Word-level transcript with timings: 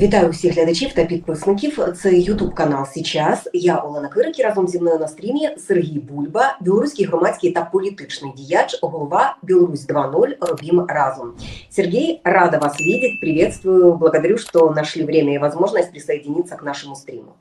Вітаю 0.00 0.30
всіх 0.30 0.54
глядачів 0.54 0.92
та 0.92 1.04
підписників. 1.04 1.78
Це 1.96 2.18
Ютуб 2.18 2.54
канал 2.54 2.86
Січас. 2.86 3.48
Я 3.52 3.78
Олена 3.78 4.08
Кирик 4.08 4.38
і 4.38 4.42
разом 4.42 4.68
зі 4.68 4.80
мною 4.80 4.98
на 4.98 5.08
стрімі 5.08 5.50
Сергій 5.58 5.98
Бульба, 5.98 6.58
білоруський 6.60 7.06
громадський 7.06 7.52
та 7.52 7.64
політичний 7.64 8.32
діяч, 8.36 8.78
голова 8.82 9.36
Білорусь 9.42 9.86
2.0 9.86 10.36
Робім 10.40 10.86
разом. 10.88 11.32
Сергей, 11.70 12.20
рада 12.24 12.58
вас 12.58 12.80
видеть, 12.80 13.20
приветствую, 13.20 13.94
благодарю, 13.94 14.38
что 14.38 14.70
нашли 14.70 15.04
время 15.04 15.34
и 15.34 15.38
возможность 15.38 15.90
присоединиться 15.90 16.56
к 16.56 16.62
нашему 16.62 16.94
стриму. 16.94 17.32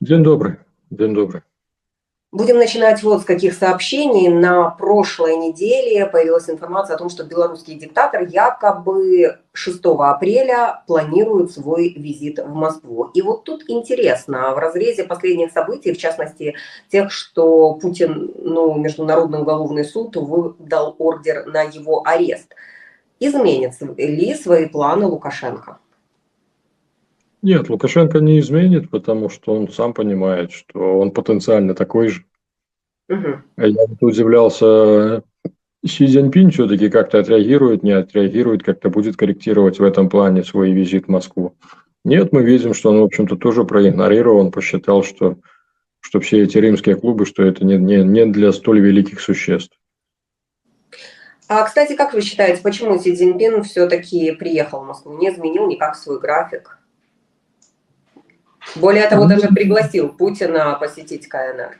День 0.00 0.22
добрый. 0.22 0.56
День 0.90 1.14
добрый. 1.14 1.42
Будем 2.31 2.57
начинать 2.59 3.01
вот 3.01 3.23
с 3.23 3.25
каких 3.25 3.55
сообщений. 3.55 4.27
На 4.29 4.69
прошлой 4.69 5.35
неделе 5.35 6.05
появилась 6.05 6.47
информация 6.47 6.95
о 6.95 6.99
том, 6.99 7.09
что 7.09 7.23
белорусский 7.23 7.73
диктатор 7.73 8.21
якобы 8.21 9.39
6 9.53 9.79
апреля 9.83 10.83
планирует 10.85 11.51
свой 11.51 11.89
визит 11.89 12.37
в 12.37 12.53
Москву. 12.53 13.05
И 13.15 13.23
вот 13.23 13.45
тут 13.45 13.63
интересно, 13.67 14.53
в 14.53 14.59
разрезе 14.59 15.05
последних 15.05 15.51
событий, 15.51 15.91
в 15.91 15.97
частности 15.97 16.53
тех, 16.91 17.11
что 17.11 17.73
Путин, 17.73 18.31
ну, 18.37 18.75
Международный 18.75 19.41
уголовный 19.41 19.83
суд 19.83 20.15
выдал 20.15 20.95
ордер 20.99 21.47
на 21.47 21.63
его 21.63 22.03
арест, 22.05 22.53
изменит 23.19 23.73
ли 23.97 24.35
свои 24.35 24.67
планы 24.67 25.07
Лукашенко? 25.07 25.79
Нет, 27.41 27.69
Лукашенко 27.69 28.19
не 28.19 28.39
изменит, 28.39 28.89
потому 28.89 29.29
что 29.29 29.53
он 29.53 29.69
сам 29.69 29.93
понимает, 29.93 30.51
что 30.51 30.99
он 30.99 31.11
потенциально 31.11 31.73
такой 31.73 32.09
же. 32.09 32.25
Угу. 33.07 33.41
Я 33.57 33.85
удивлялся, 34.01 35.23
Си 35.85 36.07
Цзиньпинь 36.07 36.51
все-таки 36.51 36.89
как-то 36.89 37.19
отреагирует, 37.19 37.83
не 37.83 37.91
отреагирует, 37.91 38.63
как-то 38.63 38.89
будет 38.89 39.15
корректировать 39.15 39.79
в 39.79 39.83
этом 39.83 40.09
плане 40.09 40.43
свой 40.43 40.71
визит 40.71 41.05
в 41.05 41.09
Москву. 41.09 41.55
Нет, 42.03 42.33
мы 42.33 42.43
видим, 42.43 42.73
что 42.73 42.91
он, 42.91 42.99
в 42.99 43.03
общем-то, 43.03 43.37
тоже 43.37 43.63
проигнорировал, 43.63 44.51
посчитал, 44.51 45.03
что, 45.03 45.37
что 46.01 46.19
все 46.19 46.43
эти 46.43 46.57
римские 46.57 46.95
клубы, 46.95 47.25
что 47.25 47.43
это 47.43 47.63
не, 47.63 47.77
не, 47.77 48.03
не 48.03 48.25
для 48.25 48.51
столь 48.51 48.81
великих 48.81 49.21
существ. 49.21 49.77
А, 51.47 51.63
кстати, 51.63 51.95
как 51.95 52.13
вы 52.13 52.21
считаете, 52.21 52.61
почему 52.61 52.99
Си 52.99 53.15
Цзиньпин 53.15 53.63
все-таки 53.63 54.33
приехал 54.33 54.81
в 54.81 54.87
Москву, 54.87 55.17
не 55.17 55.29
изменил 55.29 55.67
никак 55.67 55.95
свой 55.95 56.19
график? 56.19 56.78
Более 58.75 59.07
того, 59.07 59.27
даже 59.27 59.47
пригласил 59.47 60.09
Путина 60.09 60.77
посетить 60.79 61.27
КНР. 61.27 61.77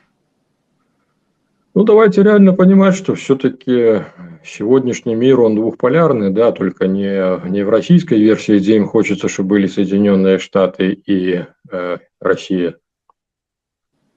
Ну, 1.72 1.84
давайте 1.84 2.22
реально 2.22 2.52
понимать, 2.52 2.96
что 2.96 3.14
все-таки 3.14 4.02
сегодняшний 4.44 5.14
мир, 5.14 5.40
он 5.40 5.54
двухполярный, 5.54 6.30
да, 6.30 6.50
только 6.50 6.88
не, 6.88 7.48
не 7.48 7.62
в 7.62 7.70
российской 7.70 8.18
версии, 8.18 8.58
где 8.58 8.76
им 8.76 8.86
хочется, 8.86 9.28
чтобы 9.28 9.50
были 9.50 9.66
Соединенные 9.66 10.38
Штаты 10.38 10.92
и 10.92 11.44
э, 11.70 11.98
Россия 12.20 12.76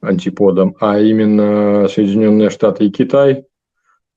антиподом, 0.02 0.76
а 0.80 1.00
именно 1.00 1.88
Соединенные 1.88 2.50
Штаты 2.50 2.86
и 2.86 2.92
Китай. 2.92 3.46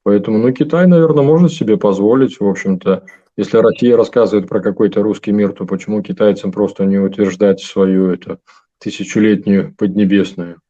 Поэтому, 0.02 0.38
ну, 0.38 0.52
Китай, 0.52 0.86
наверное, 0.86 1.24
может 1.24 1.52
себе 1.52 1.76
позволить, 1.76 2.40
в 2.40 2.46
общем-то, 2.46 3.04
если 3.36 3.58
Россия 3.58 3.96
рассказывает 3.96 4.48
про 4.48 4.60
какой-то 4.60 5.02
русский 5.02 5.32
мир, 5.32 5.52
то 5.52 5.66
почему 5.66 6.02
китайцам 6.02 6.52
просто 6.52 6.84
не 6.84 6.98
утверждать 6.98 7.60
свою 7.60 8.10
эту 8.10 8.40
тысячелетнюю 8.78 9.74
поднебесную? 9.76 10.60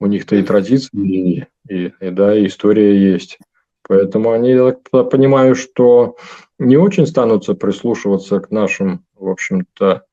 У 0.00 0.06
них-то 0.06 0.36
и 0.36 0.42
традиции, 0.42 1.48
и, 1.68 1.92
и, 2.00 2.10
да, 2.10 2.36
и 2.36 2.46
история 2.46 2.96
есть. 3.12 3.38
Поэтому 3.86 4.30
они, 4.32 4.50
я 4.50 4.76
так 4.90 5.10
понимаю, 5.10 5.54
что 5.54 6.16
не 6.58 6.76
очень 6.76 7.06
станутся 7.06 7.54
прислушиваться 7.54 8.40
к 8.40 8.50
нашим, 8.50 9.04
в 9.14 9.28
общем-то, 9.28 10.04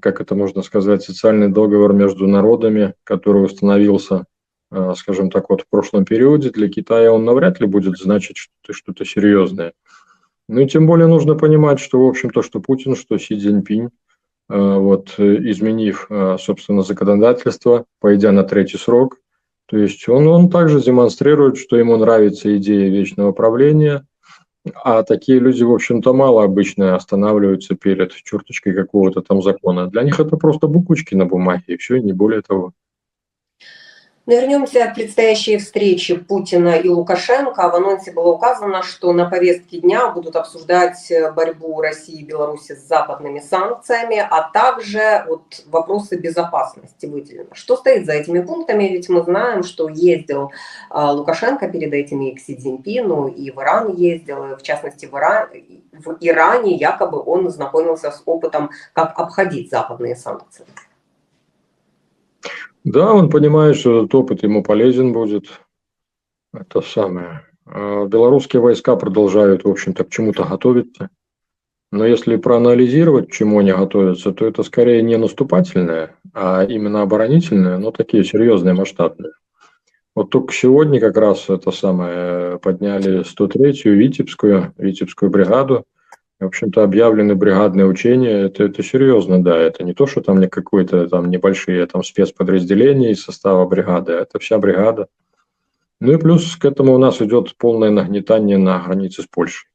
как 0.00 0.20
это 0.20 0.34
можно 0.34 0.62
сказать, 0.62 1.02
социальный 1.02 1.48
договор 1.48 1.92
между 1.92 2.26
народами, 2.26 2.94
который 3.04 3.44
установился, 3.44 4.26
скажем 4.96 5.30
так, 5.30 5.50
вот 5.50 5.62
в 5.62 5.66
прошлом 5.68 6.04
периоде. 6.04 6.50
Для 6.50 6.68
Китая 6.68 7.12
он 7.12 7.24
навряд 7.24 7.60
ли 7.60 7.66
будет 7.66 7.98
значить 7.98 8.36
что-то 8.36 8.72
что 8.72 9.04
серьезное. 9.04 9.72
Ну 10.48 10.60
и 10.60 10.66
тем 10.66 10.86
более 10.86 11.06
нужно 11.06 11.34
понимать, 11.34 11.80
что, 11.80 12.04
в 12.04 12.08
общем-то, 12.08 12.42
что 12.42 12.60
Путин, 12.60 12.96
что 12.96 13.16
Си 13.18 13.38
Цзиньпинь, 13.38 13.90
вот, 14.48 15.18
изменив, 15.18 16.08
собственно, 16.38 16.82
законодательство, 16.82 17.86
пойдя 18.00 18.32
на 18.32 18.42
третий 18.42 18.76
срок, 18.76 19.18
то 19.66 19.78
есть 19.78 20.06
он, 20.08 20.26
он 20.26 20.50
также 20.50 20.82
демонстрирует, 20.82 21.56
что 21.56 21.76
ему 21.76 21.96
нравится 21.96 22.54
идея 22.58 22.90
вечного 22.90 23.32
правления, 23.32 24.04
а 24.74 25.02
такие 25.02 25.38
люди, 25.38 25.62
в 25.62 25.72
общем-то, 25.72 26.12
мало 26.12 26.44
обычно 26.44 26.94
останавливаются 26.94 27.74
перед 27.74 28.12
черточкой 28.12 28.74
какого-то 28.74 29.22
там 29.22 29.42
закона. 29.42 29.88
Для 29.88 30.02
них 30.02 30.20
это 30.20 30.36
просто 30.36 30.66
буквочки 30.66 31.14
на 31.14 31.24
бумаге, 31.24 31.64
и 31.68 31.76
все, 31.78 31.96
не 31.98 32.12
более 32.12 32.42
того. 32.42 32.72
Вернемся 34.24 34.86
к 34.86 34.94
предстоящей 34.94 35.58
встрече 35.58 36.14
Путина 36.14 36.76
и 36.76 36.88
Лукашенко. 36.88 37.68
В 37.68 37.74
анонсе 37.74 38.12
было 38.12 38.28
указано, 38.28 38.84
что 38.84 39.12
на 39.12 39.28
повестке 39.28 39.80
дня 39.80 40.10
будут 40.10 40.36
обсуждать 40.36 41.12
борьбу 41.34 41.80
России 41.80 42.20
и 42.20 42.24
Беларуси 42.24 42.76
с 42.76 42.86
западными 42.86 43.40
санкциями, 43.40 44.18
а 44.18 44.48
также 44.52 45.24
вот 45.26 45.64
вопросы 45.66 46.16
безопасности 46.16 47.06
выделено. 47.06 47.48
Что 47.52 47.76
стоит 47.76 48.06
за 48.06 48.12
этими 48.12 48.40
пунктами? 48.40 48.84
Ведь 48.84 49.08
мы 49.08 49.22
знаем, 49.22 49.64
что 49.64 49.88
ездил 49.88 50.52
а, 50.88 51.10
Лукашенко 51.10 51.68
перед 51.68 51.92
этим 51.92 52.22
и 52.22 52.32
к 52.36 52.38
Си 52.38 52.54
Цзиньпину, 52.54 53.26
и 53.26 53.50
в 53.50 53.58
Иран 53.58 53.92
ездил, 53.92 54.56
в 54.56 54.62
частности 54.62 55.06
в, 55.06 55.14
Иран, 55.16 55.48
в 55.90 56.16
Иране 56.20 56.76
якобы 56.76 57.20
он 57.20 57.50
знакомился 57.50 58.12
с 58.12 58.22
опытом, 58.24 58.70
как 58.92 59.18
обходить 59.18 59.68
западные 59.68 60.14
санкции. 60.14 60.64
Да, 62.84 63.12
он 63.12 63.30
понимает, 63.30 63.76
что 63.76 63.98
этот 63.98 64.14
опыт 64.14 64.42
ему 64.42 64.62
полезен 64.62 65.12
будет. 65.12 65.46
Это 66.52 66.80
самое. 66.80 67.42
А 67.64 68.06
белорусские 68.06 68.60
войска 68.60 68.96
продолжают, 68.96 69.64
в 69.64 69.68
общем-то, 69.68 70.04
к 70.04 70.10
чему-то 70.10 70.44
готовиться. 70.44 71.08
Но 71.92 72.06
если 72.06 72.36
проанализировать, 72.36 73.28
к 73.28 73.32
чему 73.32 73.58
они 73.58 73.70
готовятся, 73.70 74.32
то 74.32 74.46
это 74.46 74.62
скорее 74.62 75.02
не 75.02 75.16
наступательное, 75.18 76.16
а 76.32 76.64
именно 76.64 77.02
оборонительное, 77.02 77.76
но 77.78 77.90
такие 77.90 78.24
серьезные, 78.24 78.74
масштабные. 78.74 79.32
Вот 80.14 80.30
только 80.30 80.52
сегодня 80.52 81.00
как 81.00 81.16
раз 81.16 81.48
это 81.48 81.70
самое 81.70 82.58
подняли 82.58 83.20
103-ю 83.20 83.94
Витебскую, 83.94 84.74
Витебскую 84.76 85.30
бригаду, 85.30 85.84
в 86.42 86.46
общем-то, 86.46 86.82
объявлены 86.82 87.34
бригадные 87.34 87.86
учения, 87.86 88.46
это, 88.46 88.64
это 88.64 88.82
серьезно, 88.82 89.42
да, 89.42 89.56
это 89.56 89.84
не 89.84 89.94
то, 89.94 90.06
что 90.06 90.20
там 90.20 90.40
не 90.40 90.48
какие-то 90.48 91.08
там 91.08 91.30
небольшие 91.30 91.86
там 91.86 92.02
спецподразделения 92.02 93.10
из 93.10 93.22
состава 93.22 93.66
бригады, 93.66 94.12
это 94.12 94.38
вся 94.38 94.58
бригада. 94.58 95.06
Ну 96.00 96.12
и 96.12 96.16
плюс 96.16 96.56
к 96.56 96.64
этому 96.64 96.94
у 96.94 96.98
нас 96.98 97.22
идет 97.22 97.56
полное 97.56 97.90
нагнетание 97.90 98.58
на 98.58 98.80
границе 98.80 99.22
с 99.22 99.26
Польшей. 99.26 99.68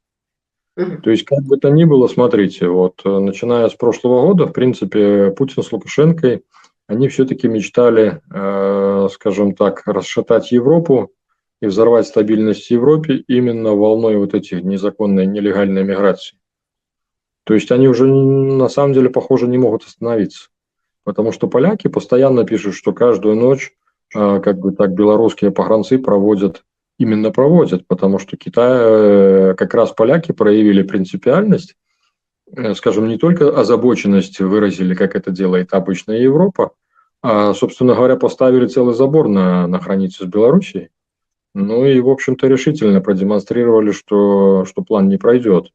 То 0.75 1.09
есть, 1.09 1.25
как 1.25 1.43
бы 1.43 1.57
то 1.57 1.69
ни 1.69 1.85
было, 1.85 2.07
смотрите, 2.07 2.67
вот 2.67 3.01
начиная 3.03 3.67
с 3.67 3.73
прошлого 3.73 4.27
года, 4.27 4.45
в 4.45 4.53
принципе, 4.53 5.31
Путин 5.31 5.63
с 5.63 5.71
Лукашенкой, 5.71 6.43
они 6.87 7.07
все-таки 7.07 7.47
мечтали, 7.47 8.21
э, 8.31 9.07
скажем 9.11 9.55
так, 9.55 9.83
расшатать 9.87 10.51
Европу 10.51 11.11
и 11.61 11.65
взорвать 11.65 12.07
стабильность 12.07 12.67
в 12.67 12.71
Европе 12.71 13.23
именно 13.27 13.73
волной 13.73 14.17
вот 14.17 14.33
этих 14.33 14.63
незаконной, 14.63 15.25
нелегальной 15.25 15.83
миграции. 15.83 16.37
То 17.47 17.53
есть 17.53 17.71
они 17.71 17.87
уже 17.87 18.05
на 18.05 18.67
самом 18.67 18.91
деле, 18.91 19.09
похоже, 19.09 19.47
не 19.47 19.57
могут 19.57 19.85
остановиться. 19.85 20.49
Потому 21.05 21.31
что 21.31 21.47
поляки 21.47 21.87
постоянно 21.87 22.43
пишут, 22.43 22.75
что 22.75 22.91
каждую 22.91 23.37
ночь, 23.37 23.71
а, 24.13 24.41
как 24.41 24.59
бы 24.59 24.73
так, 24.73 24.91
белорусские 24.91 25.51
погранцы 25.51 25.97
проводят, 25.97 26.65
именно 26.99 27.31
проводят, 27.31 27.87
потому 27.87 28.19
что 28.19 28.35
Китай, 28.35 28.79
э, 28.79 29.53
как 29.55 29.73
раз 29.73 29.91
поляки 29.91 30.33
проявили 30.33 30.81
принципиальность, 30.83 31.77
э, 32.53 32.73
скажем, 32.73 33.07
не 33.07 33.17
только 33.17 33.57
озабоченность 33.57 34.41
выразили, 34.41 34.93
как 34.93 35.15
это 35.15 35.31
делает 35.31 35.73
обычная 35.73 36.17
Европа, 36.17 36.71
а, 37.23 37.53
собственно 37.53 37.95
говоря, 37.95 38.17
поставили 38.17 38.67
целый 38.67 38.93
забор 38.93 39.29
на, 39.29 39.67
на 39.67 39.79
границе 39.79 40.25
с 40.25 40.27
Белоруссией. 40.27 40.89
Ну 41.55 41.85
и, 41.85 41.97
в 42.01 42.09
общем-то, 42.09 42.45
решительно 42.47 42.99
продемонстрировали, 42.99 43.91
что, 43.93 44.65
что 44.65 44.81
план 44.81 45.07
не 45.07 45.15
пройдет. 45.15 45.71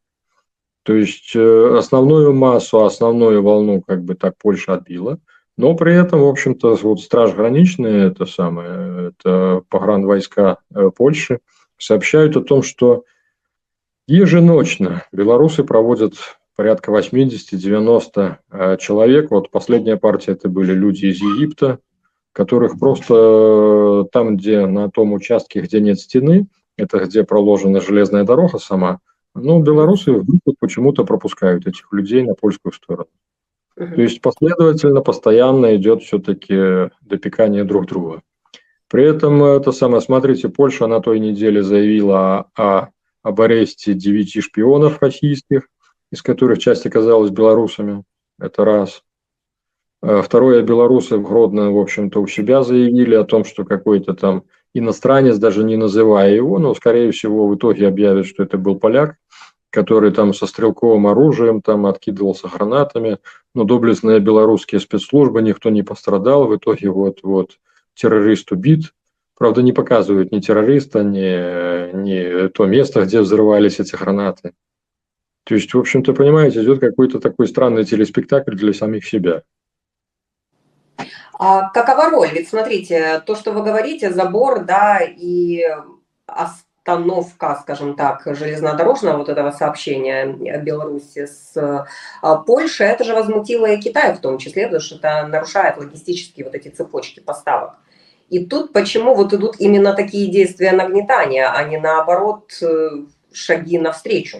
То 0.84 0.94
есть 0.94 1.32
э, 1.34 1.76
основную 1.78 2.32
массу, 2.34 2.84
основную 2.84 3.42
волну 3.42 3.82
как 3.82 4.02
бы 4.02 4.14
так 4.14 4.34
Польша 4.36 4.74
отбила, 4.74 5.18
но 5.56 5.74
при 5.76 5.94
этом, 5.94 6.22
в 6.22 6.26
общем-то, 6.26 6.76
вот 6.82 7.00
страж 7.00 7.34
граничные, 7.34 8.08
это 8.08 8.26
самое, 8.26 9.10
это 9.10 9.62
погранвойска 9.68 10.58
э, 10.74 10.90
Польши, 10.96 11.38
сообщают 11.78 12.36
о 12.36 12.42
том, 12.42 12.62
что 12.62 13.04
еженочно 14.08 15.04
белорусы 15.12 15.62
проводят 15.62 16.14
порядка 16.56 16.90
80-90 16.90 18.36
э, 18.50 18.76
человек. 18.78 19.30
Вот 19.30 19.52
последняя 19.52 19.96
партия 19.96 20.32
это 20.32 20.48
были 20.48 20.72
люди 20.72 21.06
из 21.06 21.20
Египта, 21.20 21.78
которых 22.32 22.80
просто 22.80 24.08
там, 24.10 24.36
где 24.36 24.66
на 24.66 24.90
том 24.90 25.12
участке, 25.12 25.60
где 25.60 25.80
нет 25.80 26.00
стены, 26.00 26.48
это 26.76 26.98
где 27.04 27.22
проложена 27.22 27.80
железная 27.80 28.24
дорога 28.24 28.58
сама– 28.58 28.98
ну, 29.34 29.62
белорусы 29.62 30.22
почему-то 30.60 31.04
пропускают 31.04 31.66
этих 31.66 31.92
людей 31.92 32.22
на 32.22 32.34
польскую 32.34 32.72
сторону. 32.72 33.08
То 33.74 34.02
есть 34.02 34.20
последовательно, 34.20 35.00
постоянно 35.00 35.74
идет 35.76 36.02
все-таки 36.02 36.90
допекание 37.00 37.64
друг 37.64 37.86
друга. 37.86 38.22
При 38.88 39.04
этом 39.04 39.42
это 39.42 39.72
самое, 39.72 40.02
смотрите, 40.02 40.50
Польша 40.50 40.86
на 40.86 41.00
той 41.00 41.18
неделе 41.18 41.62
заявила 41.62 42.50
о, 42.54 42.88
об 43.22 43.40
аресте 43.40 43.94
девяти 43.94 44.42
шпионов 44.42 45.00
российских, 45.00 45.68
из 46.10 46.20
которых 46.20 46.58
часть 46.58 46.84
оказалась 46.84 47.30
белорусами. 47.30 48.04
Это 48.38 48.66
раз. 48.66 49.02
Э, 50.02 50.20
второе, 50.22 50.62
белорусы 50.62 51.16
в 51.16 51.22
Гродно, 51.22 51.72
в 51.72 51.78
общем-то, 51.78 52.20
у 52.20 52.26
себя 52.26 52.62
заявили 52.62 53.14
о 53.14 53.24
том, 53.24 53.44
что 53.46 53.64
какой-то 53.64 54.12
там 54.12 54.44
иностранец, 54.74 55.38
даже 55.38 55.64
не 55.64 55.76
называя 55.76 56.34
его, 56.34 56.58
но, 56.58 56.74
скорее 56.74 57.12
всего, 57.12 57.48
в 57.48 57.56
итоге 57.56 57.88
объявят, 57.88 58.26
что 58.26 58.42
это 58.42 58.58
был 58.58 58.78
поляк, 58.78 59.16
который 59.72 60.12
там 60.12 60.34
со 60.34 60.46
стрелковым 60.46 61.06
оружием 61.06 61.62
там 61.62 61.86
откидывался 61.86 62.48
гранатами, 62.48 63.18
но 63.54 63.64
доблестные 63.64 64.20
белорусские 64.20 64.80
спецслужбы, 64.80 65.40
никто 65.42 65.70
не 65.70 65.82
пострадал, 65.82 66.46
в 66.46 66.54
итоге 66.54 66.90
вот, 66.90 67.20
вот 67.22 67.58
террорист 67.94 68.52
убит, 68.52 68.92
правда 69.36 69.62
не 69.62 69.72
показывают 69.72 70.30
ни 70.30 70.40
террориста, 70.40 71.02
ни, 71.02 71.96
ни 71.96 72.48
то 72.48 72.66
место, 72.66 73.02
где 73.04 73.20
взрывались 73.20 73.80
эти 73.80 73.96
гранаты. 73.96 74.52
То 75.44 75.54
есть, 75.54 75.72
в 75.72 75.78
общем-то, 75.78 76.12
понимаете, 76.12 76.62
идет 76.62 76.78
какой-то 76.78 77.18
такой 77.18 77.48
странный 77.48 77.84
телеспектакль 77.84 78.54
для 78.54 78.74
самих 78.74 79.06
себя. 79.06 79.42
А 81.38 81.70
какова 81.70 82.10
роль? 82.10 82.28
Ведь 82.32 82.48
смотрите, 82.48 83.22
то, 83.26 83.34
что 83.34 83.52
вы 83.52 83.64
говорите, 83.64 84.12
забор, 84.12 84.64
да, 84.64 85.00
и 85.00 85.64
остановка, 86.84 87.58
скажем 87.62 87.94
так, 87.94 88.22
железнодорожного 88.26 89.18
вот 89.18 89.28
этого 89.28 89.50
сообщения 89.52 90.26
Беларуси 90.62 91.26
с 91.26 91.86
а, 92.22 92.36
Польшей, 92.36 92.88
это 92.88 93.04
же 93.04 93.14
возмутило 93.14 93.66
и 93.66 93.80
Китай 93.80 94.14
в 94.14 94.20
том 94.20 94.38
числе, 94.38 94.64
потому 94.64 94.80
что 94.80 94.96
это 94.96 95.26
нарушает 95.26 95.76
логистические 95.78 96.44
вот 96.44 96.54
эти 96.54 96.68
цепочки 96.68 97.20
поставок. 97.20 97.74
И 98.30 98.44
тут 98.44 98.72
почему 98.72 99.14
вот 99.14 99.32
идут 99.32 99.56
именно 99.58 99.94
такие 99.94 100.30
действия 100.30 100.72
нагнетания, 100.72 101.48
а 101.52 101.62
не 101.64 101.78
наоборот 101.78 102.50
э, 102.62 102.90
шаги 103.32 103.78
навстречу? 103.78 104.38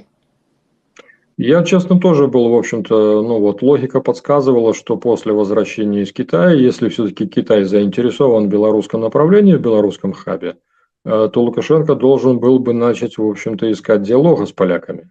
Я, 1.37 1.63
честно, 1.65 1.99
тоже 2.01 2.27
был, 2.27 2.49
в 2.49 2.55
общем-то, 2.55 3.23
ну 3.23 3.39
вот 3.41 3.63
логика 3.63 4.01
подсказывала, 4.01 4.75
что 4.75 4.97
после 4.97 5.33
возвращения 5.33 6.03
из 6.03 6.13
Китая, 6.13 6.51
если 6.51 6.89
все-таки 6.89 7.27
Китай 7.27 7.65
заинтересован 7.65 8.47
в 8.47 8.49
белорусском 8.49 9.01
направлении, 9.01 9.55
в 9.55 9.61
белорусском 9.61 10.13
хабе, 10.13 10.57
то 11.05 11.33
Лукашенко 11.35 11.95
должен 11.95 12.39
был 12.39 12.59
бы 12.59 12.73
начать, 12.73 13.19
в 13.19 13.27
общем-то, 13.27 13.71
искать 13.71 14.03
диалога 14.03 14.47
с 14.47 14.53
поляками. 14.53 15.11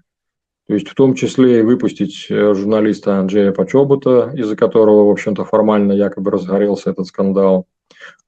То 0.71 0.75
есть 0.75 0.87
в 0.87 0.95
том 0.95 1.15
числе 1.15 1.59
и 1.59 1.63
выпустить 1.63 2.27
э, 2.29 2.53
журналиста 2.53 3.17
Анджея 3.17 3.51
Почобута, 3.51 4.31
из-за 4.33 4.55
которого, 4.55 5.05
в 5.05 5.09
общем-то, 5.09 5.43
формально 5.43 5.91
якобы 5.91 6.31
разгорелся 6.31 6.91
этот 6.91 7.07
скандал. 7.07 7.65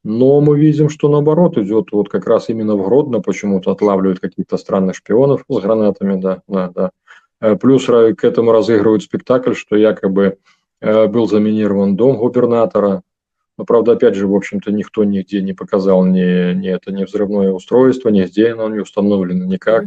Но 0.03 0.41
мы 0.41 0.59
видим, 0.59 0.89
что 0.89 1.07
наоборот 1.07 1.57
идет 1.57 1.93
вот 1.93 2.09
как 2.09 2.27
раз 2.27 2.49
именно 2.49 2.75
в 2.75 2.83
Гродно 2.83 3.21
почему-то 3.21 3.71
отлавливают 3.71 4.19
каких-то 4.19 4.57
странных 4.57 4.97
шпионов 4.97 5.45
с 5.47 5.57
гранатами, 5.59 6.19
да, 6.19 6.41
да, 6.49 6.69
да. 6.75 6.91
Э, 7.39 7.55
плюс 7.55 7.85
к 7.85 8.23
этому 8.23 8.51
разыгрывают 8.51 9.03
спектакль, 9.03 9.53
что 9.53 9.77
якобы 9.77 10.37
э, 10.81 11.07
был 11.07 11.27
заминирован 11.27 11.95
дом 11.95 12.17
губернатора. 12.17 13.03
Но, 13.57 13.65
правда, 13.65 13.93
опять 13.93 14.15
же, 14.15 14.27
в 14.27 14.35
общем-то, 14.35 14.71
никто 14.71 15.03
нигде 15.03 15.41
не 15.41 15.53
показал 15.53 16.05
ни, 16.05 16.53
ни 16.53 16.69
это, 16.69 16.91
ни 16.91 17.03
взрывное 17.03 17.51
устройство, 17.51 18.09
нигде 18.09 18.53
оно 18.53 18.69
не 18.69 18.79
установлено 18.79 19.45
никак. 19.45 19.85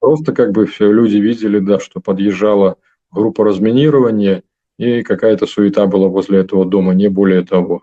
Просто 0.00 0.32
как 0.32 0.52
бы 0.52 0.66
все 0.66 0.90
люди 0.92 1.16
видели, 1.16 1.60
да, 1.60 1.78
что 1.78 2.00
подъезжала 2.00 2.76
группа 3.12 3.44
разминирования, 3.44 4.42
и 4.78 5.02
какая-то 5.02 5.46
суета 5.46 5.86
была 5.86 6.08
возле 6.08 6.40
этого 6.40 6.64
дома, 6.64 6.94
не 6.94 7.08
более 7.08 7.42
того. 7.42 7.82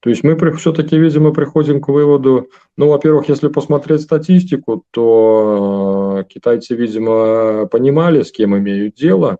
То 0.00 0.10
есть 0.10 0.24
мы 0.24 0.36
все-таки, 0.56 0.98
видимо, 0.98 1.32
приходим 1.32 1.80
к 1.80 1.88
выводу, 1.88 2.50
ну, 2.76 2.88
во-первых, 2.88 3.28
если 3.28 3.46
посмотреть 3.46 4.00
статистику, 4.00 4.84
то 4.90 6.18
э, 6.18 6.24
китайцы, 6.24 6.74
видимо, 6.74 7.66
понимали, 7.66 8.22
с 8.22 8.32
кем 8.32 8.56
имеют 8.58 8.96
дело. 8.96 9.38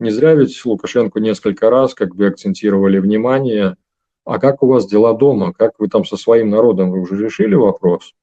Не 0.00 0.10
зря 0.10 0.34
ведь 0.34 0.64
Лукашенко 0.64 1.20
несколько 1.20 1.68
раз 1.68 1.94
как 1.94 2.16
бы 2.16 2.26
акцентировали 2.26 2.98
внимание, 2.98 3.76
а 4.28 4.38
как 4.38 4.62
у 4.62 4.66
вас 4.66 4.86
дела 4.86 5.14
дома, 5.14 5.52
как 5.52 5.72
вы 5.78 5.88
там 5.88 6.04
со 6.04 6.16
своим 6.16 6.50
народом, 6.50 6.90
вы 6.90 7.00
уже 7.00 7.16
решили 7.16 7.54
вопрос? 7.54 8.14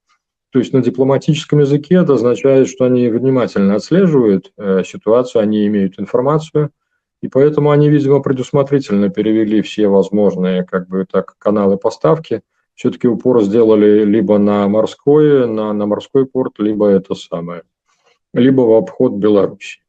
То 0.52 0.60
есть 0.60 0.72
на 0.72 0.82
дипломатическом 0.82 1.60
языке 1.60 1.96
это 1.96 2.14
означает, 2.14 2.70
что 2.70 2.86
они 2.86 3.10
внимательно 3.10 3.76
отслеживают 3.76 4.54
э, 4.58 4.84
ситуацию, 4.86 5.42
они 5.42 5.68
имеют 5.68 6.00
информацию– 6.00 6.72
и 7.26 7.28
поэтому 7.28 7.72
они, 7.72 7.90
видимо, 7.90 8.22
предусмотрительно 8.22 9.10
перевели 9.10 9.64
все 9.64 9.88
возможные 9.88 10.64
как 10.64 10.88
бы 10.88 11.08
так, 11.12 11.36
каналы 11.40 11.76
поставки. 11.76 12.44
Все-таки 12.76 13.08
упор 13.08 13.42
сделали 13.42 14.04
либо 14.04 14.38
на 14.38 14.68
морской, 14.68 15.48
на, 15.48 15.74
на 15.74 15.88
морской 15.88 16.28
порт, 16.28 16.60
либо 16.60 16.88
это 16.88 17.16
самое, 17.16 17.64
либо 18.34 18.62
в 18.62 18.74
обход 18.74 19.14
Беларуси. 19.14 19.80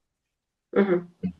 Угу. 0.73 1.33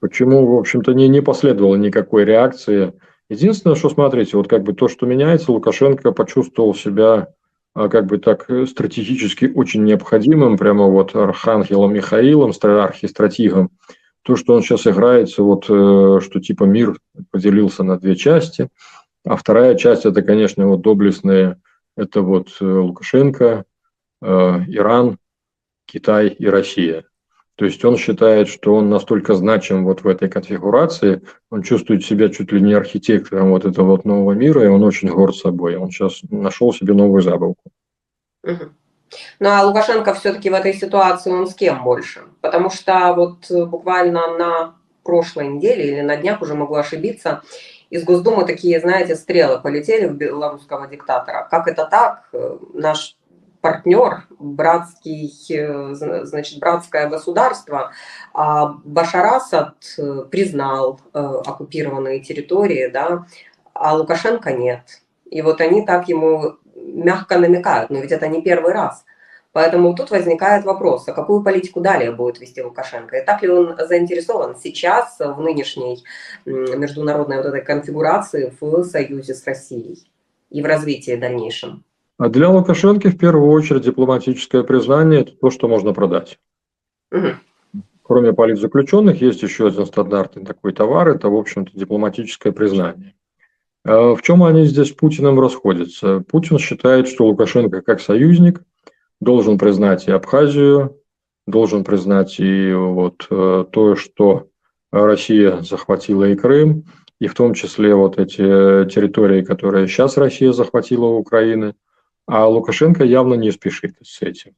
Почему, 0.00 0.46
в 0.46 0.58
общем-то, 0.58 0.94
не, 0.94 1.06
не 1.08 1.20
последовало 1.20 1.76
никакой 1.76 2.24
реакции. 2.24 2.94
Единственное, 3.30 3.76
что, 3.76 3.88
смотрите, 3.88 4.36
вот 4.36 4.48
как 4.48 4.64
бы 4.64 4.74
то, 4.74 4.88
что 4.88 5.06
меняется, 5.06 5.52
Лукашенко 5.52 6.10
почувствовал 6.10 6.74
себя 6.74 7.28
а, 7.74 7.88
как 7.88 8.06
бы 8.06 8.18
так 8.18 8.50
стратегически 8.68 9.50
очень 9.54 9.84
необходимым, 9.84 10.58
прямо 10.58 10.86
вот 10.86 11.14
архангелом 11.14 11.94
Михаилом, 11.94 12.52
архистратигом, 12.60 13.70
то, 14.22 14.34
что 14.34 14.54
он 14.54 14.62
сейчас 14.62 14.86
играется, 14.86 15.44
вот, 15.44 15.66
э, 15.68 16.20
что 16.20 16.40
типа 16.40 16.64
мир 16.64 16.98
поделился 17.30 17.84
на 17.84 17.98
две 17.98 18.16
части, 18.16 18.68
а 19.24 19.36
вторая 19.36 19.76
часть 19.76 20.04
это, 20.04 20.22
конечно, 20.22 20.66
вот 20.66 20.82
доблестные, 20.82 21.60
это 21.96 22.22
вот 22.22 22.48
э, 22.60 22.64
Лукашенко, 22.64 23.64
э, 24.22 24.26
Иран, 24.68 25.18
Китай 25.86 26.28
и 26.28 26.46
Россия. 26.46 27.04
То 27.60 27.66
есть 27.66 27.84
он 27.84 27.98
считает, 27.98 28.48
что 28.48 28.74
он 28.74 28.88
настолько 28.88 29.34
значим 29.34 29.84
вот 29.84 30.02
в 30.02 30.08
этой 30.08 30.30
конфигурации, 30.30 31.20
он 31.50 31.62
чувствует 31.62 32.02
себя 32.02 32.30
чуть 32.30 32.52
ли 32.52 32.60
не 32.62 32.72
архитектором 32.72 33.50
вот 33.50 33.66
этого 33.66 33.88
вот 33.88 34.06
нового 34.06 34.32
мира, 34.32 34.64
и 34.64 34.68
он 34.68 34.82
очень 34.82 35.10
горд 35.10 35.36
собой. 35.36 35.76
Он 35.76 35.90
сейчас 35.90 36.22
нашел 36.30 36.72
себе 36.72 36.94
новую 36.94 37.20
забавку. 37.20 37.70
Ну 38.42 38.62
а 39.42 39.62
Лукашенко 39.66 40.14
все-таки 40.14 40.48
в 40.48 40.54
этой 40.54 40.72
ситуации 40.72 41.32
он 41.32 41.46
с 41.46 41.54
кем 41.54 41.84
больше? 41.84 42.20
Потому 42.40 42.70
что 42.70 43.12
вот 43.12 43.50
э, 43.50 43.66
буквально 43.66 44.38
на 44.38 44.74
прошлой 45.04 45.48
неделе 45.48 45.86
или 45.86 46.00
на 46.00 46.16
днях 46.16 46.40
уже 46.40 46.54
могу 46.54 46.76
ошибиться, 46.76 47.42
из 47.90 48.04
Госдумы 48.04 48.46
такие, 48.46 48.80
знаете, 48.80 49.16
стрелы 49.16 49.60
полетели 49.60 50.06
в 50.06 50.14
белорусского 50.14 50.86
диктатора. 50.86 51.46
Как 51.50 51.68
это 51.68 51.84
так? 51.84 52.26
Э, 52.32 52.56
наш 52.72 53.18
партнер, 53.60 54.26
братский, 54.38 55.32
э, 55.50 55.94
значит, 55.94 56.58
братское 56.58 57.08
государство, 57.08 57.92
а 58.32 58.74
Башар 58.84 59.26
Асад 59.26 59.76
признал 60.30 61.00
оккупированные 61.12 62.20
территории, 62.20 62.88
да, 62.88 63.26
а 63.74 63.94
Лукашенко 63.94 64.52
нет. 64.52 65.02
И 65.30 65.42
вот 65.42 65.60
они 65.60 65.86
так 65.86 66.08
ему 66.08 66.56
мягко 66.74 67.38
намекают, 67.38 67.90
но 67.90 68.00
ведь 68.00 68.12
это 68.12 68.28
не 68.28 68.42
первый 68.42 68.72
раз. 68.72 69.04
Поэтому 69.52 69.94
тут 69.94 70.10
возникает 70.10 70.64
вопрос, 70.64 71.08
а 71.08 71.12
какую 71.12 71.42
политику 71.42 71.80
далее 71.80 72.12
будет 72.12 72.40
вести 72.40 72.62
Лукашенко? 72.62 73.16
И 73.16 73.24
так 73.24 73.42
ли 73.42 73.48
он 73.48 73.76
заинтересован 73.76 74.56
сейчас 74.56 75.18
в 75.18 75.40
нынешней 75.40 76.04
международной 76.44 77.38
вот 77.38 77.46
этой 77.46 77.62
конфигурации 77.62 78.54
в 78.60 78.84
союзе 78.84 79.34
с 79.34 79.44
Россией 79.44 80.08
и 80.50 80.62
в 80.62 80.66
развитии 80.66 81.16
дальнейшем? 81.16 81.84
А 82.20 82.28
для 82.28 82.50
Лукашенко 82.50 83.08
в 83.08 83.16
первую 83.16 83.50
очередь 83.50 83.80
дипломатическое 83.80 84.62
признание– 84.62 85.20
это 85.22 85.32
то, 85.32 85.48
что 85.48 85.68
можно 85.68 85.94
продать. 85.94 86.38
Угу. 87.10 87.82
Кроме 88.02 88.34
политзаключенных, 88.34 89.22
есть 89.22 89.42
еще 89.42 89.68
один 89.68 89.86
стандартный 89.86 90.44
такой 90.44 90.74
товар– 90.74 91.08
это, 91.16 91.30
в 91.30 91.34
общем-то, 91.34 91.72
дипломатическое 91.72 92.52
признание. 92.52 93.14
А 93.86 94.14
в 94.14 94.20
чем 94.20 94.42
они 94.42 94.66
здесь 94.66 94.88
с 94.88 94.92
Путиным 94.92 95.40
расходятся? 95.40 96.20
Путин 96.20 96.58
считает, 96.58 97.08
что 97.08 97.26
Лукашенко 97.26 97.80
как 97.80 98.02
союзник 98.02 98.60
должен 99.22 99.56
признать 99.56 100.06
и 100.06 100.12
Абхазию, 100.12 100.98
должен 101.46 101.84
признать 101.84 102.38
и 102.38 102.70
вот 102.74 103.26
э, 103.30 103.64
то, 103.72 103.96
что 103.96 104.48
Россия 104.92 105.62
захватила 105.62 106.24
и 106.24 106.34
Крым, 106.34 106.84
и 107.18 107.28
в 107.28 107.34
том 107.34 107.54
числе 107.54 107.94
вот 107.94 108.18
эти 108.18 108.36
территории, 108.90 109.40
которые 109.40 109.88
сейчас 109.88 110.18
Россия 110.18 110.52
захватила 110.52 111.06
у 111.06 111.16
Украины, 111.16 111.76
а 112.30 112.46
Лукашенко 112.46 113.04
явно 113.04 113.34
не 113.34 113.50
спешит 113.50 113.96
с 114.02 114.22
этим. 114.22 114.52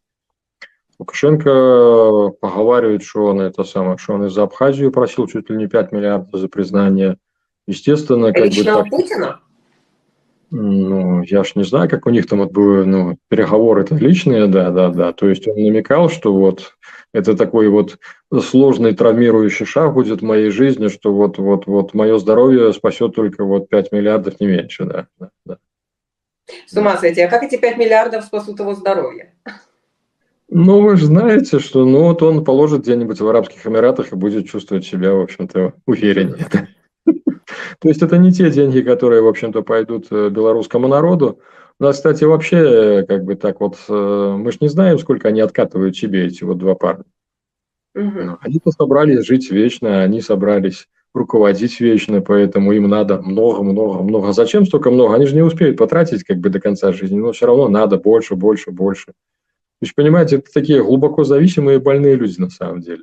Лукашенко 0.99 2.33
поговаривает, 2.41 3.03
что 3.03 3.27
он 3.27 3.41
это 3.41 3.65
самое, 3.65 3.99
что 3.99 4.15
он 4.15 4.27
из-за 4.27 4.45
Абхазию 4.45 4.93
просил 4.93 5.27
чуть 5.27 5.51
ли 5.51 5.57
не 5.57 5.67
5 5.67 5.93
миллиардов 5.93 6.41
за 6.41 6.49
признание– 6.49 7.17
Естественно, 7.67 8.33
как 8.33 8.47
Лично 8.47 8.63
бы 8.63 8.83
так... 8.83 8.91
Путина? 8.91 9.41
Ну, 10.55 11.23
я 11.23 11.45
ж 11.45 11.53
не 11.55 11.65
знаю, 11.65 11.89
как 11.89 12.07
у 12.07 12.11
них 12.11 12.27
там 12.27 12.47
были, 12.47 12.85
ну, 12.85 13.17
переговоры-то 13.29 13.95
личные, 13.95 14.49
да, 14.49 14.71
да, 14.71 14.91
да. 14.91 15.13
То 15.13 15.29
есть 15.29 15.49
он 15.49 15.55
намекал, 15.55 16.11
что 16.11 16.35
вот 16.35 16.75
это 17.15 17.35
такой 17.35 17.69
вот 17.69 17.99
сложный 18.41 18.95
травмирующий 18.95 19.65
шаг 19.65 19.95
будет 19.95 20.21
в 20.21 20.25
моей 20.25 20.51
жизни, 20.51 20.89
что 20.89 21.15
вот, 21.15 21.39
вот, 21.39 21.67
вот 21.67 21.95
мое 21.95 22.19
здоровье 22.19 22.73
спасет 22.75 23.15
только 23.15 23.45
вот 23.45 23.71
5 23.71 23.93
миллиардов, 23.93 24.41
не 24.41 24.47
меньше, 24.47 24.85
да. 24.85 25.07
да, 25.19 25.31
да. 25.47 25.59
С 26.67 26.77
ума 26.77 26.97
сойти. 26.97 27.21
А 27.21 27.29
как 27.29 27.43
эти 27.43 27.57
5 27.57 27.79
миллиардов 27.79 28.25
спасут 28.25 28.61
его 28.61 28.75
здоровье? 28.75 29.35
Ну, 30.49 30.83
вы 30.83 30.97
же 30.97 31.07
знаете, 31.07 31.61
что 31.61 31.87
ну 31.87 32.03
вот 32.03 32.23
он 32.23 32.45
положит 32.45 32.83
где-нибудь 32.83 33.21
в 33.21 33.27
Арабских 33.27 33.67
Эмиратах 33.67 34.13
и 34.13 34.17
будет 34.17 34.49
чувствовать 34.49 34.85
себя, 34.85 35.15
в 35.15 35.21
общем-то, 35.21 35.73
увереннее. 35.87 36.47
То 37.81 37.89
есть 37.89 38.03
это 38.03 38.19
не 38.19 38.33
те 38.33 38.51
деньги, 38.51 38.81
которые, 38.83 39.23
в 39.23 39.29
общем-то, 39.29 39.63
пойдут 39.63 40.09
э, 40.11 40.29
белорусскому 40.29 40.89
народу. 40.89 41.41
У 41.81 41.85
нас, 41.85 41.97
кстати, 41.97 42.25
вообще, 42.25 42.57
э, 42.57 43.07
как 43.07 43.25
бы 43.25 43.35
так 43.35 43.61
вот, 43.61 43.79
э, 43.89 44.37
мы 44.39 44.53
же 44.53 44.59
не 44.61 44.69
знаем, 44.69 44.99
сколько 44.99 45.29
они 45.29 45.41
откатывают 45.41 45.97
себе, 45.97 46.27
эти 46.27 46.45
вот 46.45 46.59
два 46.59 46.75
парня. 46.75 47.05
Они-то 47.95 48.71
собрались 48.71 49.27
жить 49.27 49.51
вечно, 49.51 50.03
они 50.03 50.21
собрались 50.21 50.87
руководить 51.15 51.81
вечно, 51.81 52.21
поэтому 52.21 52.73
им 52.73 52.89
надо 52.89 53.21
много-много-много. 53.21 54.33
Зачем 54.33 54.65
столько 54.65 54.91
много? 54.91 55.15
Они 55.15 55.27
же 55.27 55.35
не 55.35 55.43
успеют 55.43 55.77
потратить 55.77 56.25
как 56.25 56.39
бы 56.39 56.49
до 56.49 56.61
конца 56.61 56.93
жизни, 56.93 57.19
но 57.19 57.33
все 57.33 57.47
равно 57.47 57.69
надо 57.69 57.99
больше, 57.99 58.35
больше, 58.35 58.71
больше. 58.71 59.07
То 59.07 59.87
есть, 59.87 59.95
понимаете, 59.95 60.37
это 60.37 60.51
такие 60.53 60.83
глубоко 60.83 61.25
зависимые 61.25 61.81
больные 61.81 62.15
люди 62.15 62.41
на 62.41 62.51
самом 62.51 62.81
деле. 62.81 63.03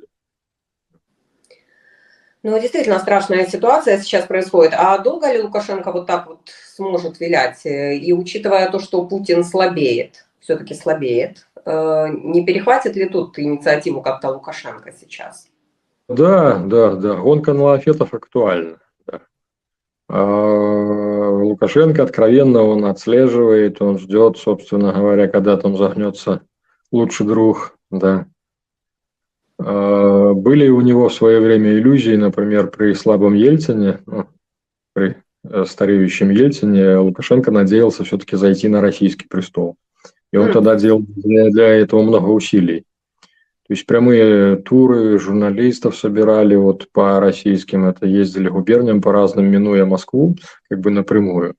Ну, 2.42 2.58
действительно 2.58 2.98
страшная 2.98 3.46
ситуация 3.46 3.98
сейчас 3.98 4.24
происходит. 4.24 4.72
А 4.74 4.96
долго 4.98 5.30
ли 5.30 5.42
Лукашенко 5.42 5.92
вот 5.92 6.06
так 6.06 6.26
вот 6.26 6.48
сможет 6.74 7.20
вилять? 7.20 7.60
И 7.66 8.14
учитывая 8.14 8.70
то, 8.70 8.78
что 8.78 9.04
Путин 9.04 9.44
слабеет, 9.44 10.24
все-таки 10.40 10.74
слабеет, 10.74 11.46
э, 11.66 12.06
не 12.08 12.46
перехватит 12.46 12.96
ли 12.96 13.10
тут 13.10 13.38
инициативу 13.38 14.00
как-то 14.00 14.30
Лукашенко 14.30 14.90
сейчас? 14.98 15.49
Да, 16.10 16.58
да, 16.58 16.96
да. 16.96 17.14
Гонка 17.14 17.52
на 17.52 17.62
лафетов 17.62 18.12
актуальна. 18.14 18.78
Да. 19.06 19.20
А 20.08 21.30
Лукашенко 21.30 22.02
откровенно 22.02 22.64
он 22.64 22.84
отслеживает, 22.84 23.80
он 23.80 23.96
ждет, 23.96 24.36
собственно 24.36 24.92
говоря, 24.92 25.28
когда 25.28 25.56
там 25.56 25.76
загнется 25.76 26.42
лучший 26.90 27.26
друг, 27.26 27.78
да. 27.92 28.26
А, 29.60 30.34
были 30.34 30.66
у 30.66 30.80
него 30.80 31.08
в 31.08 31.14
свое 31.14 31.38
время 31.38 31.74
иллюзии, 31.74 32.16
например, 32.16 32.72
при 32.72 32.92
слабом 32.94 33.34
Ельцине, 33.34 34.00
ну, 34.06 34.26
при 34.92 35.16
э, 35.44 35.64
стареющем 35.64 36.30
Ельцине, 36.30 36.96
Лукашенко 36.96 37.52
надеялся 37.52 38.02
все-таки 38.02 38.34
зайти 38.36 38.66
на 38.66 38.80
российский 38.80 39.28
престол. 39.28 39.76
И 40.32 40.36
он 40.36 40.48
mm. 40.48 40.52
тогда 40.54 40.74
делал 40.74 41.04
для, 41.06 41.50
для 41.50 41.68
этого 41.68 42.02
много 42.02 42.30
усилий. 42.30 42.84
То 43.70 43.74
есть 43.74 43.86
прямые 43.86 44.56
туры 44.56 45.16
журналистов 45.20 45.96
собирали 45.96 46.56
вот 46.56 46.88
по 46.90 47.20
российским, 47.20 47.84
это 47.84 48.04
ездили 48.04 48.48
губерниям 48.48 49.00
по 49.00 49.12
разным, 49.12 49.46
минуя 49.46 49.86
Москву, 49.86 50.34
как 50.68 50.80
бы 50.80 50.90
напрямую. 50.90 51.54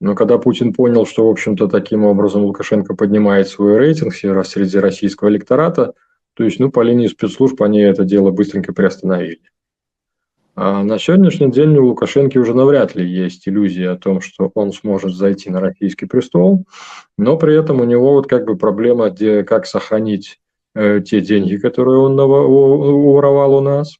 Но 0.00 0.16
когда 0.16 0.38
Путин 0.38 0.72
понял, 0.72 1.06
что, 1.06 1.28
в 1.28 1.30
общем-то, 1.30 1.68
таким 1.68 2.06
образом 2.06 2.42
Лукашенко 2.42 2.96
поднимает 2.96 3.46
свой 3.46 3.78
рейтинг 3.78 4.16
среди 4.16 4.78
российского 4.78 5.28
электората, 5.28 5.94
то 6.34 6.42
есть, 6.42 6.58
ну, 6.58 6.72
по 6.72 6.80
линии 6.80 7.06
спецслужб 7.06 7.62
они 7.62 7.82
это 7.82 8.04
дело 8.04 8.32
быстренько 8.32 8.72
приостановили. 8.72 9.38
А 10.56 10.82
на 10.82 10.98
сегодняшний 10.98 11.52
день 11.52 11.76
у 11.76 11.86
Лукашенко 11.86 12.36
уже 12.36 12.52
навряд 12.52 12.96
ли 12.96 13.08
есть 13.08 13.46
иллюзия 13.46 13.90
о 13.90 13.96
том, 13.96 14.20
что 14.20 14.50
он 14.56 14.72
сможет 14.72 15.14
зайти 15.14 15.50
на 15.50 15.60
российский 15.60 16.06
престол, 16.06 16.64
но 17.16 17.38
при 17.38 17.56
этом 17.56 17.80
у 17.80 17.84
него 17.84 18.14
вот 18.14 18.26
как 18.26 18.44
бы 18.44 18.56
проблема, 18.56 19.10
где, 19.10 19.44
как 19.44 19.66
сохранить 19.66 20.40
те 20.74 21.20
деньги, 21.20 21.56
которые 21.56 21.98
он 21.98 22.18
уворовал 22.18 23.56
у 23.56 23.60
нас. 23.60 23.96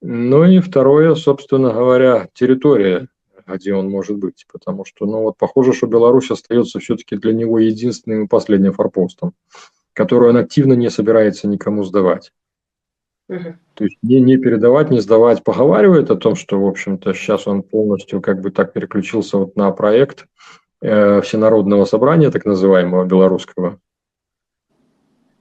Ну 0.00 0.44
и 0.44 0.60
второе, 0.60 1.14
собственно 1.14 1.72
говоря, 1.72 2.28
территория, 2.32 3.08
где 3.46 3.74
он 3.74 3.90
может 3.90 4.16
быть, 4.16 4.46
потому 4.52 4.84
что, 4.84 5.06
ну 5.06 5.22
вот 5.22 5.36
похоже, 5.36 5.72
что 5.72 5.86
Беларусь 5.86 6.30
остается 6.30 6.78
все-таки 6.78 7.16
для 7.16 7.32
него 7.32 7.58
единственным 7.58 8.24
и 8.24 8.28
последним 8.28 8.72
форпостом 8.72 9.34
которую 9.98 10.30
он 10.30 10.36
активно 10.36 10.74
не 10.74 10.90
собирается 10.90 11.48
никому 11.48 11.82
сдавать. 11.82 12.32
Угу. 13.28 13.56
То 13.74 13.84
есть 13.84 13.98
не, 14.00 14.20
не 14.20 14.38
передавать, 14.38 14.90
не 14.90 15.00
сдавать, 15.00 15.42
поговаривает 15.42 16.08
о 16.12 16.16
том, 16.16 16.36
что, 16.36 16.60
в 16.60 16.66
общем-то, 16.66 17.12
сейчас 17.14 17.48
он 17.48 17.64
полностью 17.64 18.20
как 18.20 18.40
бы 18.40 18.52
так 18.52 18.72
переключился 18.72 19.38
вот 19.38 19.56
на 19.56 19.72
проект 19.72 20.26
э, 20.80 21.20
всенародного 21.22 21.84
собрания, 21.84 22.30
так 22.30 22.44
называемого 22.44 23.06
белорусского. 23.06 23.80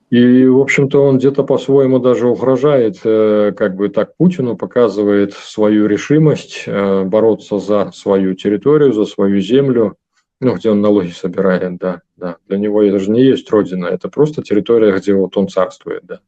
И, 0.09 0.45
в 0.45 0.59
общем-то, 0.61 1.03
он 1.03 1.17
где-то 1.17 1.43
по-своему 1.43 1.99
даже 1.99 2.27
угрожает, 2.27 2.99
э, 3.03 3.51
как 3.55 3.75
бы 3.75 3.89
так 3.89 4.15
Путину, 4.15 4.55
показывает 4.55 5.33
свою 5.33 5.85
решимость 5.87 6.63
э, 6.65 7.03
бороться 7.03 7.59
за 7.59 7.91
свою 7.93 8.33
территорию, 8.33 8.93
за 8.93 9.03
свою 9.03 9.41
землю, 9.41 9.97
ну, 10.39 10.55
где 10.55 10.69
он 10.69 10.79
налоги 10.79 11.09
собирает, 11.09 11.77
да, 11.77 12.01
да. 12.15 12.37
Для 12.47 12.57
него 12.57 12.83
это 12.83 12.99
же 12.99 13.11
не 13.11 13.21
есть 13.21 13.51
родина, 13.51 13.87
это 13.87 14.07
просто 14.07 14.41
территория, 14.43 14.93
где 14.93 15.13
вот 15.13 15.35
он 15.35 15.49
царствует, 15.49 16.05
да. 16.05 16.21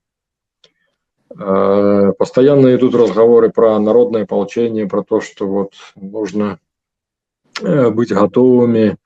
А, 1.37 2.11
постоянно 2.13 2.75
идут 2.75 2.95
разговоры 2.95 3.49
про 3.49 3.79
народное 3.79 4.23
ополчение, 4.23 4.87
про 4.87 5.03
то, 5.03 5.21
что 5.21 5.47
вот 5.47 5.73
нужно 5.95 6.59
э, 7.61 7.89
быть 7.91 8.11
готовыми, 8.11 8.97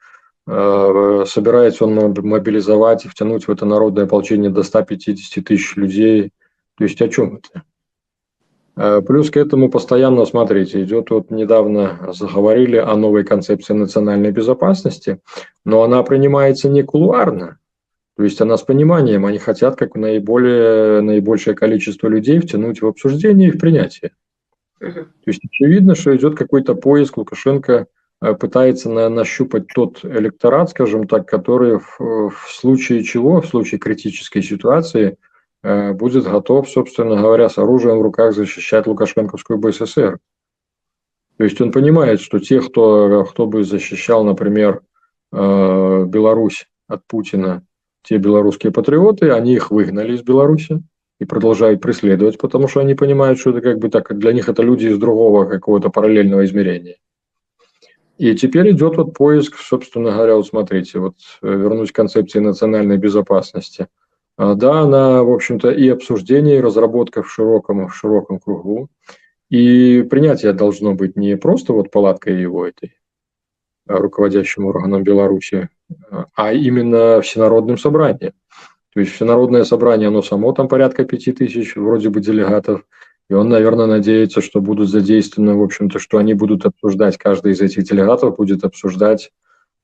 собирается 0.46 1.86
он 1.86 2.14
мобилизовать 2.18 3.06
и 3.06 3.08
втянуть 3.08 3.48
в 3.48 3.52
это 3.52 3.66
народное 3.66 4.04
ополчение 4.04 4.50
до 4.50 4.64
150 4.64 5.44
тысяч 5.46 5.76
людей. 5.78 6.34
То 6.78 6.84
есть 6.84 7.02
о 7.02 7.08
чем 7.08 7.38
это? 7.38 7.64
Э, 8.76 9.02
плюс 9.06 9.30
к 9.30 9.38
этому 9.38 9.70
постоянно, 9.70 10.26
смотрите, 10.26 10.84
идет 10.84 11.12
вот 11.12 11.30
недавно 11.30 12.12
заговорили 12.14 12.78
о 12.78 12.96
новой 12.96 13.24
концепции 13.24 13.74
национальной 13.74 14.32
безопасности, 14.32 15.20
но 15.64 15.84
она 15.84 16.02
принимается 16.04 16.70
не 16.70 16.84
кулуарно, 16.84 17.60
то 18.18 18.24
есть 18.24 18.42
она 18.42 18.58
с 18.58 18.64
пониманием, 18.64 19.26
они 19.26 19.38
хотят 19.38 19.76
как 19.76 19.96
наиболее, 19.96 21.02
наибольшее 21.02 21.56
количество 21.56 22.08
людей 22.08 22.40
втянуть 22.40 22.82
в 22.82 22.88
обсуждение 22.88 23.50
и 23.50 23.52
в 23.52 23.60
принятие. 23.60 24.12
То 24.80 25.08
есть 25.28 25.42
очевидно, 25.46 25.96
что 25.96 26.16
идет 26.16 26.36
какой-то 26.36 26.76
поиск, 26.76 27.18
Лукашенко 27.18 27.74
э, 27.74 27.86
пытается 28.40 28.90
на, 28.90 29.10
нащупать 29.10 29.68
тот 29.68 30.04
электорат, 30.04 30.70
скажем 30.70 31.08
так, 31.08 31.28
который 31.28 31.80
в, 31.80 32.00
в 32.00 32.48
случае 32.50 33.04
чего, 33.04 33.42
в 33.42 33.48
случае 33.48 33.80
критической 33.80 34.42
ситуации– 34.42 35.18
Э, 35.64 35.94
будет 35.94 36.26
готов, 36.26 36.70
собственно 36.70 37.16
говоря, 37.16 37.50
с 37.50 37.58
оружием 37.58 37.98
в 37.98 38.02
руках 38.02 38.34
защищать 38.34 38.86
Лукашенковскую 38.86 39.58
БССР. 39.60 40.20
То 41.38 41.44
есть 41.44 41.60
он 41.62 41.72
понимает, 41.72 42.20
что 42.22 42.40
те, 42.40 42.62
кто, 42.62 43.24
кто 43.26 43.48
бы 43.48 43.64
защищал, 43.64 44.24
например, 44.26 44.82
э, 45.32 46.06
Беларусь 46.06 46.68
от 46.88 47.08
Путина, 47.08 47.66
те 48.04 48.18
белорусские 48.18 48.74
патриоты, 48.74 49.32
они 49.32 49.54
их 49.54 49.72
выгнали 49.72 50.14
из 50.14 50.22
Беларуси 50.22 50.84
и 51.20 51.26
продолжают 51.26 51.82
преследовать, 51.82 52.38
потому 52.38 52.68
что 52.68 52.82
они 52.82 52.94
понимают, 52.94 53.40
что 53.40 53.52
это 53.52 53.62
как 53.62 53.80
бы 53.80 53.90
так, 53.90 54.18
для 54.18 54.34
них 54.34 54.50
это 54.50 54.62
люди 54.62 54.88
из 54.88 54.98
другого 54.98 55.46
какого-то 55.46 55.90
параллельного 55.90 56.44
измерения. 56.44 56.98
И 58.24 58.36
теперь 58.36 58.72
идет 58.72 58.98
вот 58.98 59.14
поиск, 59.14 59.58
собственно 59.58 60.12
говоря, 60.12 60.36
вот 60.36 60.48
смотрите, 60.48 61.00
вот 61.00 61.16
э, 61.42 61.48
вернусь 61.48 61.92
к 61.92 61.96
концепции 61.96 62.40
национальной 62.40 62.98
безопасности– 62.98 63.88
а, 64.36 64.56
да, 64.56 64.82
она, 64.82 65.24
в 65.24 65.32
общем-то, 65.32 65.70
и 65.70 65.88
обсуждение, 65.90 66.58
и 66.58 66.62
разработка 66.62 67.22
в 67.22 67.32
широком, 67.32 67.88
в 67.88 67.96
широком 67.96 68.40
кругу. 68.40 68.90
И 69.50 70.02
принятие 70.10 70.54
должно 70.54 70.96
быть 70.96 71.16
не 71.16 71.38
просто 71.38 71.74
вот 71.74 71.92
палаткой 71.92 72.42
его 72.42 72.66
этой, 72.66 72.98
а, 73.88 73.98
руководящим 73.98 74.66
органом 74.66 75.04
Беларуси, 75.04 75.70
а 76.36 76.54
именно 76.54 77.22
всенародным 77.22 77.78
собранием. 77.78 78.34
То 78.94 79.00
есть 79.00 79.14
всенародное 79.14 79.64
собрание, 79.64 80.08
оно 80.08 80.22
само 80.22 80.52
там 80.54 80.68
порядка 80.68 81.04
пяти 81.06 81.32
тысяч 81.32 81.76
вроде 81.76 82.10
бы 82.10 82.20
делегатов, 82.20 82.86
и 83.30 83.34
он, 83.34 83.50
наверное, 83.50 83.86
надеется, 83.86 84.42
что 84.42 84.62
будут 84.62 84.90
задействованы, 84.90 85.56
в 85.56 85.64
общем-то, 85.64 86.00
что 86.00 86.18
они 86.18 86.34
будут 86.34 86.66
обсуждать, 86.66 87.18
каждый 87.18 87.54
из 87.54 87.62
этих 87.62 87.84
делегатов 87.84 88.36
будет 88.36 88.64
обсуждать 88.64 89.32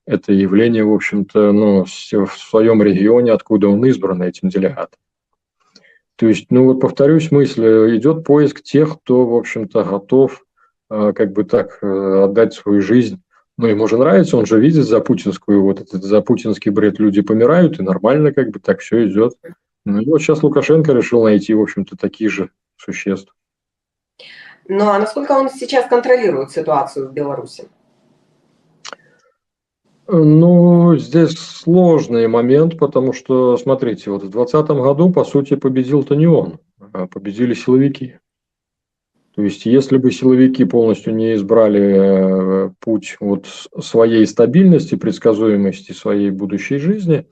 это 0.06 0.34
явление, 0.34 0.84
в 0.84 0.94
общем-то, 0.94 1.52
ну, 1.52 1.86
в 1.86 2.38
своем 2.38 2.82
регионе, 2.82 3.32
откуда 3.32 3.68
он 3.68 3.86
избран 3.86 4.24
этим 4.24 4.50
делегатом. 4.50 5.00
То 6.16 6.28
есть, 6.28 6.48
ну 6.50 6.66
вот 6.66 6.82
повторюсь 6.82 7.32
мысль, 7.32 7.64
идет 7.96 8.26
поиск 8.26 8.62
тех, 8.62 9.00
кто, 9.00 9.26
в 9.26 9.36
общем-то, 9.36 9.84
готов 9.84 10.44
э, 10.90 11.14
как 11.16 11.32
бы 11.32 11.46
так 11.46 11.78
э, 11.82 12.24
отдать 12.24 12.54
свою 12.54 12.82
жизнь. 12.82 13.22
Ну, 13.58 13.68
ему 13.68 13.88
же 13.88 13.98
нравится, 13.98 14.36
он 14.36 14.46
же 14.46 14.60
видит 14.60 14.86
за 14.86 15.00
путинскую, 15.00 15.62
вот 15.62 15.80
этот 15.80 16.04
за 16.04 16.22
путинский 16.22 16.72
бред 16.72 17.00
люди 17.00 17.22
помирают, 17.22 17.80
и 17.80 17.84
нормально 17.84 18.34
как 18.34 18.50
бы 18.50 18.60
так 18.60 18.80
все 18.80 19.08
идет. 19.08 19.34
Ну 19.86 20.04
вот 20.06 20.22
сейчас 20.22 20.44
Лукашенко 20.44 20.92
решил 20.92 21.24
найти, 21.24 21.54
в 21.54 21.62
общем-то, 21.62 21.96
таких 21.96 22.32
же 22.32 22.50
существ. 22.80 23.34
Ну 24.68 24.88
а 24.88 25.00
насколько 25.00 25.32
он 25.34 25.50
сейчас 25.50 25.88
контролирует 25.88 26.52
ситуацию 26.52 27.10
в 27.10 27.14
Беларуси? 27.14 27.70
Ну, 30.12 30.98
здесь 30.98 31.38
сложный 31.38 32.28
момент, 32.28 32.80
потому 32.80 33.14
что, 33.14 33.58
смотрите, 33.58 34.10
вот 34.10 34.24
в 34.24 34.30
2020 34.30 34.70
году, 34.82 35.12
по 35.12 35.24
сути, 35.24 35.56
победил-то 35.56 36.16
не 36.16 36.26
он, 36.26 36.60
а 36.94 37.06
победили 37.06 37.54
силовики. 37.54 38.18
То 39.36 39.44
есть, 39.44 39.68
если 39.68 39.98
бы 39.98 40.12
силовики 40.12 40.66
полностью 40.66 41.14
не 41.14 41.36
избрали 41.36 42.66
э, 42.66 42.70
путь 42.80 43.18
вот 43.20 43.46
своей 43.80 44.26
стабильности, 44.26 44.96
предсказуемости 44.96 45.92
своей 45.92 46.32
будущей 46.32 46.78
жизни, 46.78 47.28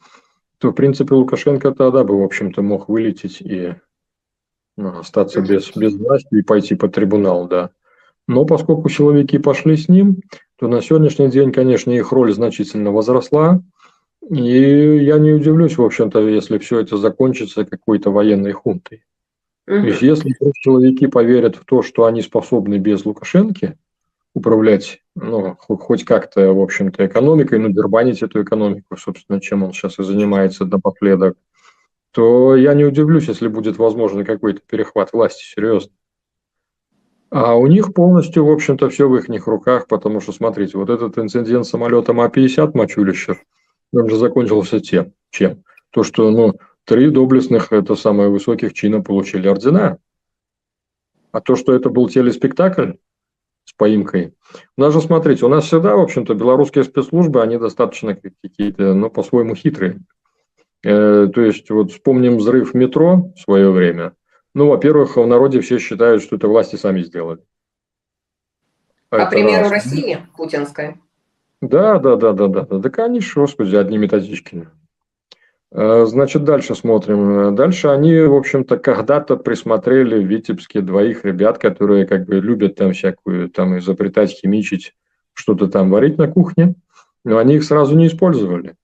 то, 0.59 0.69
в 0.69 0.73
принципе, 0.73 1.15
Лукашенко 1.15 1.71
тогда 1.71 2.03
бы, 2.03 2.19
в 2.19 2.23
общем-то, 2.23 2.61
мог 2.61 2.89
вылететь 2.89 3.41
и 3.41 3.73
остаться 4.77 5.41
без, 5.41 5.75
без 5.75 5.95
власти 5.95 6.35
и 6.35 6.43
пойти 6.43 6.75
по 6.75 6.87
трибунал, 6.87 7.47
да. 7.47 7.71
Но 8.27 8.45
поскольку 8.45 8.89
силовики 8.89 9.37
пошли 9.37 9.77
с 9.77 9.87
ним, 9.87 10.21
то 10.57 10.67
на 10.67 10.81
сегодняшний 10.81 11.29
день, 11.29 11.51
конечно, 11.51 11.91
их 11.91 12.11
роль 12.11 12.33
значительно 12.33 12.91
возросла. 12.91 13.61
И 14.29 14.35
я 14.35 15.17
не 15.19 15.31
удивлюсь, 15.31 15.77
в 15.77 15.83
общем-то, 15.83 16.27
если 16.27 16.57
все 16.57 16.79
это 16.81 16.97
закончится 16.97 17.65
какой-то 17.65 18.11
военной 18.11 18.51
хунтой. 18.51 19.03
То 19.65 19.75
есть, 19.75 20.01
если 20.01 20.33
человеки 20.53 21.07
поверят 21.07 21.57
в 21.57 21.65
то, 21.65 21.81
что 21.81 22.05
они 22.05 22.21
способны 22.21 22.77
без 22.77 23.05
Лукашенко 23.05 23.75
управлять, 24.33 25.01
ну, 25.15 25.55
хоть 25.57 26.05
как-то, 26.05 26.53
в 26.53 26.61
общем-то, 26.61 27.05
экономикой, 27.05 27.59
ну, 27.59 27.69
дербанить 27.69 28.21
эту 28.21 28.43
экономику, 28.43 28.95
собственно, 28.97 29.41
чем 29.41 29.63
он 29.63 29.73
сейчас 29.73 29.99
и 29.99 30.03
занимается 30.03 30.65
напоследок, 30.65 31.37
то 32.17 32.55
я 32.55 32.73
не 32.73 32.83
удивлюсь, 32.83 33.27
если 33.27 33.47
будет 33.47 33.77
возможен 33.77 34.25
какой-то 34.25 34.59
перехват 34.67 35.13
власти, 35.13 35.43
серьезно. 35.43 35.91
А 37.29 37.55
у 37.55 37.67
них 37.67 37.93
полностью, 37.93 38.43
в 38.43 38.49
общем-то, 38.49 38.89
все 38.89 39.07
в 39.07 39.15
их 39.15 39.45
руках, 39.45 39.85
потому 39.87 40.19
что, 40.19 40.31
смотрите, 40.31 40.79
вот 40.79 40.89
этот 40.89 41.19
инцидент 41.19 41.67
с 41.67 41.69
самолетом 41.69 42.19
А-50 42.19 42.71
Мачулищев, 42.73 43.37
он 43.93 44.09
же 44.09 44.15
закончился 44.15 44.79
тем, 44.79 45.13
чем? 45.29 45.63
То, 45.91 46.01
что, 46.01 46.31
ну, 46.31 46.55
три 46.85 47.11
доблестных, 47.11 47.71
это 47.71 47.93
самые 47.93 48.29
высоких 48.29 48.73
чина 48.73 49.03
получили 49.03 49.47
ордена. 49.47 49.99
А 51.31 51.39
то, 51.39 51.55
что 51.55 51.71
это 51.71 51.91
был 51.91 52.09
телеспектакль 52.09 52.93
с 53.65 53.73
поимкой. 53.73 54.33
У 54.75 54.81
нас 54.81 54.91
же, 54.91 55.01
смотрите, 55.01 55.45
у 55.45 55.49
нас 55.49 55.65
всегда, 55.65 55.95
в 55.95 55.99
общем-то, 55.99 56.33
белорусские 56.33 56.83
спецслужбы, 56.83 57.43
они 57.43 57.59
достаточно 57.59 58.15
какие-то, 58.15 58.95
ну, 58.95 59.11
по-своему 59.11 59.53
хитрые. 59.53 59.99
Э, 60.83 61.27
то 61.33 61.41
есть, 61.41 61.69
вот 61.69 61.91
вспомним 61.91 62.37
взрыв 62.37 62.73
метро 62.73 63.31
в 63.35 63.39
свое 63.39 63.71
время. 63.71 64.13
Ну, 64.53 64.69
во-первых, 64.69 65.17
в 65.17 65.25
народе 65.25 65.61
все 65.61 65.79
считают, 65.79 66.23
что 66.23 66.35
это 66.35 66.47
власти 66.47 66.75
сами 66.75 67.01
сделали. 67.01 67.41
По 69.09 69.17
это 69.17 69.29
примеру 69.29 69.69
раз. 69.69 69.71
России, 69.71 70.25
путинской. 70.35 70.95
Да, 71.61 71.99
да, 71.99 72.15
да, 72.15 72.33
да, 72.33 72.47
да. 72.47 72.61
Да, 72.63 72.89
конечно, 72.89 73.41
господи, 73.41 73.75
одни 73.75 73.97
методички. 73.97 74.67
Э, 75.71 76.05
значит, 76.05 76.43
дальше 76.43 76.75
смотрим. 76.75 77.55
Дальше 77.55 77.87
они, 77.87 78.19
в 78.21 78.35
общем-то, 78.35 78.77
когда-то 78.77 79.37
присмотрели 79.37 80.23
в 80.23 80.27
Витебске 80.27 80.81
двоих 80.81 81.25
ребят, 81.25 81.57
которые 81.57 82.05
как 82.05 82.25
бы 82.25 82.35
любят 82.35 82.75
там 82.75 82.93
всякую, 82.93 83.49
там 83.49 83.77
изобретать, 83.79 84.31
химичить, 84.31 84.93
что-то 85.33 85.67
там 85.67 85.89
варить 85.89 86.17
на 86.17 86.27
кухне, 86.27 86.75
но 87.23 87.37
они 87.37 87.55
их 87.55 87.63
сразу 87.63 87.97
не 87.97 88.07
использовали. 88.07 88.75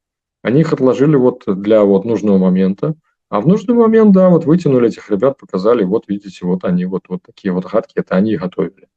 Они 0.44 0.62
их 0.62 0.74
отложили 0.74 1.16
вот 1.16 1.44
для 1.48 1.84
вот 1.84 2.06
нужного 2.06 2.38
момента, 2.38 2.94
а 3.30 3.42
в 3.42 3.48
нужный 3.48 3.74
момент, 3.74 4.12
да, 4.14 4.30
вот 4.30 4.46
вытянули 4.46 4.90
этих 4.90 5.10
ребят, 5.10 5.40
показали, 5.40 5.84
вот 5.84 6.04
видите, 6.08 6.46
вот 6.46 6.66
они, 6.66 6.86
вот, 6.86 7.06
вот 7.10 7.24
такие 7.26 7.52
вот 7.52 7.66
гадки, 7.66 7.94
это 7.96 8.16
они 8.16 8.36
готовили. 8.36 8.88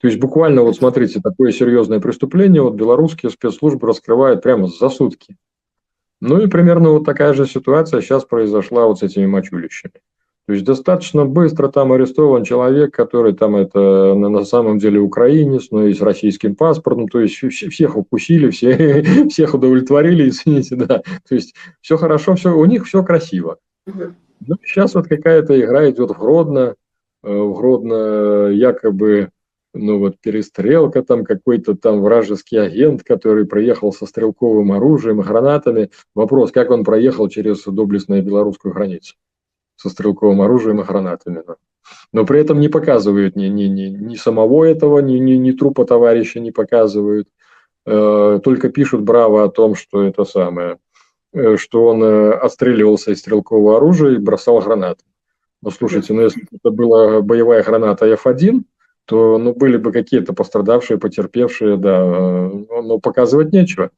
То 0.00 0.08
есть 0.08 0.18
буквально, 0.18 0.62
вот 0.62 0.76
смотрите, 0.76 1.20
такое 1.20 1.52
серьезное 1.52 2.00
преступление, 2.00 2.62
вот 2.62 2.74
белорусские 2.74 3.30
спецслужбы 3.30 3.86
раскрывают 3.86 4.42
прямо 4.42 4.66
за 4.66 4.88
сутки. 4.88 5.36
Ну 6.20 6.40
и 6.40 6.48
примерно 6.48 6.90
вот 6.90 7.04
такая 7.04 7.34
же 7.34 7.46
ситуация 7.46 8.00
сейчас 8.00 8.24
произошла 8.24 8.86
вот 8.86 8.98
с 8.98 9.02
этими 9.02 9.26
мочулищами. 9.26 10.00
То 10.46 10.52
есть 10.52 10.64
достаточно 10.64 11.24
быстро 11.24 11.68
там 11.68 11.92
арестован 11.92 12.44
человек, 12.44 12.94
который 12.94 13.32
там 13.32 13.56
это 13.56 14.14
на, 14.14 14.44
самом 14.44 14.78
деле 14.78 15.00
украинец, 15.00 15.68
но 15.70 15.86
и 15.86 15.94
с 15.94 16.02
российским 16.02 16.54
паспортом, 16.54 17.08
то 17.08 17.20
есть 17.20 17.34
всех 17.34 17.96
укусили, 17.96 18.50
все, 18.50 19.02
всех 19.30 19.54
удовлетворили, 19.54 20.28
извините, 20.28 20.76
да. 20.76 21.02
То 21.26 21.34
есть 21.34 21.54
все 21.80 21.96
хорошо, 21.96 22.34
все, 22.34 22.54
у 22.54 22.64
них 22.66 22.86
все 22.86 23.02
красиво. 23.02 23.56
Ну, 23.86 24.56
сейчас 24.62 24.94
вот 24.94 25.06
какая-то 25.06 25.58
игра 25.58 25.88
идет 25.88 26.10
в 26.10 26.18
Гродно, 26.18 26.74
э, 27.22 27.34
в 27.34 27.54
Гродно 27.54 28.48
якобы 28.48 29.30
ну 29.72 29.98
вот 29.98 30.20
перестрелка, 30.20 31.02
там 31.02 31.24
какой-то 31.24 31.74
там 31.74 32.02
вражеский 32.02 32.60
агент, 32.60 33.02
который 33.02 33.46
проехал 33.46 33.92
со 33.92 34.04
стрелковым 34.04 34.72
оружием 34.72 35.20
и 35.20 35.24
гранатами. 35.24 35.90
Вопрос, 36.14 36.52
как 36.52 36.70
он 36.70 36.84
проехал 36.84 37.28
через 37.28 37.64
доблестную 37.64 38.22
белорусскую 38.22 38.74
границу 38.74 39.14
со 39.76 39.88
стрелковым 39.88 40.42
оружием 40.42 40.80
и 40.80 40.84
гранатами. 40.84 41.42
Но 42.12 42.24
при 42.24 42.40
этом 42.40 42.60
не 42.60 42.68
показывают 42.68 43.36
ни, 43.36 43.46
ни, 43.46 43.64
ни, 43.64 43.88
ни 43.88 44.14
самого 44.16 44.64
этого, 44.64 45.00
ни, 45.00 45.18
ни, 45.18 45.32
ни 45.32 45.52
трупа 45.52 45.84
товарища 45.84 46.40
не 46.40 46.52
показывают. 46.52 47.28
Э, 47.86 48.40
только 48.42 48.70
пишут 48.70 49.02
браво 49.02 49.44
о 49.44 49.48
том, 49.48 49.74
что 49.74 50.02
это 50.02 50.24
самое, 50.24 50.78
э, 51.32 51.56
что 51.56 51.86
он 51.86 52.02
э, 52.02 52.32
отстреливался 52.32 53.12
из 53.12 53.20
стрелкового 53.20 53.76
оружия 53.76 54.12
и 54.12 54.18
бросал 54.18 54.60
гранаты. 54.60 55.04
Но 55.60 55.70
слушайте, 55.70 56.12
ну 56.12 56.22
если 56.22 56.46
это 56.52 56.70
была 56.70 57.20
боевая 57.20 57.62
граната 57.62 58.06
F1, 58.06 58.62
то 59.06 59.38
ну, 59.38 59.54
были 59.54 59.76
бы 59.76 59.92
какие-то 59.92 60.32
пострадавшие, 60.32 60.98
потерпевшие, 60.98 61.76
да, 61.76 62.04
но, 62.04 62.82
но 62.82 62.98
показывать 62.98 63.52
нечего. 63.52 63.90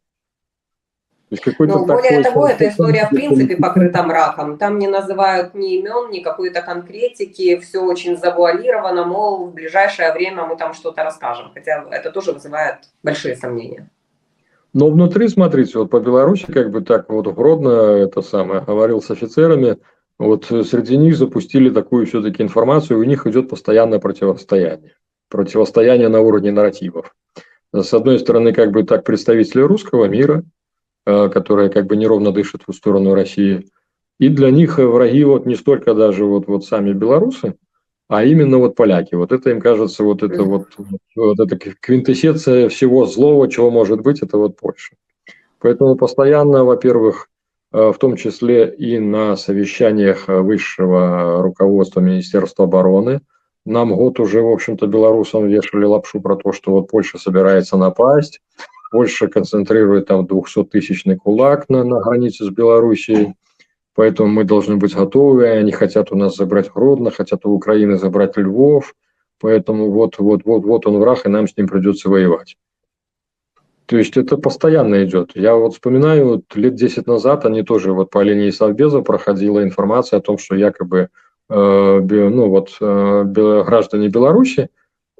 То 1.29 1.33
есть 1.33 1.43
какой-то 1.43 1.79
ну, 1.79 1.87
более 1.87 2.23
того, 2.23 2.47
эта 2.47 2.69
история 2.69 3.07
в 3.07 3.11
принципе 3.11 3.57
покрыта 3.57 4.05
мраком. 4.05 4.59
Там 4.59 4.79
не 4.79 4.87
называют 4.87 5.55
ни 5.55 5.79
имен, 5.79 6.11
ни 6.11 6.21
какой-то 6.21 6.63
конкретики, 6.63 7.59
все 7.59 7.81
очень 7.81 8.17
завуалировано, 8.17 9.05
мол, 9.05 9.47
в 9.47 9.55
ближайшее 9.55 10.13
время 10.13 10.47
мы 10.47 10.57
там 10.57 10.73
что-то 10.73 11.03
расскажем. 11.03 11.51
Хотя 11.53 11.85
это 11.91 12.13
тоже 12.13 12.33
вызывает 12.33 12.77
большие 13.03 13.35
сомнения. 13.35 13.91
Но 14.73 14.89
внутри, 14.89 15.27
смотрите, 15.27 15.79
вот 15.79 15.91
по 15.91 15.99
Беларуси 15.99 16.47
как 16.47 16.71
бы 16.71 16.81
так 16.81 17.09
вот 17.09 17.27
Гродно, 17.27 17.71
это 17.71 18.23
самое, 18.23 18.61
говорил 18.61 19.03
с 19.03 19.11
офицерами, 19.11 19.79
вот 20.19 20.45
среди 20.45 20.97
них 20.97 21.17
запустили 21.17 21.71
такую 21.71 22.07
все-таки 22.07 22.43
информацию, 22.43 23.01
у 23.01 23.03
них 23.03 23.27
идет 23.27 23.49
постоянное 23.49 23.99
противостояние. 23.99 24.93
Противостояние 25.29 26.09
на 26.09 26.21
уровне 26.21 26.53
нарративов. 26.53 27.15
С 27.73 27.93
одной 27.93 28.21
стороны, 28.21 28.53
как 28.53 28.71
бы 28.71 28.85
так 28.85 29.03
представители 29.03 29.63
русского 29.63 30.07
мира, 30.07 30.45
э, 31.07 31.29
которые 31.29 31.71
как 31.71 31.87
бы 31.87 31.97
неровно 31.97 32.33
дышат 32.33 32.63
в 32.67 32.73
сторону 32.73 33.15
России, 33.15 33.67
и 34.19 34.29
для 34.29 34.51
них 34.51 34.79
враги 34.79 35.25
вот 35.25 35.47
не 35.47 35.55
столько 35.55 35.95
даже 35.95 36.25
вот, 36.25 36.47
вот 36.47 36.65
сами 36.65 36.93
белорусы, 36.93 37.55
а 38.09 38.25
именно 38.25 38.59
вот 38.59 38.77
поляки. 38.77 39.15
Вот 39.15 39.33
это 39.33 39.51
им 39.51 39.61
кажется, 39.61 40.05
вот 40.05 40.23
это 40.23 40.43
вот, 40.43 40.69
вот 41.17 41.41
это 41.41 41.57
квинтэссенция 41.57 42.69
всего 42.69 43.07
злого, 43.07 43.51
чего 43.51 43.71
может 43.71 44.01
быть, 44.01 44.23
это 44.23 44.39
вот 44.39 44.57
Польша. 44.57 44.95
Поэтому 45.59 45.97
постоянно, 45.97 46.65
во-первых, 46.65 47.29
Э, 47.77 47.93
в 47.93 47.99
том 47.99 48.17
числе 48.17 48.71
и 48.71 48.99
на 48.99 49.37
совещаниях 49.37 50.29
высшего 50.29 51.43
руководства 51.43 52.01
Министерства 52.01 52.65
обороны. 52.65 53.21
Нам 53.67 53.95
год 53.95 54.21
уже, 54.21 54.41
в 54.41 54.51
общем-то, 54.51 54.87
белорусам 54.87 55.47
вешали 55.47 55.85
лапшу 55.85 56.21
про 56.21 56.37
то, 56.37 56.53
что 56.53 56.71
вот 56.71 56.89
Польша 56.89 57.19
собирается 57.19 57.77
напасть, 57.77 58.41
Польша 58.97 59.29
концентрирует 59.29 60.07
там 60.07 60.25
200-тысячный 60.25 61.17
кулак 61.17 61.69
на, 61.69 61.85
на 61.85 62.01
границе 62.01 62.47
с 62.47 62.49
Белоруссией, 62.49 63.35
поэтому 63.95 64.31
мы 64.31 64.45
должны 64.45 64.77
быть 64.77 64.95
готовы, 64.95 65.49
они 65.49 65.71
хотят 65.71 66.13
у 66.13 66.17
нас 66.17 66.35
забрать 66.35 66.73
Гродно, 66.73 67.11
хотят 67.11 67.45
у 67.45 67.51
Украины 67.51 67.99
забрать 67.99 68.39
Львов, 68.39 68.95
поэтому 69.39 69.91
вот, 69.91 70.19
вот, 70.19 70.47
вот, 70.47 70.65
вот 70.65 70.87
он 70.87 70.97
враг, 70.97 71.27
и 71.27 71.29
нам 71.29 71.47
с 71.47 71.55
ним 71.59 71.69
придется 71.69 72.09
воевать. 72.09 72.57
То 73.85 73.99
есть 73.99 74.17
это 74.17 74.39
постоянно 74.39 75.05
идет. 75.05 75.33
Я 75.35 75.57
вот 75.57 75.75
вспоминаю, 75.75 76.27
вот 76.27 76.57
лет 76.57 76.75
10 76.75 77.07
назад 77.07 77.45
они 77.45 77.63
тоже 77.63 77.93
вот 77.93 78.09
по 78.09 78.23
линии 78.23 78.49
Совбеза 78.49 79.03
проходила 79.03 79.63
информация 79.63 80.21
о 80.21 80.23
том, 80.23 80.39
что 80.39 80.57
якобы 80.57 81.11
э, 81.51 82.01
ну 82.01 82.49
вот, 82.49 82.71
э, 82.81 83.25
граждане 83.27 84.09
Беларуси, 84.09 84.71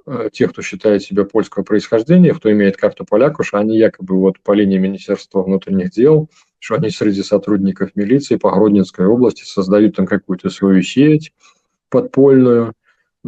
э, 0.07 0.31
те, 0.33 0.49
кто 0.49 0.63
считает 0.63 1.03
себя 1.03 1.25
польского 1.25 1.63
происхождения, 1.63 2.35
кто 2.35 2.51
имеет 2.51 2.77
карту 2.77 3.05
поляка, 3.05 3.43
что 3.43 3.59
они 3.59 3.77
якобы 3.77 4.17
вот 4.19 4.41
по 4.41 4.53
линии 4.53 4.79
Министерства 4.79 5.43
внутренних 5.43 5.91
дел, 5.91 6.29
что 6.59 6.77
они 6.77 6.91
среди 6.91 7.23
сотрудников 7.23 7.91
милиции 7.95 8.37
по 8.37 8.51
Гродненской 8.51 9.07
области 9.07 9.45
создают 9.45 9.97
там 9.97 10.07
какую-то 10.07 10.51
свою 10.51 10.83
сеть 10.83 11.33
подпольную, 11.89 12.73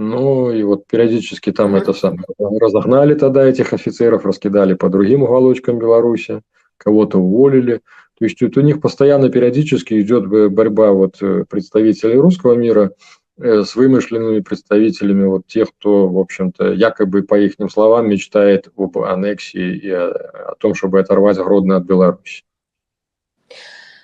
ну 0.01 0.53
и 0.53 0.63
вот 0.63 0.87
периодически 0.87 1.51
там 1.51 1.75
это 1.75 1.93
самое, 1.93 2.23
разогнали 2.39 3.15
тогда 3.15 3.45
этих 3.45 3.73
офицеров, 3.73 4.25
раскидали 4.25 4.75
по 4.75 4.89
другим 4.89 5.25
уголочкам 5.25 5.79
Беларуси, 5.79 6.43
кого-то 6.77 7.19
уволили. 7.19 7.81
То 8.19 8.25
есть 8.25 8.41
вот 8.41 8.57
у 8.57 8.61
них 8.61 8.81
постоянно 8.81 9.29
периодически 9.29 10.01
идет 10.01 10.29
борьба 10.29 10.93
вот 10.93 11.17
э, 11.21 11.45
представителей 11.49 12.17
русского 12.17 12.55
мира 12.55 12.93
с 13.39 13.77
вымышленными 13.77 14.41
представителями 14.41 15.25
вот 15.25 15.47
тех, 15.47 15.69
кто, 15.69 16.09
в 16.09 16.19
общем-то, 16.19 16.73
якобы, 16.73 17.23
по 17.23 17.39
их 17.39 17.55
словам, 17.71 18.09
мечтает 18.09 18.69
об 18.77 18.99
аннексии 18.99 19.77
и 19.77 19.91
о, 19.91 20.09
о 20.09 20.55
том, 20.59 20.75
чтобы 20.75 21.01
оторвать 21.01 21.39
Гродно 21.39 21.77
от 21.77 21.85
Беларуси. 21.85 22.45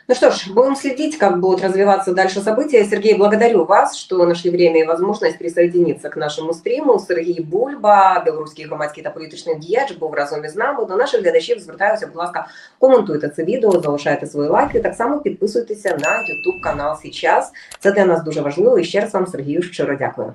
Ну 0.09 0.15
что 0.15 0.31
ж, 0.31 0.49
будем 0.49 0.75
следить, 0.75 1.17
как 1.19 1.39
будут 1.39 1.63
развиваться 1.63 2.13
дальше 2.13 2.41
события. 2.41 2.83
Сергей, 2.83 3.15
благодарю 3.15 3.65
вас, 3.65 3.95
что 3.95 4.25
нашли 4.25 4.49
время 4.49 4.81
и 4.81 4.87
возможность 4.87 5.37
присоединиться 5.37 6.09
к 6.09 6.17
нашому 6.17 6.53
стриму. 6.53 6.99
Сергій 6.99 7.41
Бульба, 7.41 8.23
білоруський 8.25 8.65
громадський 8.65 9.03
та 9.03 9.09
політичний 9.09 9.55
діяч, 9.59 9.91
був 9.91 10.13
разом 10.13 10.45
із 10.45 10.55
нами. 10.55 10.85
До 10.85 10.95
наших 10.95 11.21
глядачів 11.21 11.59
звертаюся, 11.59 12.07
будь 12.07 12.15
ласка, 12.15 12.47
коментуйте 12.79 13.29
це 13.29 13.43
відео, 13.43 13.71
залишайте 13.71 14.27
свої 14.27 14.49
лайки. 14.49 14.79
Так 14.79 14.95
само 14.95 15.19
підписуйтеся 15.19 15.89
на 15.89 16.09
YouTube 16.09 16.63
канал 16.63 16.97
Сейчас. 17.01 17.51
Це 17.79 17.91
для 17.91 18.05
нас 18.05 18.23
дуже 18.23 18.41
важливо. 18.41 18.79
І 18.79 18.83
ще 18.83 18.99
раз 19.01 19.13
вам, 19.13 19.27
Сергію, 19.27 19.61
щиро 19.61 19.95
дякую. 19.99 20.33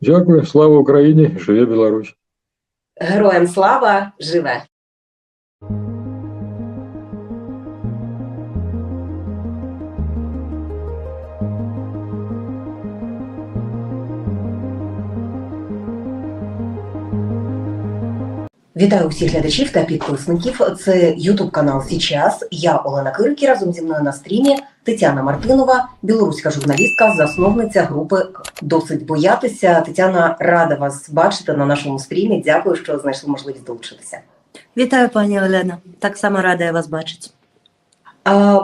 Дякую, 0.00 0.46
слава 0.46 0.78
Україні, 0.78 1.30
живе 1.38 1.64
Білорусь. 1.64 2.14
Героям 2.96 3.46
слава 3.46 4.12
живе! 4.20 4.64
Вітаю 18.79 19.07
усіх 19.07 19.31
глядачів 19.31 19.71
та 19.71 19.83
підписників. 19.83 20.61
Це 20.79 21.13
Ютуб 21.17 21.51
канал 21.51 21.83
Січас. 21.83 22.47
Я 22.51 22.77
Олена 22.77 23.11
Кирик 23.11 23.43
разом 23.43 23.73
зі 23.73 23.81
мною 23.81 24.03
на 24.03 24.13
стрімі 24.13 24.57
Тетяна 24.83 25.23
Мартинова, 25.23 25.89
білоруська 26.01 26.51
журналістка, 26.51 27.15
засновниця 27.17 27.83
групи 27.83 28.27
Досить 28.61 29.05
боятися. 29.05 29.81
Тетяна 29.81 30.35
рада 30.39 30.75
вас 30.75 31.09
бачити 31.09 31.53
на 31.53 31.65
нашому 31.65 31.99
стрімі. 31.99 32.41
Дякую, 32.45 32.75
що 32.75 32.99
знайшли 32.99 33.29
можливість 33.29 33.65
долучитися. 33.65 34.19
Вітаю, 34.77 35.09
пані 35.09 35.41
Олена. 35.41 35.77
Так 35.99 36.17
само 36.17 36.41
рада 36.41 36.63
я 36.63 36.71
вас 36.71 36.87
бачити. 36.87 37.27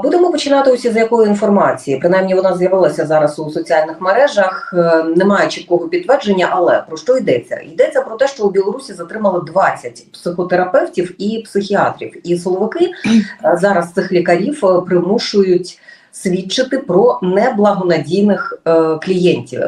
Будемо 0.03 0.31
починати 0.31 0.71
усі 0.71 0.91
з 0.91 0.95
якої 0.95 1.29
інформації. 1.29 1.97
Принаймні 1.99 2.35
вона 2.35 2.57
з'явилася 2.57 3.05
зараз 3.05 3.39
у 3.39 3.49
соціальних 3.49 4.01
мережах. 4.01 4.73
Е, 4.77 5.03
Немає 5.03 5.47
чіткого 5.49 5.87
підтвердження, 5.87 6.47
але 6.51 6.83
про 6.87 6.97
що 6.97 7.17
йдеться? 7.17 7.59
Йдеться 7.59 8.01
про 8.01 8.15
те, 8.15 8.27
що 8.27 8.45
у 8.45 8.51
Білорусі 8.51 8.93
затримали 8.93 9.41
20 9.41 10.11
психотерапевтів 10.11 11.15
і 11.17 11.41
психіатрів. 11.45 12.27
І 12.27 12.37
силовики 12.37 12.85
е, 12.85 13.57
зараз 13.61 13.91
цих 13.91 14.11
лікарів 14.11 14.65
е, 14.65 14.81
примушують 14.81 15.79
свідчити 16.11 16.77
про 16.77 17.19
неблагонадійних 17.21 18.59
клієнтів, 19.01 19.61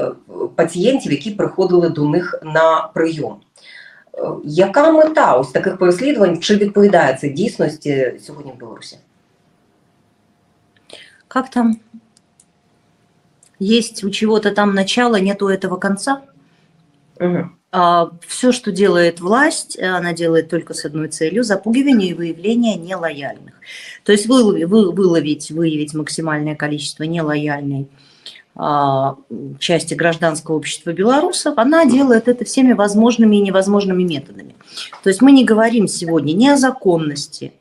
пацієнтів, 0.55 1.11
які 1.11 1.31
приходили 1.31 1.89
до 1.89 2.05
них 2.05 2.39
на 2.43 2.89
прийом. 2.93 3.35
Яка 4.43 4.91
мета 4.91 5.33
ось 5.33 5.51
таких 5.51 5.77
переслідувань? 5.77 6.39
Чи 6.39 6.55
відповідає 6.55 7.17
це 7.21 7.29
дійсності 7.29 8.13
сьогодні 8.19 8.51
в 8.55 8.59
Білорусі? 8.59 8.97
Как 11.27 11.49
там? 11.51 11.79
Есть 13.59 14.03
у 14.03 14.09
чего-то 14.09 14.51
там 14.51 14.73
начало, 14.73 15.19
нету 15.19 15.47
этого 15.47 15.77
конца. 15.77 16.23
Угу. 17.19 17.49
А, 17.71 18.11
все, 18.25 18.51
что 18.51 18.71
делает 18.71 19.19
власть, 19.19 19.77
она 19.77 20.13
делает 20.13 20.49
только 20.49 20.73
с 20.73 20.85
одной 20.85 21.09
целью– 21.09 21.43
запугивание 21.45 22.09
и 22.09 22.13
выявление 22.13 22.75
нелояльных. 22.75 23.55
То 24.03 24.13
есть 24.13 24.27
выловить, 24.27 24.65
вы, 24.65 24.91
выловить, 24.91 25.51
выявить 25.51 25.93
максимальное 25.93 26.55
количество 26.55 27.03
нелояльной 27.03 27.87
а, 28.55 29.17
части 29.59 29.93
гражданского 29.95 30.55
общества 30.55 30.91
белорусов, 30.91 31.57
она 31.57 31.85
делает 31.85 32.27
это 32.27 32.45
всеми 32.45 32.73
возможными 32.73 33.35
и 33.35 33.41
невозможными 33.41 34.03
методами. 34.03 34.55
То 35.03 35.09
есть 35.09 35.21
мы 35.21 35.31
не 35.31 35.43
говорим 35.43 35.87
сегодня 35.87 36.33
ни 36.33 36.47
о 36.47 36.57
законности, 36.57 37.53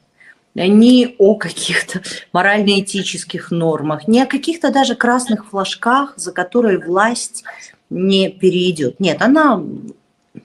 ни 0.56 1.14
о 1.18 1.34
каких-то 1.34 2.02
морально-этических 2.32 3.50
нормах, 3.50 4.08
ни 4.08 4.18
о 4.18 4.26
каких-то 4.26 4.72
даже 4.72 4.94
красных 4.94 5.46
флажках, 5.50 6.14
за 6.16 6.32
которые 6.32 6.78
власть 6.78 7.44
не 7.90 8.30
перейдет. 8.30 8.98
Нет, 8.98 9.20
она 9.20 9.62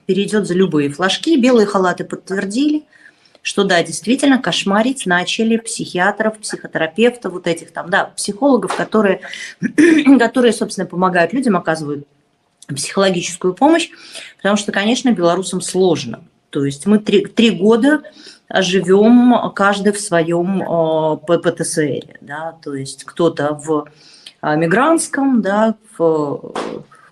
перейдет 0.06 0.46
за 0.46 0.54
любые 0.54 0.90
флажки. 0.90 1.36
Белые 1.36 1.66
халаты 1.66 2.04
подтвердили, 2.04 2.84
что 3.42 3.64
да, 3.64 3.82
действительно 3.82 4.40
кошмарить 4.40 5.06
начали 5.06 5.56
психиатров, 5.56 6.38
психотерапевтов, 6.38 7.32
вот 7.32 7.46
этих 7.46 7.72
там, 7.72 7.90
да, 7.90 8.04
психологов, 8.04 8.74
которые, 8.76 9.20
которые, 10.18 10.52
собственно, 10.52 10.86
помогают 10.86 11.32
людям, 11.32 11.56
оказывают 11.56 12.06
психологическую 12.68 13.54
помощь, 13.54 13.90
потому 14.36 14.56
что, 14.56 14.72
конечно, 14.72 15.10
белорусам 15.10 15.60
сложно. 15.60 16.24
То 16.50 16.64
есть 16.64 16.86
мы 16.86 16.98
три, 16.98 17.24
три 17.24 17.50
года 17.50 18.02
живем 18.60 19.34
каждый 19.54 19.92
в 19.92 20.00
своем 20.00 20.62
э, 20.62 21.16
ПТСР, 21.26 22.18
да, 22.20 22.56
то 22.62 22.74
есть 22.74 23.04
кто-то 23.04 23.54
в 23.54 23.88
э, 24.42 24.56
мигрантском, 24.56 25.40
да, 25.40 25.76
в, 25.96 26.52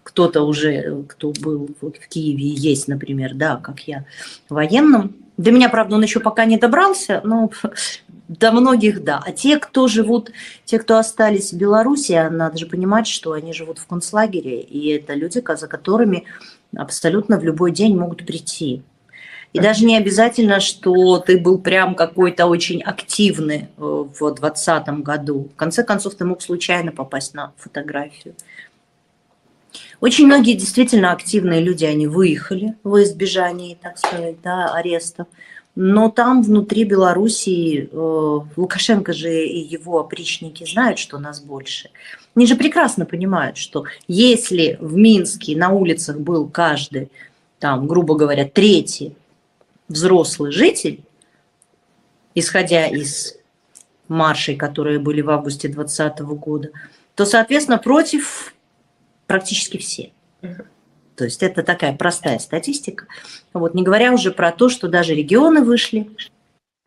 кто-то 0.02 0.42
уже, 0.42 1.04
кто 1.08 1.32
был 1.40 1.70
в 1.80 2.08
Киеве, 2.08 2.48
есть, 2.48 2.88
например, 2.88 3.34
да, 3.34 3.56
как 3.56 3.80
я, 3.80 4.04
военном. 4.48 5.14
До 5.36 5.50
меня, 5.52 5.70
правда, 5.70 5.96
он 5.96 6.02
еще 6.02 6.20
пока 6.20 6.44
не 6.44 6.58
добрался, 6.58 7.22
но 7.24 7.50
до 8.28 8.52
многих, 8.52 9.02
да. 9.02 9.22
А 9.24 9.32
те, 9.32 9.58
кто 9.58 9.88
живут, 9.88 10.32
те, 10.66 10.78
кто 10.78 10.98
остались 10.98 11.52
в 11.52 11.56
Беларуси, 11.56 12.12
а 12.12 12.28
надо 12.28 12.58
же 12.58 12.66
понимать, 12.66 13.06
что 13.06 13.32
они 13.32 13.54
живут 13.54 13.78
в 13.78 13.86
концлагере, 13.86 14.60
и 14.60 14.88
это 14.90 15.14
люди, 15.14 15.42
за 15.56 15.68
которыми 15.68 16.24
абсолютно 16.76 17.38
в 17.38 17.44
любой 17.44 17.72
день 17.72 17.96
могут 17.96 18.26
прийти. 18.26 18.82
И 19.52 19.58
даже 19.58 19.84
не 19.84 19.96
обязательно, 19.96 20.60
что 20.60 21.18
ты 21.18 21.38
был 21.38 21.58
прям 21.58 21.96
какой-то 21.96 22.46
очень 22.46 22.82
активный 22.82 23.68
э, 23.76 23.80
в 23.80 24.18
2020 24.18 24.88
году. 25.02 25.48
В 25.52 25.56
конце 25.56 25.82
концов, 25.82 26.14
ты 26.14 26.24
мог 26.24 26.40
случайно 26.40 26.92
попасть 26.92 27.34
на 27.34 27.52
фотографию. 27.56 28.34
Очень 30.00 30.26
многие 30.26 30.54
действительно 30.54 31.12
активные 31.12 31.60
люди, 31.60 31.84
они 31.84 32.06
выехали 32.06 32.74
в 32.84 33.02
избежании, 33.02 33.76
так 33.80 33.98
сказать, 33.98 34.36
да, 34.42 34.72
арестов. 34.72 35.26
Но 35.74 36.10
там 36.10 36.42
внутри 36.42 36.84
Белоруссии 36.84 37.88
э, 37.90 38.40
Лукашенко 38.56 39.12
же 39.12 39.46
и 39.46 39.58
его 39.58 39.98
опричники 39.98 40.64
знают, 40.64 40.98
что 40.98 41.18
нас 41.18 41.40
больше. 41.40 41.90
Они 42.36 42.46
же 42.46 42.54
прекрасно 42.54 43.04
понимают, 43.04 43.56
что 43.56 43.84
если 44.06 44.78
в 44.80 44.96
Минске 44.96 45.56
на 45.56 45.70
улицах 45.70 46.18
был 46.18 46.48
каждый, 46.48 47.10
там, 47.58 47.86
грубо 47.86 48.14
говоря, 48.14 48.46
третий 48.46 49.14
взрослый 49.90 50.52
житель, 50.52 51.02
исходя 52.34 52.86
из 52.86 53.36
маршей, 54.08 54.56
которые 54.56 54.98
были 54.98 55.20
в 55.20 55.30
августе 55.30 55.68
2020 55.68 56.20
года, 56.20 56.70
то, 57.14 57.26
соответственно, 57.26 57.78
против 57.78 58.54
практически 59.26 59.76
все. 59.76 60.12
То 61.16 61.24
есть 61.24 61.42
это 61.42 61.62
такая 61.62 61.92
простая 61.92 62.38
статистика. 62.38 63.06
Вот, 63.52 63.74
не 63.74 63.82
говоря 63.82 64.12
уже 64.12 64.30
про 64.30 64.52
то, 64.52 64.68
что 64.68 64.88
даже 64.88 65.14
регионы 65.14 65.62
вышли, 65.62 66.08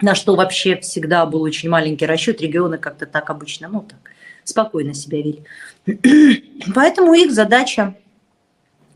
на 0.02 0.16
что 0.16 0.36
вообще 0.36 0.78
всегда 0.78 1.26
был 1.26 1.42
очень 1.44 1.70
маленький 1.70 2.06
расчет, 2.06 2.42
регионы 2.42 2.78
как-то 2.78 3.06
так 3.06 3.30
обычно, 3.30 3.68
ну 3.68 3.82
так, 3.82 4.00
спокойно 4.44 4.94
себя 4.94 5.20
вели. 5.20 5.44
Поэтому 6.74 7.14
их 7.14 7.32
задача 7.32 7.96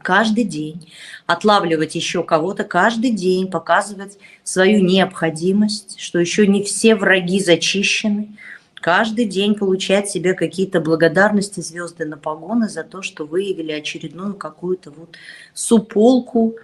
каждый 0.02 0.44
день, 0.44 0.92
отлавливать 1.26 1.96
еще 1.96 2.24
кого-то 2.24 2.64
каждый 2.64 3.12
день, 3.12 3.50
показывать 3.50 4.18
свою 4.44 4.84
необходимость, 4.84 6.00
что 6.00 6.20
еще 6.20 6.48
не 6.48 6.64
все 6.64 6.96
враги 6.96 7.40
зачищены, 7.40 8.38
каждый 8.76 9.26
день 9.26 9.56
получать 9.56 10.10
себе 10.10 10.34
какие-то 10.34 10.80
благодарности, 10.80 11.60
звезды 11.60 12.06
на 12.06 12.18
погоны 12.18 12.70
за 12.70 12.84
то, 12.84 13.02
что 13.02 13.26
выявили 13.26 13.72
очередную 13.72 14.34
какую-то 14.36 14.92
вот 14.92 15.16
суполку 15.54 16.56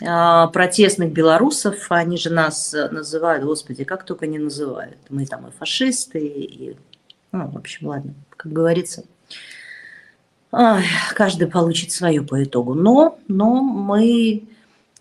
э, 0.00 0.46
протестных 0.52 1.12
белорусов. 1.12 1.86
Они 1.90 2.16
же 2.16 2.30
нас 2.30 2.74
называют, 2.90 3.44
господи, 3.44 3.84
как 3.84 4.04
только 4.04 4.26
не 4.26 4.38
называют. 4.38 4.98
Мы 5.08 5.26
там 5.26 5.48
и 5.48 5.50
фашисты, 5.50 6.24
и, 6.24 6.76
ну, 7.32 7.48
в 7.48 7.56
общем, 7.56 7.88
ладно, 7.88 8.14
как 8.36 8.52
говорится, 8.52 9.04
каждый 11.14 11.48
получит 11.48 11.92
свое 11.92 12.22
по 12.22 12.42
итогу. 12.42 12.74
Но, 12.74 13.18
но 13.28 13.62
мы 13.62 14.44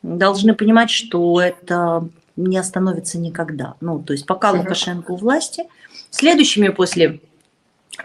должны 0.02 0.54
понимать, 0.54 0.90
что 0.90 1.40
это 1.42 2.08
не 2.36 2.58
остановится 2.58 3.20
никогда. 3.20 3.76
Ну, 3.82 4.00
то 4.00 4.14
есть 4.14 4.26
пока 4.26 4.52
Лукашенко 4.52 5.12
у 5.12 5.16
власти, 5.16 5.66
следующими 6.10 6.70
после 6.70 7.20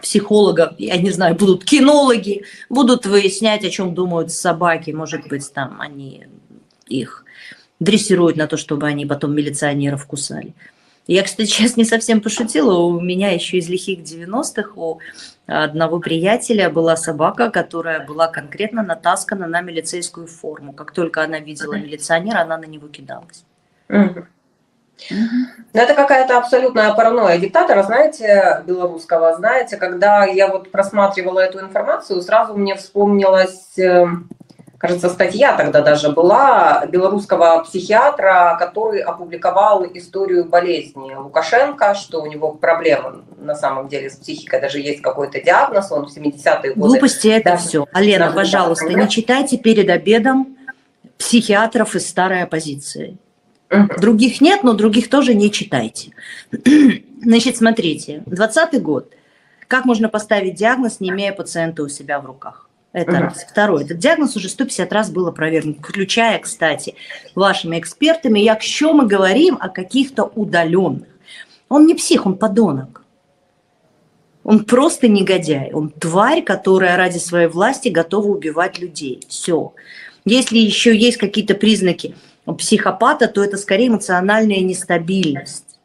психолога, 0.01 0.75
я 0.77 0.97
не 0.97 1.09
знаю, 1.11 1.35
будут 1.35 1.65
кинологи, 1.65 2.43
будут 2.69 3.05
выяснять, 3.05 3.65
о 3.65 3.69
чем 3.69 3.95
думают 3.95 4.31
собаки, 4.31 4.91
может 4.91 5.27
быть, 5.27 5.51
там 5.51 5.81
они 5.81 6.27
их 6.87 7.25
дрессируют 7.79 8.37
на 8.37 8.47
то, 8.47 8.57
чтобы 8.57 8.87
они 8.87 9.05
потом 9.05 9.33
милиционеров 9.33 10.05
кусали. 10.05 10.53
Я, 11.09 11.23
кстати, 11.23 11.47
сейчас 11.49 11.75
не 11.75 11.85
совсем 11.85 12.21
пошутила. 12.21 12.77
У 12.81 12.99
меня 13.01 13.31
еще 13.31 13.57
из 13.57 13.67
лихих 13.67 13.99
90-х 13.99 14.73
у 14.75 14.99
одного 15.47 15.99
приятеля 15.99 16.69
была 16.69 16.95
собака, 16.95 17.49
которая 17.49 18.05
была 18.05 18.27
конкретно 18.27 18.83
натаскана 18.83 19.47
на 19.47 19.61
милицейскую 19.61 20.27
форму. 20.27 20.71
Как 20.71 20.91
только 20.91 21.23
она 21.23 21.39
видела 21.39 21.73
милиционера, 21.73 22.41
она 22.41 22.57
на 22.57 22.65
него 22.65 22.87
кидалась. 22.87 23.43
Мгм. 23.87 24.27
Ну, 25.09 25.81
это 25.81 25.95
какая-то 25.95 26.37
абсолютная 26.37 26.93
паранойя 26.93 27.39
диктатора, 27.39 27.81
знаете, 27.83 28.61
белорусского. 28.67 29.35
Знаете, 29.35 29.77
когда 29.77 30.25
я 30.25 30.47
вот 30.47 30.69
просматривала 30.69 31.39
эту 31.39 31.59
информацию, 31.61 32.21
сразу 32.21 32.55
мне 32.55 32.75
вспомнилась, 32.75 33.79
э, 33.79 34.05
кажется, 34.79 35.09
статья 35.09 35.55
тогда 35.55 35.81
даже 35.81 36.09
была 36.09 36.85
белорусского 36.87 37.63
психиатра, 37.63 38.55
который 38.57 39.01
опубликовал 39.01 39.85
историю 39.93 40.45
болезни 40.45 41.13
Лукашенко, 41.13 41.93
что 41.93 42.21
у 42.23 42.25
него 42.25 42.53
проблемы 42.53 43.23
на 43.37 43.53
самом 43.55 43.87
деле 43.89 44.09
с 44.09 44.15
психикой, 44.15 44.59
даже 44.61 44.79
есть 44.79 45.01
какой-то 45.01 45.39
диагноз, 45.41 45.91
он 45.91 46.07
в 46.07 46.17
70-е 46.17 46.73
годы. 46.73 46.75
Глупости 46.75 47.27
это 47.27 47.51
Да. 47.51 47.57
все. 47.57 47.85
Алена, 47.93 48.31
пожалуйста, 48.31 48.87
да. 48.87 48.93
не 49.01 49.09
читайте 49.09 49.57
перед 49.57 49.89
обедом 49.89 50.57
психиатров 51.17 51.95
из 51.95 52.07
старой 52.07 52.43
оппозиции. 52.43 53.17
Других 53.99 54.41
нет, 54.41 54.63
но 54.63 54.73
других 54.73 55.09
тоже 55.09 55.35
не 55.35 55.51
читайте. 55.51 56.11
Значит, 57.21 57.57
смотрите, 57.57 58.23
20 58.25 58.81
год. 58.81 59.11
Как 59.67 59.85
можно 59.85 60.09
поставить 60.09 60.55
диагноз, 60.55 60.99
не 60.99 61.09
имея 61.09 61.33
пациента 61.33 61.83
у 61.83 61.89
себя 61.89 62.19
в 62.19 62.25
руках? 62.25 62.68
Это 62.91 63.11
Мгм. 63.11 63.21
раз. 63.21 63.45
Второе. 63.49 63.83
Этот 63.83 63.99
диагноз 63.99 64.35
уже 64.35 64.49
150 64.49 64.91
раз 64.91 65.11
был 65.11 65.27
опровергнут, 65.27 65.77
включая, 65.77 66.39
кстати, 66.39 66.95
вашими 67.35 67.77
экспертами. 67.79 68.39
Якщо 68.39 68.93
мы 68.93 69.05
говорим 69.05 69.57
о 69.59 69.69
каких-то 69.69 70.23
удаленных. 70.23 71.07
Он 71.69 71.85
не 71.85 71.93
псих, 71.93 72.25
он 72.25 72.35
подонок. 72.35 73.03
Он 74.43 74.65
просто 74.65 75.07
негодяй. 75.07 75.71
Он 75.71 75.91
тварь, 75.91 76.41
которая 76.41 76.97
ради 76.97 77.19
своей 77.19 77.47
власти 77.47 77.89
готова 77.89 78.27
убивать 78.27 78.79
людей. 78.79 79.23
Все. 79.29 79.73
Если 80.25 80.57
еще 80.57 80.95
есть 80.97 81.17
какие-то 81.17 81.53
признаки 81.53 82.15
психопата, 82.57 83.27
то 83.27 83.43
это 83.43 83.57
скорее 83.57 83.89
эмоциональная 83.89 84.61
нестабильность. 84.61 85.79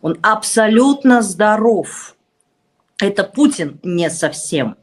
Он 0.00 0.18
абсолютно 0.22 1.22
здоров. 1.22 2.16
Это 2.98 3.22
Путин 3.22 3.78
не 3.84 4.10
совсем. 4.10 4.76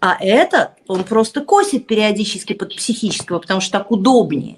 А 0.00 0.16
этот, 0.20 0.70
он 0.86 1.04
просто 1.04 1.40
косит 1.40 1.86
периодически 1.86 2.52
под 2.52 2.74
психического, 2.76 3.38
потому 3.38 3.60
что 3.60 3.78
так 3.78 3.90
удобнее. 3.90 4.56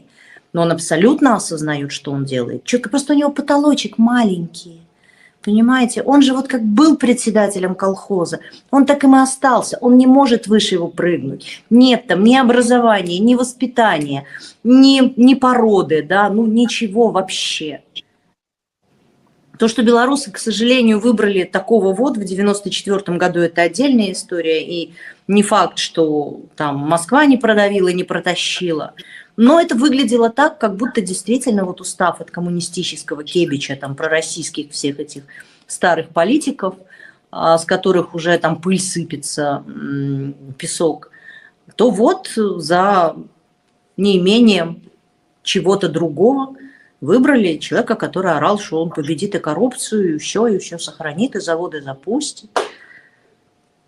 Но 0.53 0.63
он 0.63 0.73
абсолютно 0.73 1.37
осознает, 1.37 1.93
что 1.93 2.11
он 2.11 2.25
делает. 2.25 2.65
Чё- 2.65 2.81
Просто 2.81 3.13
у 3.13 3.17
него 3.17 3.31
потолочек 3.31 3.99
маленький. 3.99 4.81
Понимаете, 5.45 6.03
он 6.03 6.21
же 6.21 6.35
вот 6.35 6.49
как 6.49 6.63
был 6.65 6.97
председателем 6.97 7.75
колхоза, 7.77 8.41
он 8.73 8.85
так 8.85 9.05
им 9.05 9.15
и 9.15 9.21
остался, 9.21 9.79
он 9.81 9.97
не 9.97 10.07
может 10.07 10.49
выше 10.49 10.75
его 10.75 10.89
прыгнуть. 10.89 11.63
Нет 11.71 12.09
там 12.09 12.25
ни 12.25 12.35
образования, 12.37 13.21
ни 13.21 13.35
воспитания, 13.37 14.25
ни, 14.65 15.15
ни 15.17 15.35
породы, 15.35 16.03
да, 16.03 16.29
ну 16.29 16.45
ничего 16.47 17.09
вообще. 17.11 17.83
То, 19.59 19.67
что 19.67 19.83
белорусы, 19.83 20.31
к 20.31 20.39
сожалению, 20.39 21.01
выбрали 21.01 21.43
такого 21.43 21.93
вот 21.93 22.17
в 22.17 22.25
94 22.25 23.19
году, 23.19 23.41
это 23.41 23.63
отдельная 23.63 24.13
история, 24.13 24.65
и 24.65 24.95
не 25.27 25.43
факт, 25.43 25.79
что 25.79 26.43
там 26.55 26.77
Москва 26.77 27.27
не 27.27 27.37
продавила, 27.37 27.89
не 27.89 28.05
протащила. 28.05 28.95
Но 29.37 29.61
это 29.61 29.75
выглядело 29.75 30.31
так, 30.31 30.59
как 30.59 30.77
будто 30.77 31.01
действительно 31.01 31.65
вот 31.65 31.81
устав 31.81 32.21
от 32.21 32.31
коммунистического 32.31 33.25
кебича, 33.25 33.75
там, 33.75 33.97
пророссийских 33.97 34.71
всех 34.71 35.01
этих 35.01 35.25
старых 35.67 36.11
политиков, 36.11 36.77
а, 37.33 37.59
с 37.59 37.65
которых 37.65 38.15
уже 38.15 38.39
там 38.39 38.61
пыль 38.61 38.81
сыпется, 38.81 39.65
песок, 40.57 41.11
то 41.75 41.91
вот 41.91 42.31
за 42.37 43.17
неимением 43.97 44.83
чего-то 45.43 45.89
другого 45.89 46.55
выбрали 47.01 47.57
человека, 47.57 47.95
который 47.95 48.33
орал, 48.33 48.59
что 48.59 48.83
он 48.83 48.91
победит 48.91 49.35
и 49.35 49.39
коррупцию, 49.39 50.17
и 50.17 50.19
все, 50.19 50.47
и 50.47 50.59
все 50.59 50.79
сохранит, 50.79 51.37
и 51.37 51.41
заводы 51.41 51.81
запустит. 51.81 52.51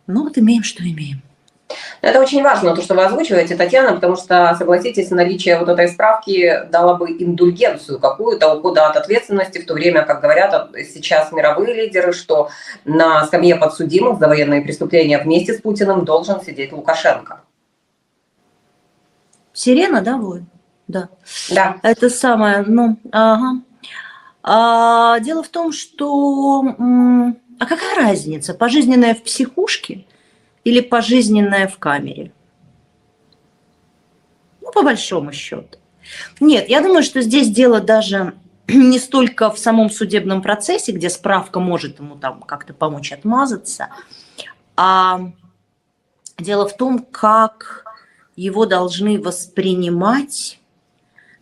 Ну 0.07 0.25
вот 0.25 0.39
имеем, 0.39 0.63
что 0.63 0.83
имеем. 0.83 1.23
Это 2.01 2.21
очень 2.21 2.43
важно, 2.43 2.75
то, 2.75 2.83
что 2.83 2.95
вы 2.95 3.05
озвучиваете, 3.05 3.55
Татьяна, 3.57 3.95
потому 3.95 4.17
что, 4.17 4.57
согласитесь, 4.59 5.11
наличие 5.11 5.59
вот 5.59 5.69
этой 5.69 5.89
справки 5.89 6.65
дало 6.71 6.97
бы 6.97 7.11
индульгенцию 7.11 8.01
какую-то, 8.01 8.55
ухода 8.55 8.89
от 8.89 8.97
ответственности, 8.97 9.59
в 9.59 9.67
то 9.67 9.75
время, 9.75 10.03
как 10.03 10.21
говорят 10.21 10.71
сейчас 10.93 11.31
мировые 11.31 11.75
лидеры, 11.75 12.13
что 12.13 12.51
на 12.85 13.25
скамье 13.27 13.55
подсудимых 13.55 14.19
за 14.19 14.27
военные 14.27 14.63
преступления 14.63 15.19
вместе 15.19 15.55
с 15.55 15.61
Путиным 15.61 16.05
должен 16.05 16.41
сидеть 16.41 16.73
Лукашенко. 16.73 17.43
Сирена, 19.53 20.01
да, 20.01 20.17
воин? 20.17 20.47
Да. 20.91 21.09
Да. 21.51 21.77
Это 21.83 22.11
самое, 22.11 22.63
ну, 22.63 22.99
ага. 23.13 23.63
А, 24.43 25.21
дело 25.21 25.43
в 25.43 25.49
том, 25.49 25.73
что... 25.73 26.65
А 27.59 27.67
какая 27.67 27.95
разница, 27.97 28.55
пожизненная 28.55 29.15
в 29.15 29.23
психушке 29.23 30.07
или 30.65 30.81
пожизненная 30.81 31.69
в 31.69 31.79
камере? 31.79 32.33
Ну, 34.63 34.73
по 34.73 34.83
большому 34.83 35.33
счету. 35.33 35.79
Нет, 36.41 36.69
я 36.69 36.81
думаю, 36.81 37.03
что 37.03 37.21
здесь 37.21 37.51
дело 37.51 37.81
даже 37.81 38.35
не 38.69 38.99
столько 38.99 39.51
в 39.51 39.59
самом 39.59 39.91
судебном 39.91 40.43
процессе, 40.43 40.93
где 40.93 41.11
справка 41.11 41.61
может 41.61 42.01
ему 42.01 42.17
там 42.17 42.41
как-то 42.41 42.73
помочь 42.73 43.13
отмазаться, 43.13 43.89
а 44.75 45.21
дело 46.39 46.67
в 46.67 46.77
том, 46.77 46.99
как 46.99 47.85
его 48.37 48.65
должны 48.65 49.21
воспринимать 49.21 50.60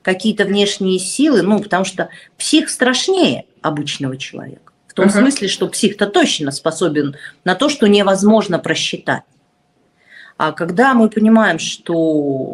какие-то 0.08 0.46
внешние 0.46 0.98
силы, 0.98 1.42
ну, 1.42 1.60
потому 1.60 1.84
что 1.84 2.08
псих 2.38 2.70
страшнее 2.70 3.44
обычного 3.60 4.16
человека. 4.16 4.72
В 4.86 4.94
том 4.94 5.06
Мгм. 5.06 5.14
смысле, 5.14 5.48
что 5.48 5.68
псих-то 5.68 6.06
точно 6.06 6.50
способен 6.50 7.14
на 7.44 7.54
то, 7.54 7.68
что 7.68 7.86
невозможно 7.86 8.58
просчитать. 8.58 9.24
А 10.38 10.52
когда 10.52 10.94
мы 10.94 11.10
понимаем, 11.10 11.58
что 11.58 11.94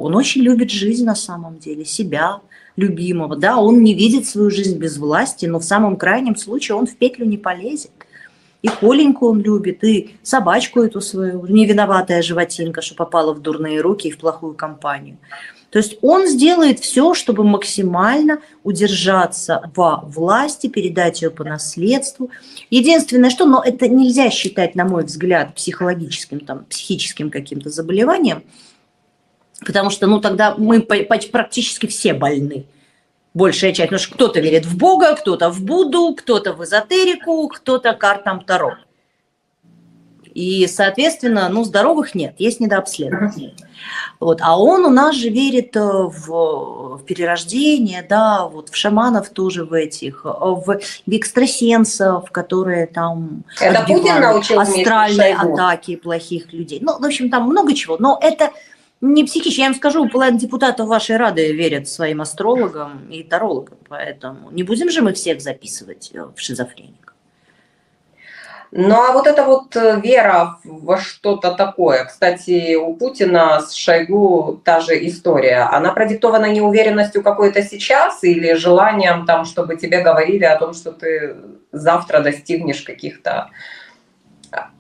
он 0.01 0.17
очень 0.17 0.43
любит 0.43 0.71
жизнь 0.73 1.05
на 1.05 1.15
самом 1.15 1.59
деле, 1.59 1.85
себя 1.85 2.41
любимого, 2.77 3.37
да, 3.37 3.57
он 3.59 3.85
не 3.85 3.95
видит 3.95 4.27
свою 4.27 4.51
жизнь 4.51 4.77
без 4.79 4.99
власти, 4.99 5.47
но 5.47 5.61
в 5.61 5.65
самом 5.65 5.97
крайнем 5.97 6.35
случае 6.35 6.77
он 6.77 6.87
в 6.89 6.97
петлю 6.97 7.25
не 7.25 7.39
полезет. 7.39 7.93
И 8.63 8.69
Коленьку 8.69 9.29
он 9.29 9.43
любит, 9.43 9.85
и 9.85 10.17
собачку 10.23 10.81
эту 10.81 11.01
свою, 11.03 11.47
невиноватая 11.47 12.21
животинка, 12.23 12.83
что 12.83 12.95
попала 12.97 13.33
в 13.33 13.41
дурные 13.41 13.81
руки 13.81 14.09
и 14.09 14.11
в 14.11 14.19
плохую 14.19 14.55
компанию. 14.55 15.19
То 15.75 15.79
есть 15.79 15.99
он 16.03 16.29
сделает 16.29 16.79
все, 16.79 17.15
чтобы 17.15 17.43
максимально 17.43 18.39
удержаться 18.63 19.73
во 19.75 20.03
власти, 20.03 20.69
передать 20.69 21.21
ее 21.21 21.33
по 21.33 21.43
наследству. 21.43 22.31
Единственное, 22.71 23.29
что, 23.29 23.45
но 23.45 23.61
это 23.61 23.89
нельзя 23.89 24.31
считать, 24.31 24.77
на 24.77 24.85
мой 24.85 25.03
взгляд, 25.03 25.57
психологическим, 25.57 26.39
там, 26.39 26.65
психическим 26.67 27.29
каким-то 27.29 27.71
заболеванием, 27.71 28.45
потому 29.67 29.91
что, 29.91 30.07
ну, 30.07 30.21
тогда 30.21 30.55
мы 30.57 30.81
практически 30.81 31.87
все 31.89 32.15
больны. 32.15 32.67
Большая 33.35 33.73
часть, 33.73 33.89
потому 33.89 33.99
что 33.99 34.15
кто-то 34.15 34.39
верит 34.39 34.67
в 34.67 34.79
Бога, 34.79 35.17
кто-то 35.17 35.51
в 35.51 35.61
Будду, 35.61 36.15
кто-то 36.15 36.53
в 36.53 36.63
эзотерику, 36.63 37.49
кто-то 37.49 37.95
картам 37.95 38.45
Таро. 38.45 38.77
И, 40.35 40.67
соответственно, 40.67 41.49
ну, 41.49 41.63
здоровых 41.63 42.15
нет, 42.15 42.35
есть 42.39 42.59
недообследование. 42.59 43.55
Вот. 44.19 44.41
А 44.43 44.59
он 44.59 44.85
у 44.85 44.91
нас 44.91 45.15
же 45.15 45.29
верит 45.29 45.77
э, 45.77 45.81
в, 45.81 46.97
в 46.97 47.05
перерождение, 47.05 48.05
да, 48.09 48.47
вот 48.47 48.69
в 48.69 48.77
шаманов 48.77 49.31
тоже 49.31 49.65
в 49.65 49.73
этих, 49.73 50.23
э, 50.25 50.29
в, 50.29 50.81
в 51.07 51.11
экстрасенсов, 51.11 52.31
которые 52.33 52.87
там 52.87 53.45
Это 53.61 53.85
Путин 53.87 54.21
научил 54.21 54.59
астральные 54.59 55.37
атаки 55.37 55.97
плохих 55.97 56.53
людей. 56.53 56.81
Ну, 56.83 56.99
в 56.99 57.05
общем, 57.05 57.31
там 57.31 57.45
много 57.45 57.75
чего. 57.75 57.97
Но 57.99 58.19
это 58.21 58.51
не 59.01 59.25
психично. 59.25 59.63
Я 59.63 59.69
вам 59.69 59.77
скажу, 59.77 60.09
половина 60.09 60.39
депутатов 60.39 60.89
вашей 60.89 61.17
Рады 61.17 61.53
верят 61.53 61.89
своим 61.89 62.21
астрологам 62.21 63.09
и 63.11 63.23
тарологам. 63.23 63.79
Поэтому 63.89 64.51
не 64.51 64.63
будем 64.63 64.91
же 64.91 65.03
мы 65.03 65.13
всех 65.13 65.41
записывать 65.41 66.11
э, 66.13 66.25
в 66.35 66.41
шизофреников. 66.41 67.14
Ну 68.77 68.97
а 68.97 69.13
вот 69.13 69.29
эта 69.29 69.45
вот 69.45 69.77
э, 69.77 70.01
вера 70.01 70.59
во 70.65 70.99
что-то 70.99 71.53
такое, 71.53 72.07
кстати, 72.07 72.75
у 72.75 72.95
Путина 72.95 73.61
с 73.61 73.73
Шойгу 73.73 74.61
та 74.65 74.81
же 74.81 75.07
история, 75.07 75.69
она 75.71 75.93
продиктована 75.93 76.47
неуверенностью 76.47 77.23
какой-то 77.23 77.63
сейчас 77.63 78.25
или 78.25 78.55
желанием 78.55 79.27
там, 79.27 79.45
чтобы 79.45 79.77
тебе 79.77 80.01
говорили 80.01 80.45
о 80.45 80.59
том, 80.59 80.75
что 80.75 80.91
ты 80.91 81.37
завтра 81.71 82.19
достигнешь 82.19 82.83
каких-то 82.83 83.51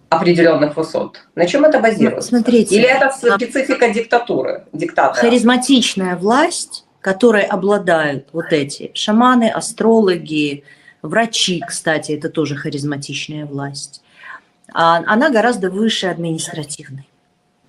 определенных 0.08 0.76
высот. 0.76 1.20
На 1.36 1.46
чем 1.46 1.64
это 1.64 1.78
базируется? 1.78 2.30
смотрите, 2.30 2.74
Или 2.74 2.88
это 2.88 3.06
а- 3.06 3.36
специфика 3.36 3.90
диктатуры, 3.90 4.64
диктатора? 4.72 5.20
Харизматичная 5.20 6.16
власть, 6.16 6.84
которой 7.00 7.42
обладают 7.42 8.26
вот 8.32 8.46
эти 8.52 8.90
шаманы, 8.94 9.50
астрологи, 9.50 10.64
врачи, 11.04 11.62
кстати, 11.66 12.12
это 12.12 12.28
тоже 12.30 12.56
харизматичная 12.56 13.46
власть, 13.46 14.02
а 14.72 15.02
она 15.06 15.30
гораздо 15.30 15.70
выше 15.70 16.06
административной. 16.06 17.08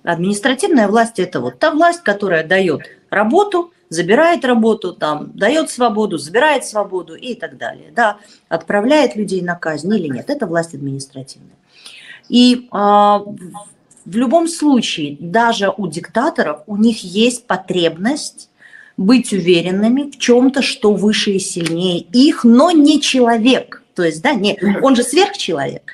Административная 0.02 0.88
власть– 0.88 1.18
это 1.20 1.40
вот 1.40 1.58
та 1.58 1.70
власть, 1.70 2.02
которая 2.02 2.46
дает 2.46 2.82
работу, 3.10 3.72
забирает 3.88 4.44
работу, 4.44 4.92
там, 4.92 5.32
дает 5.34 5.70
свободу, 5.70 6.16
забирает 6.16 6.64
свободу 6.64 7.14
и 7.14 7.34
так 7.34 7.56
далее. 7.56 7.92
Да, 7.94 8.18
отправляет 8.48 9.16
людей 9.16 9.42
на 9.42 9.54
казнь 9.54 9.92
или 9.94 10.08
нет. 10.08 10.30
Это 10.30 10.46
власть 10.46 10.74
административная. 10.74 11.56
И 12.28 12.68
а, 12.70 13.18
в 13.18 14.16
любом 14.16 14.48
случае, 14.48 15.16
даже 15.20 15.72
у 15.76 15.86
диктаторов, 15.88 16.62
у 16.66 16.76
них 16.76 17.04
есть 17.04 17.46
потребность 17.46 18.48
быть 18.96 19.32
уверенными 19.32 20.10
в 20.10 20.18
чем-то, 20.18 20.62
что 20.62 20.92
выше 20.92 21.32
и 21.32 21.38
сильнее 21.38 22.00
их, 22.00 22.44
но 22.44 22.70
не 22.70 23.00
человек. 23.00 23.82
То 23.94 24.04
есть, 24.04 24.22
да, 24.22 24.34
не, 24.34 24.58
он 24.82 24.96
же 24.96 25.02
сверхчеловек. 25.02 25.92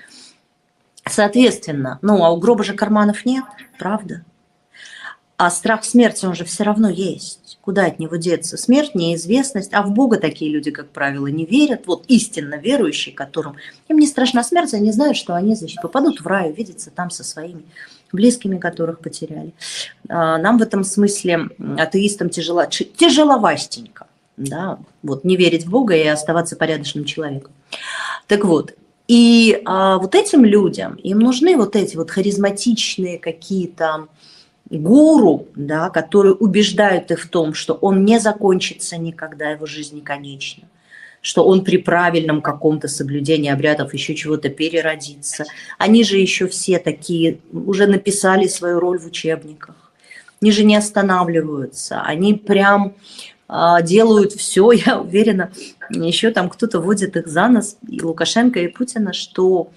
Соответственно, 1.08 1.98
ну, 2.02 2.24
а 2.24 2.30
у 2.30 2.36
гроба 2.38 2.62
же 2.64 2.74
карманов 2.74 3.24
нет, 3.24 3.44
правда? 3.78 4.24
А 5.36 5.50
страх 5.50 5.84
смерти, 5.84 6.24
он 6.26 6.34
же 6.34 6.44
все 6.44 6.62
равно 6.62 6.88
есть. 6.88 7.58
Куда 7.60 7.86
от 7.86 7.98
него 7.98 8.16
деться? 8.16 8.56
Смерть, 8.56 8.94
неизвестность. 8.94 9.72
А 9.72 9.82
в 9.82 9.90
Бога 9.90 10.18
такие 10.18 10.52
люди, 10.52 10.70
как 10.70 10.90
правило, 10.90 11.26
не 11.26 11.44
верят. 11.44 11.86
Вот 11.86 12.04
истинно 12.06 12.56
верующие, 12.56 13.14
которым 13.14 13.56
им 13.88 13.98
не 13.98 14.06
страшна 14.06 14.44
смерть, 14.44 14.74
они 14.74 14.92
знают, 14.92 15.16
что 15.16 15.34
они, 15.34 15.54
значит, 15.54 15.80
попадут 15.82 16.20
в 16.20 16.26
рай, 16.26 16.50
увидятся 16.50 16.90
там 16.90 17.10
со 17.10 17.24
своими 17.24 17.64
близкими, 18.12 18.58
которых 18.58 19.00
потеряли. 19.00 19.52
А, 20.08 20.38
нам 20.38 20.58
в 20.58 20.62
этом 20.62 20.84
смысле, 20.84 21.48
атеистам, 21.78 22.30
тяжело, 22.30 22.64
тяжеловастенько. 22.66 24.06
Да, 24.36 24.78
вот 25.02 25.24
не 25.24 25.36
верить 25.36 25.66
в 25.66 25.70
Бога 25.70 25.94
и 25.94 26.06
оставаться 26.06 26.56
порядочным 26.56 27.04
человеком. 27.04 27.52
Так 28.26 28.44
вот, 28.44 28.74
и 29.08 29.60
а, 29.64 29.98
вот 29.98 30.14
этим 30.14 30.44
людям, 30.44 30.94
им 30.94 31.18
нужны 31.18 31.56
вот 31.56 31.76
эти 31.76 31.96
вот 31.96 32.10
харизматичные 32.10 33.18
какие-то 33.18 34.08
гуру, 34.70 35.48
да, 35.54 35.90
которые 35.90 36.34
убеждают 36.34 37.10
их 37.10 37.20
в 37.20 37.28
том, 37.28 37.52
что 37.52 37.74
он 37.74 38.04
не 38.04 38.18
закончится 38.18 38.96
никогда, 38.96 39.50
его 39.50 39.66
жизнь 39.66 39.96
не 39.96 40.00
конечна, 40.00 40.64
что 41.22 41.44
он 41.46 41.64
при 41.64 41.78
правильном 41.78 42.42
каком-то 42.42 42.88
соблюдении 42.88 43.50
обрядов 43.50 43.94
еще 43.94 44.14
чего-то 44.14 44.50
переродится. 44.50 45.44
Они 45.78 46.04
же 46.04 46.18
еще 46.18 46.48
все 46.48 46.78
такие, 46.78 47.38
уже 47.52 47.86
написали 47.86 48.46
свою 48.48 48.80
роль 48.80 48.98
в 48.98 49.06
учебниках. 49.06 49.76
Они 50.40 50.50
же 50.50 50.64
не 50.64 50.76
останавливаются, 50.76 52.02
они 52.02 52.34
прям 52.34 52.94
а, 53.48 53.80
делают 53.80 54.32
все, 54.32 54.72
я 54.72 55.00
уверена, 55.00 55.52
еще 55.90 56.32
там 56.32 56.50
кто-то 56.50 56.80
водит 56.80 57.16
их 57.16 57.28
за 57.28 57.48
нос, 57.48 57.76
и 57.88 58.02
Лукашенко, 58.02 58.58
и 58.58 58.66
Путина, 58.66 59.12
что 59.12 59.70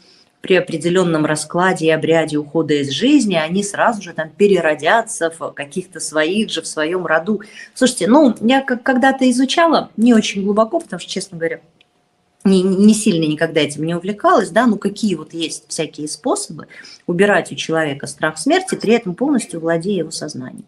при 0.46 0.54
определенном 0.58 1.26
раскладе 1.26 1.88
и 1.88 1.90
обряде 1.90 2.38
ухода 2.38 2.76
из 2.76 2.92
жизни 2.92 3.34
они 3.34 3.64
сразу 3.64 4.04
же 4.04 4.14
там 4.14 4.30
переродятся 4.30 5.32
в 5.32 5.54
каких-то 5.54 6.00
своих 6.00 6.52
же, 6.52 6.62
в 6.62 6.68
своем 6.68 7.08
роду. 7.08 7.42
Слушайте, 7.74 8.06
ну, 8.06 8.36
я 8.42 8.62
когда-то 8.62 9.28
изучала, 9.32 9.90
не 9.98 10.14
очень 10.14 10.44
глубоко, 10.44 10.80
потому 10.80 11.00
что, 11.00 11.10
честно 11.10 11.40
говоря, 11.40 11.62
не, 12.44 12.62
не 12.62 12.94
сильно 12.94 13.24
никогда 13.24 13.62
этим 13.62 13.86
не 13.86 13.96
увлекалась, 13.96 14.52
да, 14.52 14.68
ну 14.68 14.78
какие 14.78 15.16
вот 15.16 15.34
есть 15.34 15.64
всякие 15.68 16.08
способы 16.08 16.68
убирать 17.08 17.52
у 17.52 17.56
человека 17.56 18.06
страх 18.06 18.38
смерти, 18.38 18.76
при 18.76 18.94
этом 18.94 19.16
полностью 19.16 19.60
владея 19.60 19.98
его 19.98 20.12
сознанием. 20.12 20.66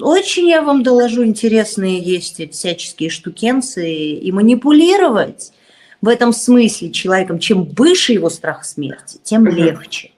Очень 0.00 0.46
я 0.46 0.62
вам 0.62 0.84
доложу, 0.84 1.24
интересные 1.24 1.98
есть 1.98 2.52
всяческие 2.52 3.10
штукенции, 3.10 4.12
и 4.12 4.30
манипулировать 4.30 5.52
в 6.06 6.08
этом 6.08 6.32
смысле 6.32 6.92
человеком, 6.92 7.40
чем 7.40 7.64
выше 7.64 8.12
его 8.12 8.30
страх 8.30 8.64
смерти, 8.64 9.18
тем 9.24 9.44
легче. 9.44 10.12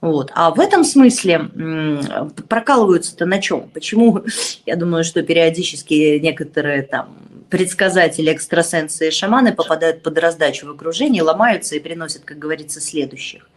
Вот. 0.00 0.32
А 0.34 0.50
в 0.50 0.58
этом 0.58 0.82
смысле 0.82 1.48
прокалываются-то 2.48 3.24
на 3.24 3.40
чем? 3.40 3.70
Почему, 3.70 4.24
я 4.66 4.74
думаю, 4.74 5.04
что 5.04 5.22
периодически 5.22 6.18
некоторые 6.18 6.82
там 6.82 7.16
предсказатели, 7.50 8.32
экстрасенсы 8.32 9.08
и 9.08 9.10
шаманы 9.12 9.52
попадают 9.52 10.02
под 10.02 10.18
раздачу 10.18 10.66
в 10.66 10.70
окружение, 10.70 11.22
ломаются 11.22 11.76
и 11.76 11.80
приносят, 11.80 12.24
как 12.24 12.40
говорится, 12.40 12.80
следующих. 12.80 13.48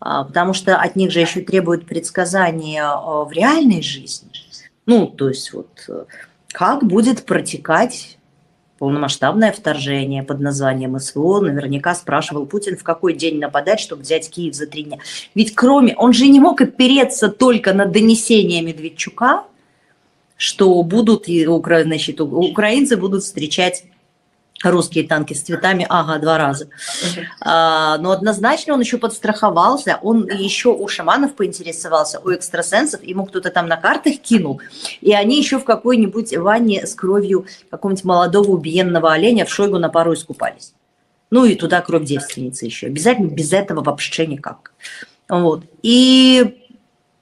А, 0.00 0.24
потому 0.24 0.54
что 0.54 0.76
от 0.76 0.96
них 0.96 1.12
же 1.12 1.20
еще 1.20 1.40
требуют 1.42 1.86
предсказания 1.86 2.82
а, 2.82 3.24
в 3.24 3.30
реальной 3.30 3.82
жизни. 3.82 4.30
Ну, 4.86 5.06
то 5.06 5.28
есть 5.28 5.52
вот 5.52 5.84
э, 5.88 6.06
как 6.48 6.82
будет 6.82 7.24
протекать 7.26 8.18
полномасштабное 8.80 9.52
вторжение 9.52 10.22
под 10.22 10.40
названием 10.40 10.98
СВО. 10.98 11.40
Наверняка 11.40 11.94
спрашивал 11.94 12.46
Путин, 12.46 12.78
в 12.78 12.82
какой 12.82 13.12
день 13.12 13.38
нападать, 13.38 13.78
чтобы 13.78 14.02
взять 14.02 14.30
Киев 14.30 14.54
за 14.54 14.66
три 14.66 14.84
дня. 14.84 14.98
Ведь 15.34 15.54
кроме... 15.54 15.94
Он 15.96 16.14
же 16.14 16.26
не 16.28 16.40
мог 16.40 16.62
опереться 16.62 17.28
только 17.28 17.74
на 17.74 17.84
донесения 17.84 18.62
Медведчука, 18.62 19.44
что 20.38 20.82
будут, 20.82 21.26
значит, 21.26 22.22
украинцы 22.22 22.96
будут 22.96 23.22
встречать 23.22 23.84
русские 24.62 25.06
танки 25.06 25.32
с 25.32 25.42
цветами, 25.42 25.86
ага, 25.88 26.18
два 26.18 26.38
раза. 26.38 26.68
А, 27.40 27.98
но 27.98 28.10
однозначно 28.10 28.74
он 28.74 28.80
еще 28.80 28.98
подстраховался, 28.98 29.98
он 30.02 30.26
еще 30.28 30.68
у 30.68 30.86
шаманов 30.88 31.34
поинтересовался, 31.34 32.20
у 32.20 32.30
экстрасенсов, 32.32 33.02
ему 33.02 33.24
кто-то 33.26 33.50
там 33.50 33.66
на 33.66 33.76
картах 33.76 34.18
кинул, 34.18 34.60
и 35.00 35.12
они 35.12 35.38
еще 35.38 35.58
в 35.58 35.64
какой-нибудь 35.64 36.36
ванне 36.36 36.86
с 36.86 36.94
кровью 36.94 37.46
какого-нибудь 37.70 38.04
молодого 38.04 38.50
убиенного 38.50 39.12
оленя 39.12 39.46
в 39.46 39.50
Шойгу 39.50 39.78
на 39.78 39.88
пару 39.88 40.14
искупались. 40.14 40.74
Ну 41.30 41.44
и 41.44 41.54
туда 41.54 41.80
кровь 41.80 42.04
девственницы 42.04 42.66
еще. 42.66 42.88
Обязательно 42.88 43.28
без 43.28 43.52
этого 43.52 43.82
вообще 43.82 44.26
никак. 44.26 44.72
Вот. 45.28 45.62
И 45.82 46.56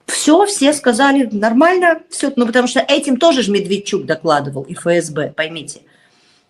все, 0.06 0.46
все 0.46 0.72
сказали 0.72 1.28
нормально, 1.30 2.00
все, 2.08 2.32
ну 2.34 2.46
потому 2.46 2.66
что 2.66 2.80
этим 2.80 3.18
тоже 3.18 3.42
же 3.42 3.52
Медведчук 3.52 4.06
докладывал 4.06 4.62
и 4.62 4.74
ФСБ, 4.74 5.34
поймите. 5.36 5.82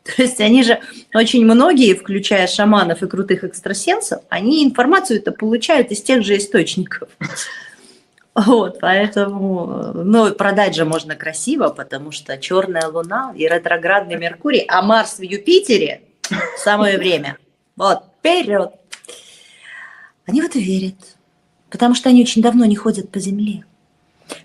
То 0.17 0.23
есть 0.23 0.41
они 0.41 0.63
же, 0.63 0.81
очень 1.15 1.45
многие, 1.45 1.95
включая 1.95 2.47
шаманов 2.47 3.03
и 3.03 3.07
крутых 3.07 3.45
экстрасенсов, 3.45 4.23
они 4.29 4.65
информацию 4.65 5.19
это 5.19 5.33
получают 5.33 5.91
из 5.91 6.03
тех 6.03 6.25
же 6.25 6.37
источников. 6.37 7.09
Вот, 8.35 8.79
поэтому, 8.79 9.91
ну, 9.95 10.33
продать 10.33 10.77
же 10.77 10.85
можно 10.85 11.17
красиво, 11.17 11.71
потому 11.71 12.13
что 12.13 12.39
черная 12.39 12.87
луна 12.87 13.33
и 13.35 13.49
ретроградный 13.49 14.17
Меркурий, 14.17 14.65
а 14.69 14.81
Марс 14.81 15.19
в 15.19 15.23
Юпитере 15.23 16.03
в 16.31 16.61
самое 16.61 16.99
время. 16.99 17.37
Вот, 17.75 18.05
вперед. 18.21 18.71
Они 20.25 20.41
в 20.41 20.45
это 20.45 20.61
верят, 20.61 20.95
потому 21.69 21.97
что 21.97 22.11
они 22.11 22.23
очень 22.23 22.41
давно 22.41 22.65
не 22.65 22.77
ходят 22.77 23.11
по 23.11 23.19
земле. 23.19 23.65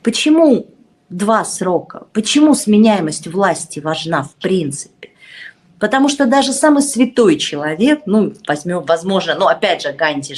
Почему 0.02 0.66
два 1.10 1.46
срока? 1.46 2.08
Почему 2.14 2.56
сменяемость 2.56 3.28
власти 3.28 3.80
важна 3.80 4.24
в 4.24 4.34
принципе? 4.42 5.13
Потому 5.84 6.08
что 6.08 6.26
даже 6.26 6.54
самый 6.54 6.82
святой 6.82 7.38
человек, 7.38 8.04
ну, 8.06 8.34
возьмем, 8.48 8.84
возможно, 8.84 9.36
ну, 9.36 9.48
опять 9.48 9.82
же, 9.82 9.92
Ганди 9.92 10.34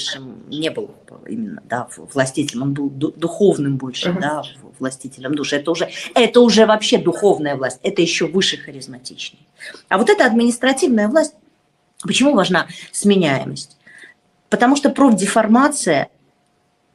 не 0.48 0.72
был 0.72 0.90
именно, 1.28 1.62
да, 1.66 1.88
властителем, 2.16 2.64
он 2.64 2.74
был 2.74 2.90
духовным 2.90 3.78
больше, 3.78 4.10
uh-huh. 4.10 4.20
да, 4.20 4.44
властителем 4.80 5.36
души. 5.36 5.58
Это 5.58 5.70
уже, 5.70 5.90
это 6.16 6.42
уже 6.42 6.66
вообще 6.66 6.98
духовная 6.98 7.56
власть, 7.58 7.80
это 7.84 8.02
еще 8.02 8.26
выше 8.26 8.58
харизматичнее. 8.58 9.44
А 9.88 10.00
вот 10.00 10.10
эта 10.10 10.26
административная 10.26 11.08
власть, 11.08 11.36
почему 12.02 12.34
важна 12.34 12.66
сменяемость? 12.92 13.78
Потому 14.50 14.76
что 14.76 14.90
профдеформация 14.90 16.10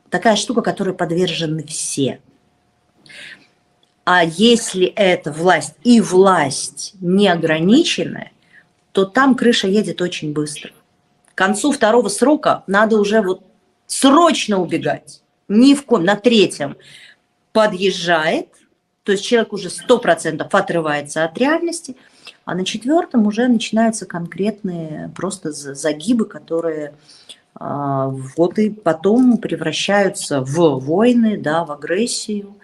такая 0.09 0.35
штука, 0.35 0.63
которой 0.63 0.97
подвержены 0.97 1.63
все. 1.63 2.19
А 4.05 4.25
если 4.25 4.87
эта 4.87 5.31
власть 5.31 5.75
и 5.85 6.01
власть 6.01 6.95
неограниченная, 7.01 8.33
то 8.93 9.05
там 9.05 9.35
крыша 9.35 9.69
едет 9.69 10.01
очень 10.01 10.33
быстро. 10.33 10.71
К 11.35 11.35
концу 11.37 11.73
второго 11.73 12.09
срока 12.09 12.65
надо 12.67 12.99
уже 12.99 13.23
вот 13.23 13.43
срочно 13.87 14.61
убегать. 14.61 15.23
Ни 15.49 15.75
в 15.75 15.85
коем, 15.85 16.05
на 16.05 16.17
третьем 16.17 16.77
подъезжает, 17.53 18.49
то 19.03 19.13
есть 19.13 19.25
человек 19.25 19.53
уже 19.53 19.71
сто 19.71 19.99
процентов 19.99 20.55
отрывается 20.55 21.25
от 21.25 21.37
реальности, 21.39 21.97
а 22.45 22.55
на 22.55 22.65
четвертом 22.65 23.27
уже 23.27 23.49
начинаются 23.49 24.07
конкретные 24.07 25.11
просто 25.17 25.53
загибы, 25.53 26.27
которые 26.27 26.95
а, 27.55 28.09
вот 28.37 28.59
и 28.59 28.71
потом 28.71 29.39
превращаются 29.39 30.41
в 30.41 30.79
войны, 30.79 31.39
да, 31.39 31.65
в 31.65 31.73
агрессию, 31.73 32.55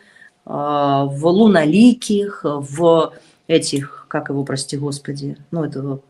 а, 0.45 1.05
в 1.05 1.27
луноликих, 1.27 2.41
в 2.45 3.13
этих, 3.47 4.07
как 4.09 4.29
его, 4.29 4.45
прости 4.45 4.77
господи, 4.77 5.37
ну, 5.51 5.65
этого 5.65 6.01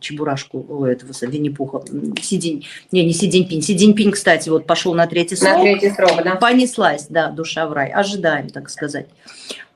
Чебурашку, 0.00 0.84
этого 0.84 1.12
Винни-Пуха, 1.22 1.82
Сидень, 2.22 2.66
не, 2.92 3.04
не 3.04 3.12
Сидень-Пинь, 3.12 3.62
Сидень-Пинь, 3.62 4.10
кстати, 4.10 4.48
вот 4.48 4.66
пошел 4.66 4.94
на 4.94 5.06
третий 5.06 5.36
срок. 5.36 5.56
На 5.56 5.62
третий 5.62 5.90
срок, 5.90 6.22
да. 6.22 6.34
Понеслась, 6.36 7.06
да, 7.08 7.30
душа 7.30 7.66
в 7.66 7.72
рай, 7.72 7.90
ожидаем, 7.90 8.50
так 8.50 8.68
сказать. 8.70 9.06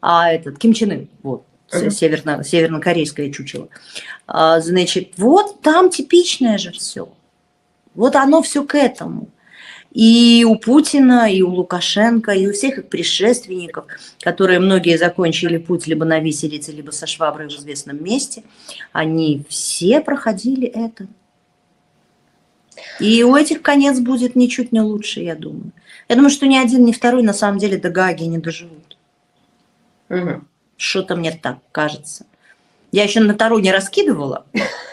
А 0.00 0.30
этот, 0.30 0.58
Ким 0.58 0.72
Чен 0.72 0.90
Ын, 0.90 1.08
вот, 1.22 1.44
северно, 1.70 2.44
севернокорейское 2.44 3.30
чучело. 3.30 3.68
А, 4.26 4.60
значит, 4.60 5.12
вот 5.16 5.60
там 5.62 5.90
типичное 5.90 6.58
же 6.58 6.72
все. 6.72 7.08
Вот 7.94 8.16
оно 8.16 8.42
все 8.42 8.64
к 8.64 8.74
этому. 8.74 9.28
И 9.92 10.46
у 10.48 10.56
Путина, 10.56 11.30
и 11.30 11.42
у 11.42 11.50
Лукашенко, 11.50 12.32
и 12.32 12.46
у 12.46 12.52
всех 12.52 12.78
их 12.78 12.88
предшественников, 12.88 13.84
которые 14.20 14.58
многие 14.58 14.96
закончили 14.96 15.58
путь 15.58 15.86
либо 15.86 16.06
на 16.06 16.18
виселице, 16.18 16.72
либо 16.72 16.92
со 16.92 17.06
шваброй 17.06 17.48
в 17.48 17.52
известном 17.52 18.02
месте, 18.02 18.42
они 18.92 19.44
все 19.48 20.00
проходили 20.00 20.66
это. 20.66 21.06
И 23.00 23.22
у 23.22 23.36
этих 23.36 23.60
конец 23.60 24.00
будет 24.00 24.34
ничуть 24.34 24.72
не 24.72 24.80
лучше, 24.80 25.20
я 25.20 25.34
думаю. 25.34 25.72
Я 26.08 26.16
думаю, 26.16 26.30
что 26.30 26.46
ни 26.46 26.56
один, 26.56 26.84
ни 26.86 26.92
второй 26.92 27.22
на 27.22 27.34
самом 27.34 27.58
деле 27.58 27.76
до 27.76 27.90
Гаги 27.90 28.24
не 28.24 28.38
доживут. 28.38 28.96
Угу. 30.08 30.42
Что-то 30.78 31.16
мне 31.16 31.32
так 31.32 31.58
кажется. 31.70 32.24
Я 32.92 33.04
еще 33.04 33.20
на 33.20 33.34
Тару 33.34 33.58
не 33.58 33.70
раскидывала. 33.70 34.46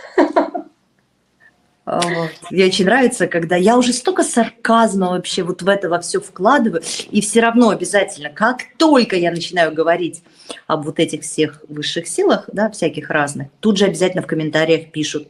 Вот. 1.91 2.29
Мне 2.51 2.65
очень 2.65 2.85
нравится, 2.85 3.25
когда 3.25 3.55
я 3.55 3.75
уже 3.77 3.93
столько 3.93 4.23
сарказма 4.23 5.09
вообще 5.09 5.41
вот 5.41 5.63
в 5.63 5.67
это 5.67 5.89
во 5.89 5.99
все 5.99 6.21
вкладываю, 6.21 6.83
и 7.09 7.19
все 7.21 7.39
равно 7.39 7.69
обязательно, 7.69 8.29
как 8.29 8.61
только 8.77 9.15
я 9.15 9.31
начинаю 9.31 9.73
говорить 9.73 10.21
об 10.67 10.85
вот 10.85 10.99
этих 10.99 11.23
всех 11.23 11.63
высших 11.67 12.07
силах, 12.07 12.47
да, 12.53 12.69
всяких 12.69 13.09
разных, 13.09 13.47
тут 13.59 13.77
же 13.77 13.85
обязательно 13.85 14.21
в 14.21 14.27
комментариях 14.27 14.91
пишут, 14.91 15.29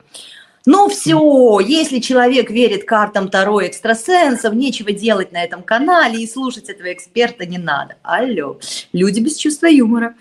ну 0.65 0.89
все, 0.89 1.59
если 1.61 1.99
человек 1.99 2.51
верит 2.51 2.83
картам 2.83 3.29
Таро 3.29 3.65
экстрасенсов, 3.65 4.53
нечего 4.53 4.91
делать 4.91 5.31
на 5.31 5.41
этом 5.41 5.63
канале 5.63 6.21
и 6.21 6.27
слушать 6.27 6.69
этого 6.69 6.91
эксперта 6.91 7.45
не 7.45 7.57
надо. 7.57 7.95
Алло, 8.03 8.59
люди 8.91 9.21
без 9.21 9.37
чувства 9.37 9.67
юмора. 9.67 10.15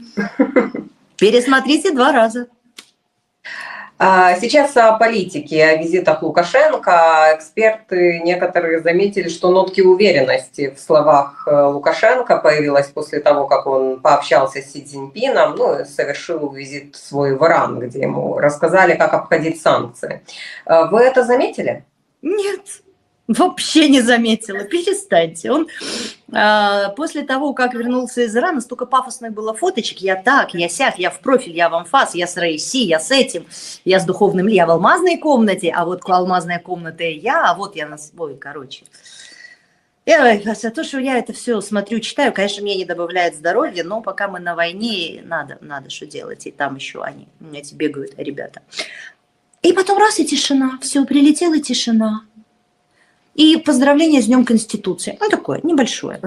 Пересмотрите 1.16 1.91
два 1.91 2.12
раза. 2.12 2.47
А, 4.01 4.36
сейчас 4.36 4.76
о 4.76 4.96
политике, 4.96 5.64
о 5.64 5.76
визитах 5.76 6.22
Лукашенко. 6.22 7.34
Эксперты 7.34 8.20
некоторые 8.20 8.80
заметили, 8.80 9.28
что 9.28 9.51
нотки 9.51 9.80
уверенности 9.80 10.70
в 10.70 10.78
словах 10.78 11.42
э, 11.49 11.62
Лукашенко 11.64 12.36
появилась 12.36 12.86
после 12.86 13.18
того, 13.18 13.49
как 13.49 13.66
он 13.66 13.99
пообщался 13.99 14.62
с 14.62 14.70
Си 14.70 14.84
Цзиньпином, 14.84 15.57
ну 15.57 15.84
совершил 15.84 16.49
визит 16.53 16.94
свой 16.94 17.36
в 17.36 17.44
Иран, 17.44 17.80
где 17.80 18.03
ему 18.03 18.38
рассказали, 18.38 18.94
как 18.94 19.14
обходить 19.14 19.61
санкции. 19.61 20.22
Э, 20.64 20.84
вы 20.84 21.01
это 21.01 21.24
заметили? 21.24 21.84
Нет. 22.22 22.61
Вообще 23.29 23.91
не 23.91 24.01
заметила. 24.01 24.64
Перестаньте. 24.64 25.53
Он 25.53 25.68
э, 26.33 26.95
после 26.97 27.22
того, 27.22 27.53
как 27.53 27.74
вернулся 27.74 28.22
из 28.22 28.35
Ирана, 28.35 28.62
столько 28.62 28.87
пафосных 28.87 29.35
было 29.35 29.53
фоточек. 29.53 29.99
Я 29.99 30.16
так, 30.16 30.55
я 30.55 30.68
сяк, 30.70 30.99
я 30.99 31.11
в 31.11 31.20
профиль, 31.20 31.55
я 31.55 31.68
в 31.68 31.74
анфас, 31.74 32.14
я 32.14 32.26
с 32.26 32.39
Рейси, 32.39 32.79
я 32.79 32.99
с 32.99 33.11
этим, 33.11 33.47
я 33.85 34.01
с 34.01 34.07
духовным, 34.07 34.47
я 34.47 34.64
в 34.64 34.70
алмазной 34.70 35.18
комнате, 35.18 35.70
а 35.76 35.85
вот 35.85 36.01
алмазная 36.09 36.59
комната 36.59 37.05
и 37.05 37.18
я, 37.18 37.51
а 37.51 37.55
вот 37.55 37.76
я 37.76 37.87
на 37.87 37.99
свой, 37.99 38.35
короче. 38.37 38.87
Я, 40.07 40.41
то, 40.70 40.85
что 40.85 40.99
я 40.99 41.18
это 41.18 41.35
все 41.35 41.61
смотрю, 41.61 42.01
читаю, 42.01 42.33
конечно, 42.33 42.62
мне 42.62 42.76
не 42.76 42.87
добавляет 42.87 43.37
здоровья, 43.37 43.85
но 43.85 44.01
пока 44.01 44.29
мы 44.29 44.39
на 44.39 44.55
войне, 44.55 45.20
надо, 45.22 45.59
надо 45.61 45.91
что 45.91 46.07
делать. 46.07 46.47
И 46.47 46.51
там 46.51 46.76
еще 46.76 47.03
они, 47.03 47.29
эти 47.53 47.74
бегают 47.74 48.14
ребята. 48.16 48.62
И 49.61 49.74
потом 49.74 49.99
раз 49.99 50.18
и 50.18 50.24
тишина, 50.24 50.79
все, 50.81 51.05
прилетела 51.05 51.61
тишина. 51.61 52.22
И 53.39 53.57
поздравление 53.57 54.20
с 54.20 54.26
Днем 54.26 54.45
Конституции. 54.45 55.16
Ну, 55.20 55.28
такое, 55.28 55.61
небольшое. 55.62 56.20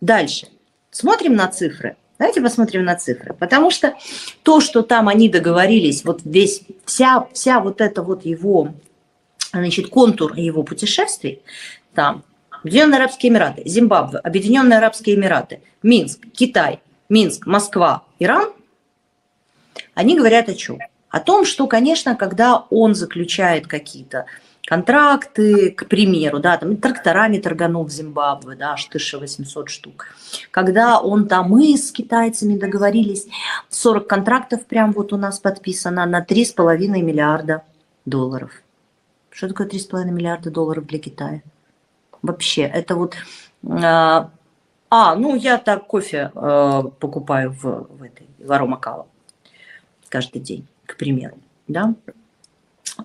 Дальше. 0.00 0.46
Смотрим 0.92 1.34
на 1.34 1.48
цифры. 1.48 1.96
Давайте 2.20 2.40
посмотрим 2.40 2.84
на 2.84 2.94
цифры. 2.94 3.34
Потому 3.34 3.72
что 3.72 3.96
то, 4.44 4.60
что 4.60 4.82
там 4.82 5.08
они 5.08 5.28
договорились, 5.28 6.04
вот 6.04 6.20
весь, 6.24 6.62
вся, 6.84 7.26
вся 7.32 7.58
вот 7.58 7.80
это 7.80 8.00
вот 8.00 8.24
его, 8.24 8.74
значит, 9.52 9.88
контур 9.88 10.34
его 10.36 10.62
путешествий, 10.62 11.42
там, 11.94 12.22
Объединенные 12.62 12.98
Арабские 12.98 13.32
Эмираты, 13.32 13.62
Зимбабве, 13.64 14.20
Объединенные 14.20 14.78
Арабские 14.78 15.16
Эмираты, 15.16 15.62
Минск, 15.82 16.20
Китай, 16.32 16.78
Минск, 17.08 17.46
Москва, 17.46 18.04
Иран, 18.20 18.52
они 19.94 20.16
говорят 20.16 20.48
о 20.48 20.54
чем? 20.54 20.78
О 21.08 21.18
том, 21.18 21.44
что, 21.44 21.66
конечно, 21.66 22.14
когда 22.14 22.66
он 22.70 22.94
заключает 22.94 23.66
какие-то 23.66 24.26
контракты, 24.66 25.70
к 25.70 25.86
примеру, 25.86 26.40
да, 26.40 26.58
там 26.58 26.76
тракторами 26.76 27.38
торганул 27.38 27.84
в 27.84 27.90
Зимбабве, 27.90 28.56
да, 28.56 28.72
аж 28.72 28.88
1800 28.88 29.70
штук. 29.70 30.08
Когда 30.50 31.00
он 31.00 31.28
там, 31.28 31.50
мы 31.50 31.76
с 31.76 31.92
китайцами 31.92 32.58
договорились, 32.58 33.28
40 33.70 34.06
контрактов 34.08 34.66
прям 34.66 34.92
вот 34.92 35.12
у 35.12 35.16
нас 35.16 35.38
подписано 35.38 36.04
на 36.04 36.20
3,5 36.20 36.76
миллиарда 36.88 37.62
долларов. 38.04 38.50
Что 39.30 39.48
такое 39.48 39.68
3,5 39.68 40.04
миллиарда 40.06 40.50
долларов 40.50 40.84
для 40.86 40.98
Китая? 40.98 41.42
Вообще, 42.20 42.62
это 42.62 42.96
вот... 42.96 43.14
А, 43.68 44.30
а 44.90 45.14
ну 45.14 45.36
я 45.36 45.58
так 45.58 45.86
кофе 45.86 46.30
э, 46.34 46.82
покупаю 46.98 47.50
в, 47.52 47.62
в 47.62 48.02
этой, 48.02 48.26
в 48.38 48.50
Аромакава 48.52 49.06
каждый 50.08 50.40
день, 50.40 50.66
к 50.86 50.96
примеру, 50.96 51.38
да. 51.68 51.94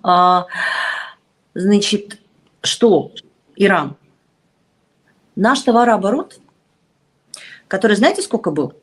А, 0.04 0.46
Значит, 1.54 2.20
что 2.62 3.12
Иран? 3.56 3.96
Наш 5.36 5.62
товарооборот, 5.62 6.40
который, 7.68 7.96
знаете, 7.96 8.22
сколько 8.22 8.52
был 8.52 8.74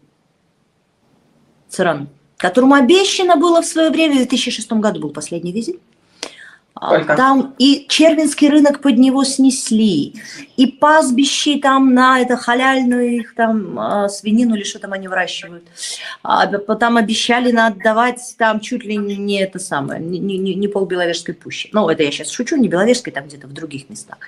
с 1.68 1.80
Ираном? 1.80 2.08
Которому 2.36 2.74
обещано 2.74 3.36
было 3.36 3.62
в 3.62 3.66
свое 3.66 3.90
время, 3.90 4.14
в 4.14 4.18
2006 4.18 4.72
году 4.72 5.00
был 5.00 5.10
последний 5.10 5.52
визит, 5.52 5.80
Сколько? 6.80 7.16
Там 7.16 7.54
и 7.58 7.86
Червинский 7.88 8.48
рынок 8.48 8.80
под 8.80 8.98
него 8.98 9.24
снесли, 9.24 10.14
и 10.56 10.66
пастбищи 10.66 11.58
там 11.58 11.92
на 11.92 12.20
это 12.20 12.36
халяльную 12.36 13.16
их 13.16 13.34
там 13.34 13.78
а, 13.78 14.08
свинину 14.08 14.54
или 14.54 14.62
что 14.62 14.78
там 14.78 14.92
они 14.92 15.08
выращивают. 15.08 15.64
А, 16.22 16.46
там 16.46 16.96
обещали 16.96 17.54
отдавать 17.54 18.20
там 18.38 18.60
чуть 18.60 18.84
ли 18.84 18.96
не 18.96 19.40
это 19.40 19.58
самое, 19.58 20.00
не, 20.00 20.18
не, 20.18 20.54
не 20.54 20.68
пол 20.68 20.86
Беловежской 20.86 21.34
пущи. 21.34 21.68
Ну, 21.72 21.88
это 21.88 22.02
я 22.02 22.10
сейчас 22.10 22.30
шучу, 22.30 22.56
не 22.56 22.68
Беловежской, 22.68 23.12
там 23.12 23.26
где-то 23.26 23.46
в 23.46 23.52
других 23.52 23.90
местах. 23.90 24.18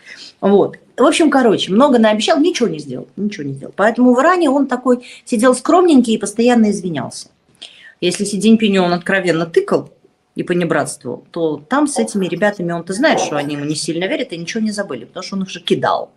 Вот. 0.41 0.77
В 0.97 1.05
общем, 1.05 1.31
короче, 1.31 1.73
много 1.73 1.99
наобещал, 1.99 2.39
ничего 2.41 2.69
не 2.69 2.79
сделал, 2.79 3.09
ничего 3.17 3.45
не 3.45 3.55
сделал. 3.55 3.73
Поэтому 3.77 4.15
в 4.15 4.21
Иране 4.21 4.51
он 4.51 4.67
такой 4.67 5.07
сидел 5.25 5.55
скромненький 5.55 6.15
и 6.15 6.19
постоянно 6.19 6.71
извинялся. 6.71 7.29
Если 8.01 8.25
Си 8.25 8.41
Цзиньпиню 8.41 8.83
он 8.83 8.93
откровенно 8.93 9.47
тыкал, 9.47 9.91
и 10.35 10.43
понебратствовал, 10.43 11.27
то 11.31 11.57
там 11.57 11.87
с 11.87 11.99
этими 11.99 12.27
ребятами 12.27 12.73
он-то 12.73 12.93
знает, 12.93 13.21
что 13.21 13.37
они 13.37 13.55
ему 13.55 13.65
не 13.65 13.75
сильно 13.75 14.05
верят 14.05 14.33
и 14.33 14.39
ничего 14.39 14.63
не 14.63 14.71
забыли, 14.71 15.05
потому 15.05 15.23
что 15.23 15.37
он 15.37 15.43
их 15.43 15.51
же 15.51 15.61
кидал. 15.61 16.13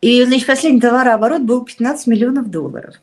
И, 0.00 0.24
значит, 0.24 0.46
последний 0.46 0.80
товарооборот 0.80 1.42
был 1.42 1.64
15 1.64 2.06
миллионов 2.08 2.50
долларов. 2.50 2.96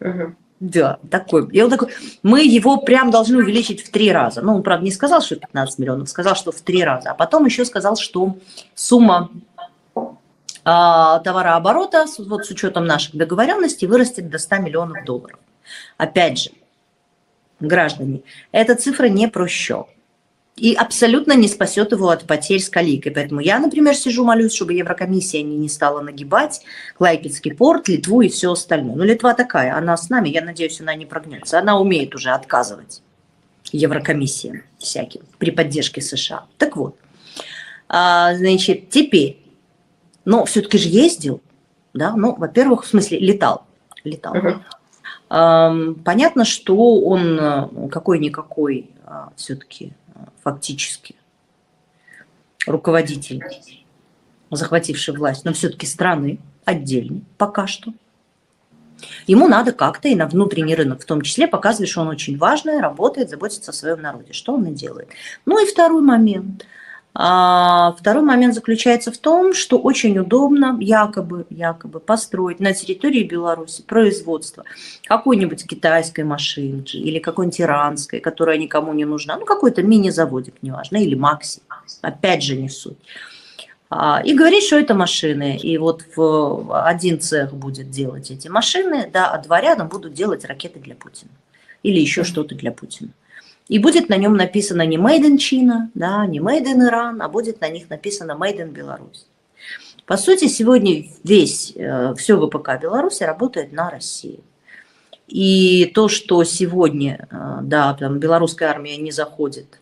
Угу. 0.00 0.34
Да, 0.60 0.98
такой. 1.10 1.48
И 1.50 1.60
он 1.60 1.70
такой, 1.70 1.88
мы 2.22 2.44
его 2.44 2.78
прям 2.78 3.10
должны 3.10 3.38
увеличить 3.38 3.82
в 3.82 3.90
три 3.90 4.10
раза. 4.10 4.42
Ну, 4.42 4.56
он, 4.56 4.62
правда, 4.62 4.84
не 4.84 4.90
сказал, 4.90 5.20
что 5.20 5.36
15 5.36 5.78
миллионов, 5.78 6.08
сказал, 6.08 6.34
что 6.34 6.50
в 6.52 6.60
три 6.60 6.82
раза. 6.82 7.10
А 7.10 7.14
потом 7.14 7.44
еще 7.44 7.64
сказал, 7.64 7.96
что 7.96 8.36
сумма 8.74 9.30
а, 10.64 11.20
товарооборота, 11.20 12.06
вот 12.18 12.46
с 12.46 12.50
учетом 12.50 12.86
наших 12.86 13.16
договоренностей, 13.16 13.86
вырастет 13.86 14.28
до 14.30 14.38
100 14.38 14.56
миллионов 14.56 15.04
долларов. 15.04 15.38
Опять 15.98 16.38
же, 16.38 16.50
граждане, 17.60 18.22
эта 18.52 18.74
цифра 18.74 19.06
не 19.06 19.28
про 19.28 19.46
счет. 19.46 19.86
И 20.56 20.72
абсолютно 20.72 21.34
не 21.34 21.48
спасет 21.48 21.92
его 21.92 22.08
от 22.08 22.26
потерь 22.26 22.60
с 22.62 22.70
каликой. 22.70 23.12
Поэтому 23.12 23.40
я, 23.40 23.58
например, 23.58 23.94
сижу, 23.94 24.24
молюсь, 24.24 24.54
чтобы 24.54 24.72
Еврокомиссия 24.72 25.42
не, 25.42 25.54
не 25.54 25.68
стала 25.68 26.00
нагибать 26.00 26.62
Клайпецкий 26.96 27.54
порт, 27.54 27.88
Литву 27.88 28.22
и 28.22 28.28
все 28.28 28.52
остальное. 28.52 28.96
Но 28.96 29.04
Литва 29.04 29.34
такая, 29.34 29.76
она 29.76 29.98
с 29.98 30.08
нами, 30.08 30.30
я 30.30 30.42
надеюсь, 30.42 30.80
она 30.80 30.94
не 30.94 31.04
прогнется. 31.04 31.58
Она 31.58 31.78
умеет 31.78 32.14
уже 32.14 32.30
отказывать 32.30 33.02
Еврокомиссиям 33.70 34.62
всяким 34.78 35.22
при 35.36 35.50
поддержке 35.50 36.00
США. 36.00 36.46
Так 36.56 36.76
вот, 36.76 36.96
а, 37.88 38.34
значит, 38.34 38.88
теперь, 38.88 39.42
но 40.24 40.46
все-таки 40.46 40.78
же 40.78 40.88
ездил, 40.88 41.42
да, 41.92 42.16
ну, 42.16 42.34
во-первых, 42.34 42.84
в 42.84 42.88
смысле, 42.88 43.18
летал, 43.18 43.66
летал. 44.04 44.34
Uh-huh. 44.34 44.60
Понятно, 45.28 46.44
что 46.44 47.00
он 47.00 47.38
э, 47.38 47.88
какой-никакой 47.90 48.90
а, 49.04 49.32
все-таки 49.34 49.92
э, 50.14 50.18
фактически 50.44 51.16
руководитель, 52.64 53.42
захвативший 54.52 55.16
власть, 55.16 55.44
но 55.44 55.52
все-таки 55.52 55.84
страны 55.84 56.38
отдельный 56.64 57.24
пока 57.38 57.66
что. 57.66 57.92
Ему 59.26 59.48
надо 59.48 59.72
как-то 59.72 60.08
и 60.08 60.14
на 60.14 60.26
внутренний 60.26 60.74
рынок 60.74 61.02
в 61.02 61.06
том 61.06 61.20
числе 61.22 61.48
показывать, 61.48 61.90
что 61.90 62.02
он 62.02 62.08
очень 62.08 62.38
важный, 62.38 62.80
работает, 62.80 63.28
заботится 63.28 63.72
о 63.72 63.74
своем 63.74 64.00
народе. 64.00 64.32
Что 64.32 64.54
он 64.54 64.66
и 64.66 64.72
делает. 64.72 65.08
Ну 65.44 65.62
и 65.62 65.68
второй 65.68 66.02
момент. 66.02 66.66
А 67.18 67.96
второй 67.98 68.22
момент 68.22 68.52
заключается 68.52 69.10
в 69.10 69.16
том, 69.16 69.54
что 69.54 69.78
очень 69.78 70.18
удобно 70.18 70.76
якобы, 70.78 71.46
якобы 71.48 71.98
построить 71.98 72.60
на 72.60 72.74
территории 72.74 73.22
Беларуси 73.22 73.82
производство 73.86 74.64
какой-нибудь 75.06 75.66
китайской 75.66 76.24
машины 76.24 76.84
или 76.92 77.18
какой-нибудь 77.18 77.58
иранской, 77.62 78.20
которая 78.20 78.58
никому 78.58 78.92
не 78.92 79.06
нужна, 79.06 79.38
ну 79.38 79.46
какой-то 79.46 79.82
мини-заводик, 79.82 80.56
неважно, 80.60 80.98
или 80.98 81.14
Макси, 81.14 81.62
опять 82.02 82.42
же 82.42 82.54
не 82.54 82.68
суть. 82.68 82.98
А, 83.88 84.20
и 84.22 84.34
говорить, 84.34 84.64
что 84.64 84.78
это 84.78 84.92
машины. 84.92 85.56
И 85.56 85.78
вот 85.78 86.04
в 86.16 86.86
один 86.86 87.18
цех 87.18 87.54
будет 87.54 87.88
делать 87.88 88.30
эти 88.30 88.48
машины, 88.48 89.08
да, 89.10 89.30
а 89.30 89.38
два 89.38 89.62
рядом 89.62 89.88
будут 89.88 90.12
делать 90.12 90.44
ракеты 90.44 90.80
для 90.80 90.94
Путина. 90.94 91.30
Или 91.82 91.98
еще 91.98 92.24
что-то 92.24 92.54
для 92.54 92.72
Путина. 92.72 93.10
И 93.68 93.78
будет 93.78 94.08
на 94.08 94.16
нем 94.16 94.36
написано 94.36 94.86
не 94.86 94.96
Made 94.96 95.22
in 95.22 95.36
China, 95.36 95.88
да, 95.94 96.24
не 96.26 96.38
Made 96.38 96.66
in 96.66 96.88
Iran, 96.88 97.18
а 97.20 97.28
будет 97.28 97.60
на 97.60 97.68
них 97.68 97.90
написано 97.90 98.36
Made 98.40 98.58
in 98.58 98.70
Беларусь. 98.70 99.26
По 100.06 100.16
сути, 100.16 100.46
сегодня 100.46 101.04
весь, 101.24 101.72
э, 101.74 102.14
все 102.16 102.36
ВПК 102.36 102.80
Беларуси 102.80 103.24
работает 103.24 103.72
на 103.72 103.90
России. 103.90 104.38
И 105.26 105.90
то, 105.94 106.06
что 106.06 106.44
сегодня, 106.44 107.26
э, 107.28 107.58
да, 107.62 107.92
там 107.94 108.20
белорусская 108.20 108.66
армия 108.66 108.96
не 108.96 109.10
заходит 109.10 109.80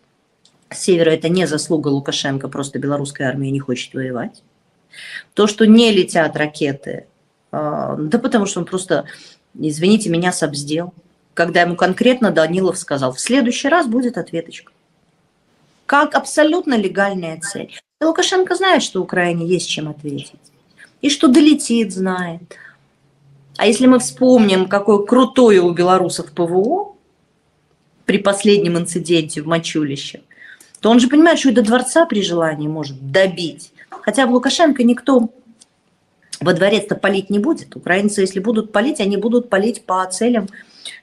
с 0.70 0.78
севера, 0.78 1.10
это 1.10 1.28
не 1.28 1.46
заслуга 1.46 1.88
Лукашенко, 1.88 2.48
просто 2.48 2.78
белорусская 2.78 3.28
армия 3.28 3.50
не 3.50 3.60
хочет 3.60 3.92
воевать. 3.92 4.42
То, 5.34 5.46
что 5.46 5.66
не 5.66 5.92
летят 5.92 6.34
ракеты, 6.36 7.06
э, 7.52 7.96
да 7.98 8.18
потому 8.18 8.46
что 8.46 8.60
он 8.60 8.64
просто, 8.64 9.04
извините 9.52 10.08
меня, 10.08 10.32
собздел 10.32 10.94
когда 11.34 11.62
ему 11.62 11.76
конкретно 11.76 12.30
Данилов 12.30 12.78
сказал, 12.78 13.12
в 13.12 13.20
следующий 13.20 13.68
раз 13.68 13.86
будет 13.86 14.16
ответочка. 14.16 14.72
Как 15.86 16.14
абсолютно 16.14 16.74
легальная 16.74 17.38
цель. 17.40 17.74
И 18.00 18.04
Лукашенко 18.04 18.54
знает, 18.54 18.82
что 18.82 19.02
Украине 19.02 19.46
есть 19.46 19.68
чем 19.68 19.88
ответить. 19.88 20.40
И 21.02 21.10
что 21.10 21.28
долетит, 21.28 21.92
знает. 21.92 22.56
А 23.56 23.66
если 23.66 23.86
мы 23.86 23.98
вспомним, 23.98 24.68
какое 24.68 25.04
крутое 25.04 25.60
у 25.60 25.72
белорусов 25.72 26.32
ПВО 26.32 26.96
при 28.06 28.18
последнем 28.18 28.78
инциденте 28.78 29.42
в 29.42 29.46
Мачулище, 29.46 30.22
то 30.80 30.90
он 30.90 31.00
же 31.00 31.08
понимает, 31.08 31.38
что 31.38 31.50
и 31.50 31.52
до 31.52 31.62
дворца 31.62 32.06
при 32.06 32.22
желании 32.22 32.68
может 32.68 33.10
добить. 33.10 33.72
Хотя 33.90 34.26
в 34.26 34.32
Лукашенко 34.32 34.82
никто 34.82 35.30
во 36.40 36.52
дворец-то 36.52 36.94
палить 36.94 37.30
не 37.30 37.38
будет. 37.38 37.76
Украинцы, 37.76 38.22
если 38.22 38.40
будут 38.40 38.72
палить, 38.72 39.00
они 39.00 39.16
будут 39.16 39.48
палить 39.48 39.84
по 39.84 40.04
целям 40.06 40.48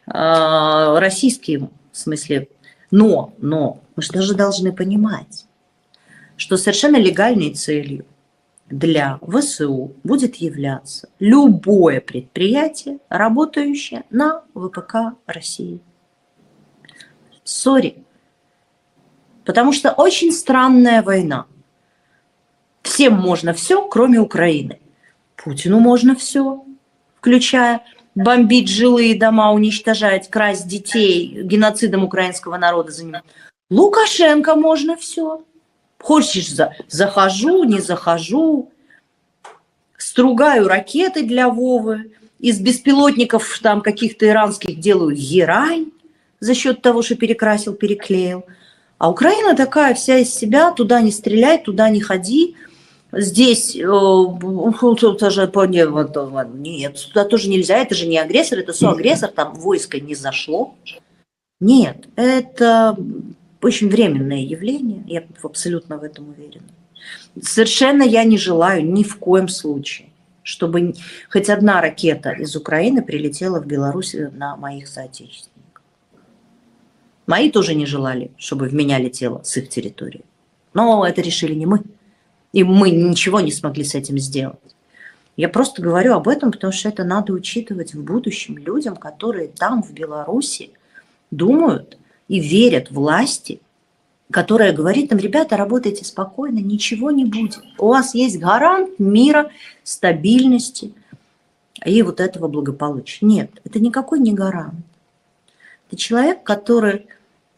российским, 0.05 1.69
в 1.91 1.97
смысле. 1.97 2.49
Но, 2.89 3.33
но, 3.37 3.79
мы 3.95 4.03
же 4.03 4.11
даже 4.11 4.33
должны 4.33 4.73
понимать, 4.73 5.45
что 6.35 6.57
совершенно 6.57 6.97
легальной 6.97 7.53
целью 7.53 8.05
для 8.69 9.19
ВСУ 9.21 9.93
будет 10.03 10.35
являться 10.37 11.09
любое 11.19 12.01
предприятие, 12.01 12.99
работающее 13.09 14.03
на 14.09 14.43
ВПК 14.53 15.17
России. 15.25 15.81
Сори. 17.43 18.03
Потому 19.45 19.73
что 19.73 19.91
очень 19.91 20.31
странная 20.31 21.01
война. 21.01 21.47
Всем 22.81 23.13
можно 23.13 23.53
все, 23.53 23.87
кроме 23.87 24.19
Украины. 24.19 24.79
Путину 25.35 25.79
можно 25.79 26.15
все, 26.15 26.63
включая 27.17 27.83
бомбить 28.16 28.70
жилые 28.70 29.16
дома, 29.16 29.51
уничтожать, 29.51 30.30
красть 30.30 30.68
детей, 30.68 31.43
геноцидом 31.43 32.03
украинского 32.03 32.57
народа 32.57 32.91
занимать. 32.91 33.24
Лукашенко 33.70 34.55
можно 34.55 34.97
все. 34.97 35.43
Хочешь, 35.99 36.51
за, 36.51 36.76
захожу, 36.88 37.64
не 37.64 37.80
захожу, 37.80 38.72
стругаю 39.97 40.68
ракеты 40.68 41.24
для 41.24 41.47
Вовы, 41.47 42.12
из 42.39 42.59
беспилотников 42.59 43.59
там 43.62 43.82
каких-то 43.82 44.28
иранских 44.28 44.80
делаю 44.80 45.16
герань 45.16 45.91
за 46.39 46.55
счет 46.55 46.82
того, 46.82 47.03
что 47.03 47.16
перекрасил, 47.16 47.74
переклеил. 47.74 48.45
А 48.97 49.12
Украина 49.12 49.55
такая 49.55 49.93
вся 49.93 50.18
из 50.18 50.34
себя, 50.34 50.72
туда 50.72 51.01
не 51.01 51.12
стреляй, 51.12 51.59
туда 51.59 51.89
не 51.89 52.01
ходи– 52.01 52.55
Здесь 53.14 53.76
э, 53.76 53.82
тоже 55.20 55.43
нет, 56.45 56.97
сюда 56.97 57.26
тоже 57.26 57.49
нельзя, 57.49 57.78
это 57.78 57.93
же 57.93 58.07
не 58.07 58.18
агрессор, 58.18 58.59
это 58.59 58.72
соагрессор, 58.72 59.30
там 59.30 59.53
войско 59.53 59.99
не 59.99 60.16
зашло. 60.16 60.76
Нет, 61.59 62.07
это 62.16 62.97
очень 63.62 63.89
временное 63.89 64.39
явление, 64.39 65.03
я 65.07 65.24
абсолютно 65.43 65.97
в 65.97 66.03
этом 66.03 66.30
уверена. 66.30 66.68
Совершенно 67.41 68.03
я 68.03 68.24
не 68.24 68.38
желаю 68.38 68.86
ни 68.86 69.03
в 69.03 69.18
коем 69.18 69.49
случае, 69.49 70.09
чтобы 70.41 70.93
хоть 71.30 71.49
одна 71.49 71.82
ракета 71.82 72.32
из 72.32 72.55
Украины 72.55 73.01
прилетела 73.01 73.59
в 73.59 73.68
Беларусь 73.68 74.16
на 74.32 74.55
моих 74.55 74.88
соотечественников. 74.88 75.84
Мои 77.28 77.51
тоже 77.51 77.76
не 77.76 77.86
желали, 77.86 78.32
чтобы 78.38 78.68
в 78.68 78.74
меня 78.74 78.97
летело 78.99 79.41
с 79.43 79.57
их 79.57 79.70
территории. 79.70 80.24
Но 80.74 81.05
это 81.05 81.22
решили 81.22 81.53
не 81.53 81.66
мы. 81.66 81.84
И 82.53 82.63
мы 82.63 82.89
ничего 82.91 83.39
не 83.39 83.51
смогли 83.51 83.83
с 83.83 83.95
этим 83.95 84.17
сделать. 84.17 84.59
Я 85.37 85.49
просто 85.49 85.81
говорю 85.81 86.13
об 86.13 86.27
этом, 86.27 86.51
потому 86.51 86.73
что 86.73 86.89
это 86.89 87.03
надо 87.03 87.33
учитывать 87.33 87.93
в 87.93 88.03
будущем 88.03 88.57
людям, 88.57 88.95
которые 88.95 89.47
там, 89.47 89.81
в 89.81 89.93
Беларуси, 89.93 90.71
думают 91.31 91.97
и 92.27 92.39
верят 92.39 92.91
власти, 92.91 93.61
которая 94.29 94.73
говорит 94.73 95.11
им, 95.11 95.17
ребята, 95.17 95.57
работайте 95.57 96.05
спокойно, 96.05 96.59
ничего 96.59 97.11
не 97.11 97.25
будет. 97.25 97.61
У 97.77 97.87
вас 97.87 98.13
есть 98.13 98.39
гарант 98.39 98.99
мира, 98.99 99.51
стабильности 99.83 100.93
и 101.85 102.01
вот 102.01 102.19
этого 102.19 102.47
благополучия. 102.47 103.25
Нет, 103.25 103.51
это 103.63 103.79
никакой 103.79 104.19
не 104.19 104.33
гарант. 104.33 104.85
Это 105.87 105.97
человек, 105.97 106.43
который 106.43 107.07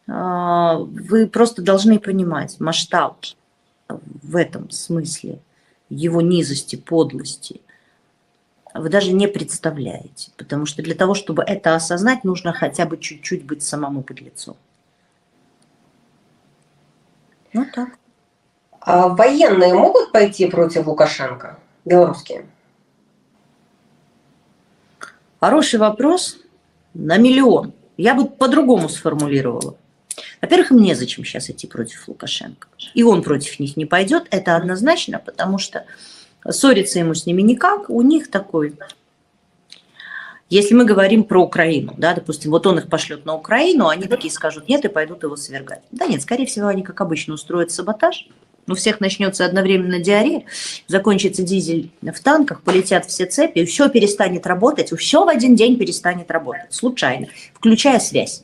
а, 0.06 0.78
вы 0.78 1.26
просто 1.26 1.62
должны 1.62 1.98
понимать 1.98 2.58
масштаб 2.60 3.18
в 4.22 4.36
этом 4.36 4.70
смысле 4.70 5.40
его 5.88 6.20
низости, 6.20 6.76
подлости, 6.76 7.60
вы 8.74 8.88
даже 8.88 9.12
не 9.12 9.28
представляете. 9.28 10.32
Потому 10.36 10.66
что 10.66 10.82
для 10.82 10.94
того, 10.94 11.14
чтобы 11.14 11.44
это 11.44 11.74
осознать, 11.74 12.24
нужно 12.24 12.52
хотя 12.52 12.86
бы 12.86 12.98
чуть-чуть 12.98 13.44
быть 13.44 13.62
самому 13.62 14.02
под 14.02 14.20
лицом. 14.20 14.56
Ну 17.52 17.66
так. 17.72 17.90
А 18.80 19.08
военные 19.08 19.72
могут 19.72 20.12
пойти 20.12 20.46
против 20.46 20.86
Лукашенко? 20.86 21.58
Белорусские? 21.84 22.46
Хороший 25.40 25.78
вопрос 25.78 26.38
на 26.94 27.16
миллион. 27.16 27.72
Я 27.96 28.14
бы 28.14 28.26
по-другому 28.26 28.88
сформулировала. 28.88 29.76
Во-первых, 30.44 30.72
им 30.72 30.82
незачем 30.82 31.24
сейчас 31.24 31.48
идти 31.48 31.66
против 31.66 32.06
Лукашенко. 32.06 32.68
И 32.92 33.02
он 33.02 33.22
против 33.22 33.58
них 33.60 33.78
не 33.78 33.86
пойдет, 33.86 34.26
это 34.30 34.56
однозначно, 34.56 35.18
потому 35.18 35.56
что 35.56 35.86
ссориться 36.46 36.98
ему 36.98 37.14
с 37.14 37.24
ними 37.24 37.40
никак. 37.40 37.88
У 37.88 38.02
них 38.02 38.30
такой 38.30 38.74
если 40.50 40.74
мы 40.74 40.84
говорим 40.84 41.24
про 41.24 41.42
Украину, 41.42 41.94
да, 41.96 42.12
допустим, 42.12 42.50
вот 42.50 42.66
он 42.66 42.78
их 42.78 42.90
пошлет 42.90 43.24
на 43.24 43.34
Украину, 43.34 43.88
они 43.88 44.06
такие 44.06 44.30
скажут 44.30 44.68
нет 44.68 44.84
и 44.84 44.88
пойдут 44.88 45.22
его 45.22 45.34
свергать. 45.36 45.80
Да 45.90 46.06
нет, 46.06 46.20
скорее 46.20 46.44
всего, 46.44 46.66
они, 46.66 46.82
как 46.82 47.00
обычно, 47.00 47.32
устроят 47.32 47.70
саботаж, 47.70 48.28
у 48.68 48.74
всех 48.74 49.00
начнется 49.00 49.46
одновременно 49.46 49.98
диарея, 49.98 50.44
закончится 50.86 51.42
дизель 51.42 51.90
в 52.02 52.20
танках, 52.20 52.60
полетят 52.60 53.06
все 53.06 53.24
цепи, 53.24 53.64
все 53.64 53.88
перестанет 53.88 54.46
работать, 54.46 54.92
все 54.92 55.24
в 55.24 55.28
один 55.28 55.56
день 55.56 55.78
перестанет 55.78 56.30
работать, 56.30 56.74
случайно, 56.74 57.28
включая 57.54 57.98
связь. 57.98 58.42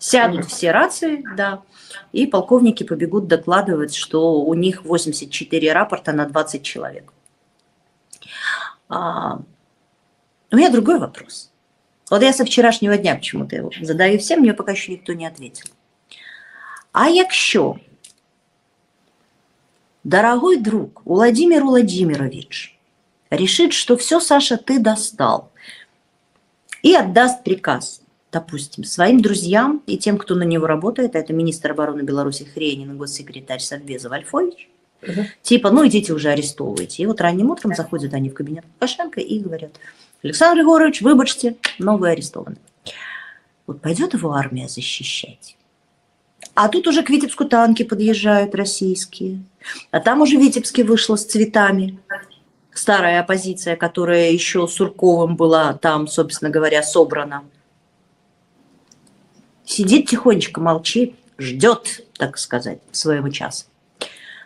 Сядут 0.00 0.46
все 0.46 0.70
рации, 0.70 1.22
да, 1.36 1.62
и 2.10 2.26
полковники 2.26 2.84
побегут 2.84 3.26
докладывать, 3.26 3.94
что 3.94 4.40
у 4.40 4.54
них 4.54 4.82
84 4.82 5.72
рапорта 5.74 6.12
на 6.12 6.24
20 6.24 6.62
человек. 6.62 7.12
А, 8.88 9.40
у 10.50 10.56
меня 10.56 10.70
другой 10.70 10.98
вопрос. 10.98 11.52
Вот 12.08 12.22
я 12.22 12.32
со 12.32 12.46
вчерашнего 12.46 12.96
дня 12.96 13.14
почему-то 13.14 13.54
его 13.56 13.70
задаю 13.82 14.18
всем, 14.18 14.40
мне 14.40 14.54
пока 14.54 14.72
еще 14.72 14.92
никто 14.92 15.12
не 15.12 15.26
ответил. 15.26 15.66
А 16.92 17.10
якщо, 17.10 17.78
дорогой 20.02 20.56
друг 20.56 21.02
Владимир 21.04 21.62
Владимирович, 21.62 22.80
решит, 23.28 23.74
что 23.74 23.98
все, 23.98 24.18
Саша, 24.18 24.56
ты 24.56 24.78
достал, 24.78 25.52
и 26.82 26.94
отдаст 26.94 27.44
приказ 27.44 28.00
допустим, 28.32 28.84
своим 28.84 29.20
друзьям 29.20 29.82
и 29.86 29.98
тем, 29.98 30.18
кто 30.18 30.34
на 30.34 30.44
него 30.44 30.66
работает, 30.66 31.14
это 31.14 31.32
министр 31.32 31.72
обороны 31.72 32.02
Беларуси 32.02 32.44
Хренин 32.44 32.92
и 32.92 32.94
госсекретарь 32.94 33.60
Совбеза 33.60 34.08
Вальфович, 34.08 34.68
угу. 35.02 35.26
типа, 35.42 35.70
ну 35.70 35.86
идите 35.86 36.12
уже 36.12 36.30
арестовывайте. 36.30 37.02
И 37.02 37.06
вот 37.06 37.20
ранним 37.20 37.50
утром 37.50 37.74
заходят 37.74 38.14
они 38.14 38.30
в 38.30 38.34
кабинет 38.34 38.64
Лукашенко 38.74 39.20
и 39.20 39.38
говорят, 39.40 39.72
Александр 40.22 40.60
Егорович, 40.60 41.00
выбачьте, 41.02 41.56
но 41.78 41.96
вы 41.96 42.10
арестованы. 42.10 42.56
Вот 43.66 43.80
пойдет 43.80 44.14
его 44.14 44.32
армия 44.32 44.68
защищать? 44.68 45.56
А 46.54 46.68
тут 46.68 46.86
уже 46.86 47.02
к 47.02 47.10
Витебску 47.10 47.44
танки 47.44 47.84
подъезжают 47.84 48.54
российские. 48.54 49.42
А 49.90 50.00
там 50.00 50.20
уже 50.20 50.36
Витебске 50.36 50.84
вышло 50.84 51.16
с 51.16 51.24
цветами. 51.24 51.98
Старая 52.72 53.20
оппозиция, 53.20 53.76
которая 53.76 54.30
еще 54.30 54.66
Сурковым 54.66 55.36
была 55.36 55.74
там, 55.74 56.06
собственно 56.06 56.50
говоря, 56.50 56.82
собрана. 56.82 57.44
Сидит 59.70 60.08
тихонечко, 60.08 60.60
молчит, 60.60 61.14
ждет, 61.38 62.04
так 62.14 62.38
сказать, 62.38 62.80
своего 62.90 63.28
часа. 63.28 63.66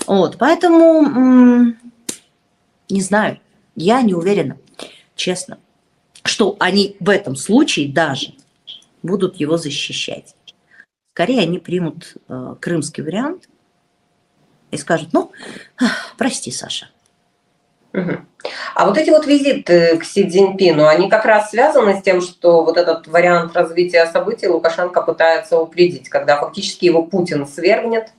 Вот, 0.07 0.37
поэтому, 0.37 1.75
не 2.91 3.01
знаю, 3.01 3.41
я 3.75 4.03
не 4.03 4.13
уверена, 4.13 4.59
честно, 5.17 5.59
что 6.25 6.59
они 6.61 6.99
в 7.01 7.09
этом 7.09 7.37
случае 7.37 7.91
даже 7.91 8.35
будут 9.03 9.37
его 9.37 9.57
защищать. 9.57 10.37
Скорее 11.15 11.41
они 11.41 11.59
примут 11.59 12.19
э, 12.29 12.57
крымский 12.61 13.03
вариант 13.03 13.49
и 14.73 14.77
скажут, 14.77 15.15
ну, 15.15 15.33
прости, 16.19 16.51
Саша. 16.51 16.91
А 18.75 18.87
вот 18.87 18.99
эти 18.99 19.11
вот 19.11 19.27
визиты 19.27 19.97
к 19.99 20.05
Си 20.05 20.29
Цзиньпину, 20.29 20.87
они 20.87 21.09
как 21.09 21.25
раз 21.25 21.51
связаны 21.51 21.95
с 21.99 22.03
тем, 22.03 22.21
что 22.21 22.65
вот 22.65 22.77
этот 22.77 23.07
вариант 23.07 23.55
развития 23.55 24.07
событий 24.07 24.49
Лукашенко 24.49 25.01
пытается 25.01 25.59
упредить, 25.59 26.09
когда 26.09 26.37
фактически 26.37 26.87
его 26.87 27.05
Путин 27.05 27.47
свергнет 27.47 28.13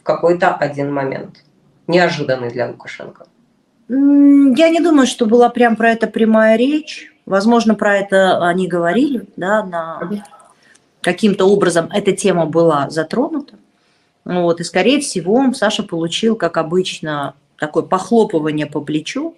в 0.00 0.04
какой-то 0.04 0.54
один 0.54 0.92
момент, 0.92 1.44
неожиданный 1.88 2.50
для 2.50 2.68
Лукашенко. 2.68 3.26
Я 3.88 4.68
не 4.68 4.80
думаю, 4.80 5.06
что 5.06 5.26
была 5.26 5.48
прям 5.48 5.74
про 5.74 5.90
это 5.90 6.06
прямая 6.06 6.56
речь. 6.56 7.12
Возможно, 7.26 7.74
про 7.74 7.96
это 7.98 8.46
они 8.46 8.68
говорили, 8.68 9.24
да, 9.36 9.64
на 9.64 10.10
каким-то 11.02 11.46
образом 11.46 11.90
эта 11.92 12.12
тема 12.12 12.46
была 12.46 12.88
затронута. 12.90 13.54
Вот, 14.24 14.60
и, 14.60 14.64
скорее 14.64 15.00
всего, 15.00 15.52
Саша 15.54 15.82
получил, 15.82 16.36
как 16.36 16.58
обычно, 16.58 17.34
такое 17.58 17.82
похлопывание 17.82 18.66
по 18.66 18.80
плечу. 18.80 19.36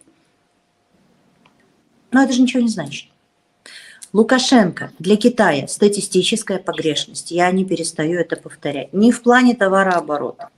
Но 2.12 2.23
это 2.23 2.33
же 2.33 2.43
ничего 2.43 2.62
не 2.62 2.68
значит. 2.68 3.09
Лукашенко 4.12 4.93
для 4.99 5.16
Китая 5.16 5.68
статистическая 5.68 6.59
погрешность. 6.59 7.31
Я 7.31 7.51
не 7.53 7.64
перестаю 7.64 8.21
это 8.21 8.37
повторять. 8.37 8.93
Не 8.93 9.12
в 9.12 9.23
плане 9.23 9.55
товарооборота, 9.55 10.49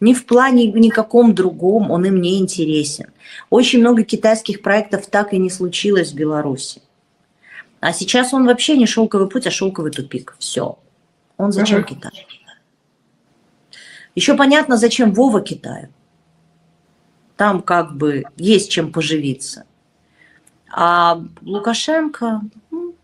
не 0.00 0.14
в 0.14 0.24
плане 0.24 0.66
никаком 0.68 1.34
другом, 1.34 1.90
он 1.90 2.06
им 2.06 2.20
не 2.20 2.38
интересен. 2.38 3.12
Очень 3.50 3.80
много 3.80 4.04
китайских 4.04 4.62
проектов 4.62 5.06
так 5.06 5.34
и 5.34 5.38
не 5.38 5.50
случилось 5.50 6.12
в 6.12 6.14
Беларуси. 6.14 6.80
А 7.80 7.92
сейчас 7.92 8.32
он 8.32 8.46
вообще 8.46 8.76
не 8.76 8.86
шелковый 8.86 9.28
путь, 9.28 9.46
а 9.46 9.50
шелковый 9.50 9.92
тупик. 9.92 10.34
Все. 10.38 10.78
Он 11.36 11.52
зачем 11.52 11.80
uh-huh. 11.80 11.88
Китаю? 11.88 12.24
Еще 14.14 14.34
понятно, 14.34 14.76
зачем 14.76 15.12
Вова 15.12 15.40
Китаю. 15.40 15.88
Там 17.38 17.62
как 17.62 17.96
бы 17.96 18.24
есть 18.36 18.68
чем 18.68 18.92
поживиться. 18.92 19.64
А 20.70 21.22
Лукашенко, 21.40 22.42
ну, 22.72 22.96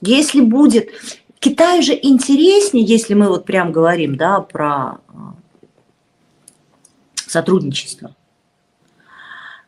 если 0.00 0.40
будет... 0.40 0.90
Китаю 1.38 1.80
же 1.82 1.92
интереснее, 1.94 2.84
если 2.84 3.14
мы 3.14 3.28
вот 3.28 3.44
прям 3.44 3.70
говорим, 3.70 4.16
да, 4.16 4.40
про 4.40 4.98
а, 5.08 5.36
сотрудничество. 7.14 8.16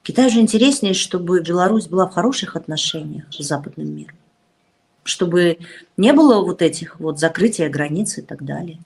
Китаю 0.03 0.30
же 0.30 0.41
интереснее, 0.41 0.95
чтобы 0.95 1.41
Беларусь 1.41 1.87
была 1.87 2.09
в 2.09 2.12
хороших 2.12 2.57
отношениях 2.57 3.26
с 3.30 3.39
западным 3.39 3.95
миром. 3.95 4.16
Чтобы 5.05 5.59
не 5.97 6.12
было 6.12 6.41
вот 6.41 6.61
этих 6.61 6.99
вот 6.99 7.20
закрытия 7.20 7.68
границ 7.68 8.18
и 8.18 8.22
так 8.22 8.45
далее. 8.45 8.80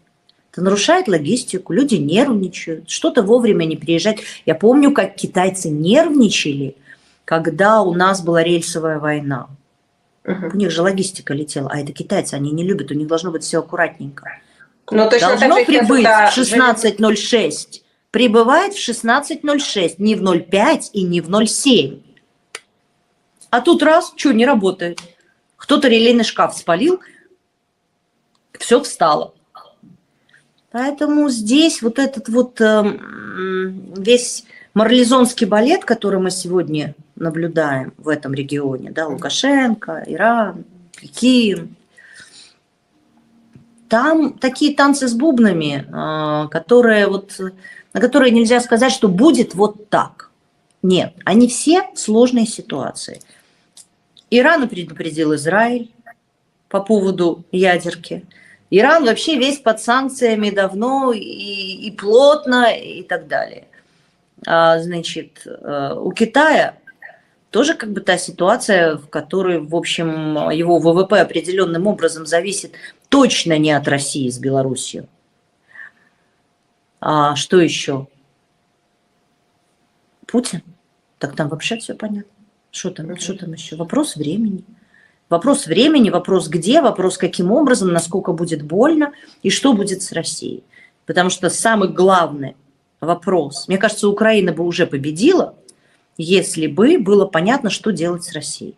Это 0.53 0.63
нарушает 0.63 1.07
логистику, 1.07 1.73
люди 1.73 1.95
нервничают, 1.95 2.91
что-то 2.91 3.23
вовремя 3.23 3.65
не 3.65 3.77
приезжать. 3.77 4.19
Я 4.47 4.57
помню, 4.57 4.93
как 4.93 5.15
китайцы 5.15 5.71
нервничали, 5.71 6.77
когда 7.25 7.83
у 7.83 7.95
нас 7.95 8.23
была 8.23 8.43
рельсовая 8.43 8.99
война. 8.99 9.49
Uh-huh. 10.25 10.51
У 10.53 10.57
них 10.57 10.71
же 10.71 10.83
логистика 10.83 11.35
летела, 11.35 11.71
а 11.73 11.81
это 11.81 11.93
китайцы, 11.93 12.35
они 12.35 12.51
не 12.51 12.65
любят, 12.65 12.91
у 12.91 12.95
них 12.95 13.07
должно 13.07 13.31
быть 13.31 13.45
все 13.45 13.61
аккуратненько. 13.61 14.41
Но 14.91 15.05
ну, 15.05 15.11
точно 15.11 15.29
должно 15.29 15.55
так 15.55 15.67
прибыть 15.67 16.05
в 16.05 16.37
16.06, 16.37 17.83
прибывает 18.11 18.75
в 18.75 18.89
16.06, 18.89 19.95
не 19.99 20.17
в 20.17 20.23
0.5 20.23 20.91
и 20.93 21.03
не 21.03 21.21
в 21.21 21.31
0.7. 21.31 22.03
А 23.51 23.61
тут 23.61 23.83
раз, 23.83 24.13
что, 24.17 24.33
не 24.33 24.45
работает. 24.45 25.01
Кто-то 25.57 25.89
релейный 25.89 26.25
шкаф 26.25 26.57
спалил, 26.57 27.01
все 28.59 28.81
встало. 28.81 29.35
Поэтому 30.73 31.29
здесь 31.31 31.83
вот 31.83 31.99
этот 31.99 32.29
вот 32.29 32.61
э, 32.61 32.99
весь 33.97 34.45
марлезонский 34.73 35.47
балет, 35.47 35.85
который 35.85 36.21
мы 36.21 36.31
сегодня 36.31 36.95
наблюдаем 37.17 37.93
в 37.99 38.09
этом 38.09 38.35
регионе, 38.35 38.93
да, 38.93 39.09
Лукашенко, 39.09 40.05
Иран, 40.07 40.65
Пекин, 40.97 41.75
там 43.89 44.35
такие 44.35 44.77
танцы 44.77 45.09
с 45.09 45.13
бубнами, 45.13 45.87
э, 45.89 46.49
которые 46.51 47.09
вот, 47.09 47.41
на 47.93 48.01
которые 48.01 48.31
нельзя 48.31 48.61
сказать, 48.61 48.93
что 48.93 49.09
будет 49.09 49.57
вот 49.57 49.89
так. 49.89 50.31
Нет, 50.83 51.15
они 51.25 51.49
все 51.49 51.83
в 51.95 51.99
сложной 51.99 52.47
ситуации. 52.47 53.21
Иран 54.31 54.69
предупредил 54.69 55.35
Израиль 55.35 55.91
по 56.69 56.81
поводу 56.81 57.45
ядерки– 57.51 58.25
Иран 58.71 59.05
вообще 59.05 59.37
весь 59.37 59.59
под 59.59 59.81
санкциями 59.81 60.51
давно 60.51 61.13
и, 61.13 61.21
и 61.21 61.91
плотно 61.91 62.73
и 62.73 63.03
так 63.03 63.27
далее. 63.27 63.67
А, 64.47 64.79
значит, 64.79 65.43
э, 65.45 65.95
у 65.97 66.13
Китая 66.13 66.79
тоже 67.51 67.75
как 67.75 67.93
бы 67.93 68.01
та 68.01 68.17
ситуация, 68.17 68.97
в 68.97 69.09
которой, 69.09 69.59
в 69.59 69.75
общем, 69.75 70.51
его 70.51 70.79
ВВП 70.79 71.21
определенным 71.21 71.89
образом 71.89 72.27
зависит 72.27 72.75
точно 73.09 73.59
не 73.59 73.73
от 73.73 73.89
России 73.89 74.29
с 74.29 74.39
Белоруссией. 74.39 75.09
А 77.01 77.35
что 77.35 77.59
еще? 77.61 78.07
Путин? 80.27 80.63
Так 81.19 81.35
там 81.35 81.49
вообще 81.49 81.77
все 81.79 81.95
понятно. 81.95 82.31
Что 82.71 82.91
там, 82.91 83.17
что 83.19 83.35
там 83.35 83.53
еще? 83.53 83.75
Вопрос 83.75 84.15
времени. 84.15 84.65
Вопрос 85.31 85.67
времени, 85.67 86.11
вопрос 86.11 86.49
где, 86.49 86.83
вопрос 86.83 87.17
каким 87.17 87.53
образом, 87.53 87.93
насколько 87.93 88.33
будет 88.33 88.63
больно 88.63 89.13
и 89.45 89.49
что 89.49 89.73
будет 89.73 90.03
с 90.03 90.11
Россией. 90.11 90.65
Потому 91.07 91.31
что 91.31 91.49
самый 91.51 91.89
главный 91.89 92.57
вопрос, 93.01 93.69
мне 93.69 93.79
кажется, 93.79 94.09
Украина 94.09 94.53
бы 94.53 94.65
уже 94.65 94.87
победила, 94.87 95.55
если 96.19 96.67
бы 96.67 96.99
было 96.99 97.27
понятно, 97.27 97.71
что 97.71 97.93
делать 97.93 98.25
с 98.25 98.33
Россией. 98.33 98.75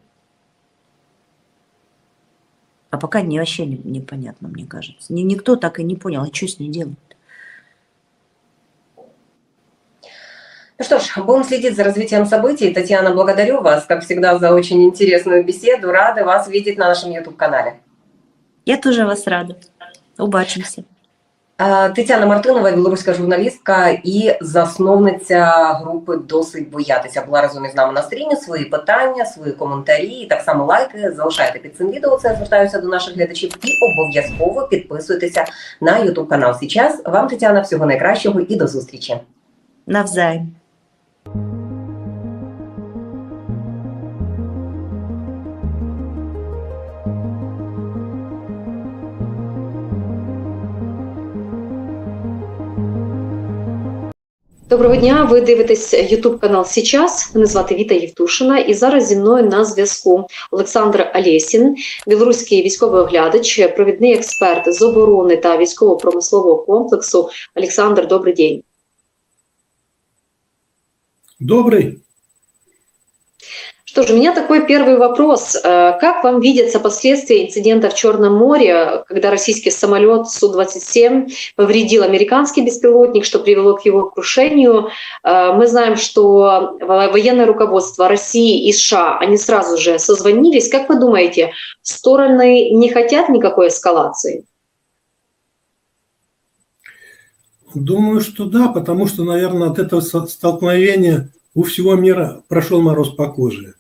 А 2.91 2.99
пока 2.99 3.23
не, 3.23 3.39
вообще 3.39 3.65
непонятно, 3.65 4.49
не 4.49 4.53
мне 4.53 4.67
кажется. 4.67 5.15
Никто 5.15 5.57
так 5.57 5.81
и 5.81 5.83
не 5.83 5.97
понял, 5.97 6.21
а 6.21 6.35
что 6.35 6.47
с 6.47 6.59
ней 6.59 6.69
делать. 6.69 6.99
Ну 10.82 10.86
что 10.86 11.00
ж, 11.00 11.18
будем 11.18 11.44
следить 11.44 11.76
за 11.76 11.84
развитием 11.84 12.26
событий. 12.26 12.74
Татьяна, 12.74 13.12
благодарю 13.12 13.62
вас, 13.62 13.86
как 13.86 14.04
всегда, 14.04 14.38
за 14.38 14.54
очень 14.54 14.84
интересную 14.84 15.44
беседу. 15.44 15.92
Рада 15.92 16.24
вас 16.24 16.48
видеть 16.48 16.78
на 16.78 16.88
нашем 16.88 17.12
YouTube-канале. 17.12 17.80
Я 18.66 18.78
тоже 18.78 19.06
вас 19.06 19.28
рада. 19.28 19.56
Убачимся. 20.20 20.84
Тетяна 21.96 22.26
Мартинова, 22.26 22.72
білоруська 22.72 23.14
журналістка 23.14 23.90
і 24.04 24.36
засновниця 24.42 25.74
групи 25.82 26.18
Досить 26.18 26.70
боятися. 26.70 27.22
Була 27.26 27.42
разом 27.42 27.66
із 27.66 27.76
нами 27.76 27.94
на 27.94 28.02
стрімі. 28.02 28.36
Свої 28.36 28.66
питання, 28.66 29.26
свої 29.26 29.52
коментарі, 29.52 30.08
і 30.08 30.28
так 30.28 30.42
само 30.42 30.66
лайки 30.66 31.12
залишайте 31.12 31.60
під 31.60 31.78
цим 31.78 31.92
відео. 31.92 32.18
Це 32.18 32.36
звертаюся 32.36 32.82
до 32.82 32.88
наших 32.88 33.16
глядачів 33.16 33.52
і 33.64 33.70
обов'язково 33.86 34.68
підписуйтеся 34.68 35.46
на 35.82 36.00
YouTube 36.00 36.28
канал. 36.28 36.56
Сейчас 36.60 37.02
вам 37.06 37.28
Тетяна 37.28 37.62
всього 37.62 37.86
найкращого 37.86 38.40
і 38.40 38.56
до 38.56 38.68
зустрічі. 38.68 39.18
Навзаєм. 39.88 40.56
Доброго 54.73 54.97
дня, 54.97 55.25
ви 55.25 55.41
дивитесь 55.41 55.95
Ютуб 55.95 56.41
канал 56.41 56.65
Січас. 56.65 57.35
Мене 57.35 57.47
звати 57.47 57.75
Віта 57.75 57.95
Євтушина, 57.95 58.59
і 58.59 58.75
зараз 58.75 59.07
зі 59.07 59.17
мною 59.17 59.45
на 59.45 59.65
зв'язку 59.65 60.27
Олександр 60.51 61.11
Алєсін, 61.15 61.77
білоруський 62.07 62.63
військовий 62.63 63.01
оглядач, 63.01 63.67
провідний 63.77 64.15
експерт 64.15 64.75
з 64.75 64.83
оборони 64.83 65.37
та 65.37 65.59
військово-промислового 65.59 66.59
комплексу. 66.59 67.29
Олександр, 67.55 68.07
добрий 68.07 68.35
день. 68.35 68.63
Добрий. 71.41 72.02
Что 73.93 74.07
же, 74.07 74.15
у 74.15 74.17
меня 74.17 74.35
такой 74.35 74.67
первый 74.67 74.97
вопрос. 74.97 75.55
Э, 75.55 75.99
как 76.01 76.25
вам 76.25 76.41
видятся 76.41 76.81
последствия 76.81 77.45
инцидента 77.45 77.91
в 77.91 77.95
Черном 77.95 78.35
море, 78.35 79.05
когда 79.07 79.31
российский 79.31 79.71
самолет 79.71 80.31
Су-27 80.31 81.31
повредил 81.57 82.03
американский 82.03 82.63
беспилотник, 82.63 83.27
что 83.27 83.39
привело 83.39 83.75
к 83.77 83.85
его 83.85 84.09
крушению? 84.09 84.89
Э, 85.23 85.53
мы 85.53 85.67
знаем, 85.67 85.97
что 85.97 86.79
военное 86.81 87.45
руководство 87.45 88.09
России 88.09 88.67
и 88.67 88.73
США, 88.73 89.19
они 89.19 89.37
сразу 89.37 89.77
же 89.77 89.99
созвонились. 89.99 90.71
Как 90.71 90.89
вы 90.89 90.99
думаете, 90.99 91.53
стороны 91.83 92.71
не 92.71 92.89
хотят 92.89 93.29
никакой 93.29 93.69
эскалации? 93.69 94.47
Думаю, 97.75 98.23
что 98.23 98.47
да, 98.47 98.69
потому 98.69 99.07
что, 99.07 99.25
наверное, 99.25 99.69
от 99.69 99.79
этого 99.79 100.01
столкновения 100.01 101.29
у 101.55 101.65
всего 101.65 101.95
мира 101.95 102.43
прошел 102.49 102.81
мороз 102.81 103.11
по 103.11 103.29
коже. 103.29 103.75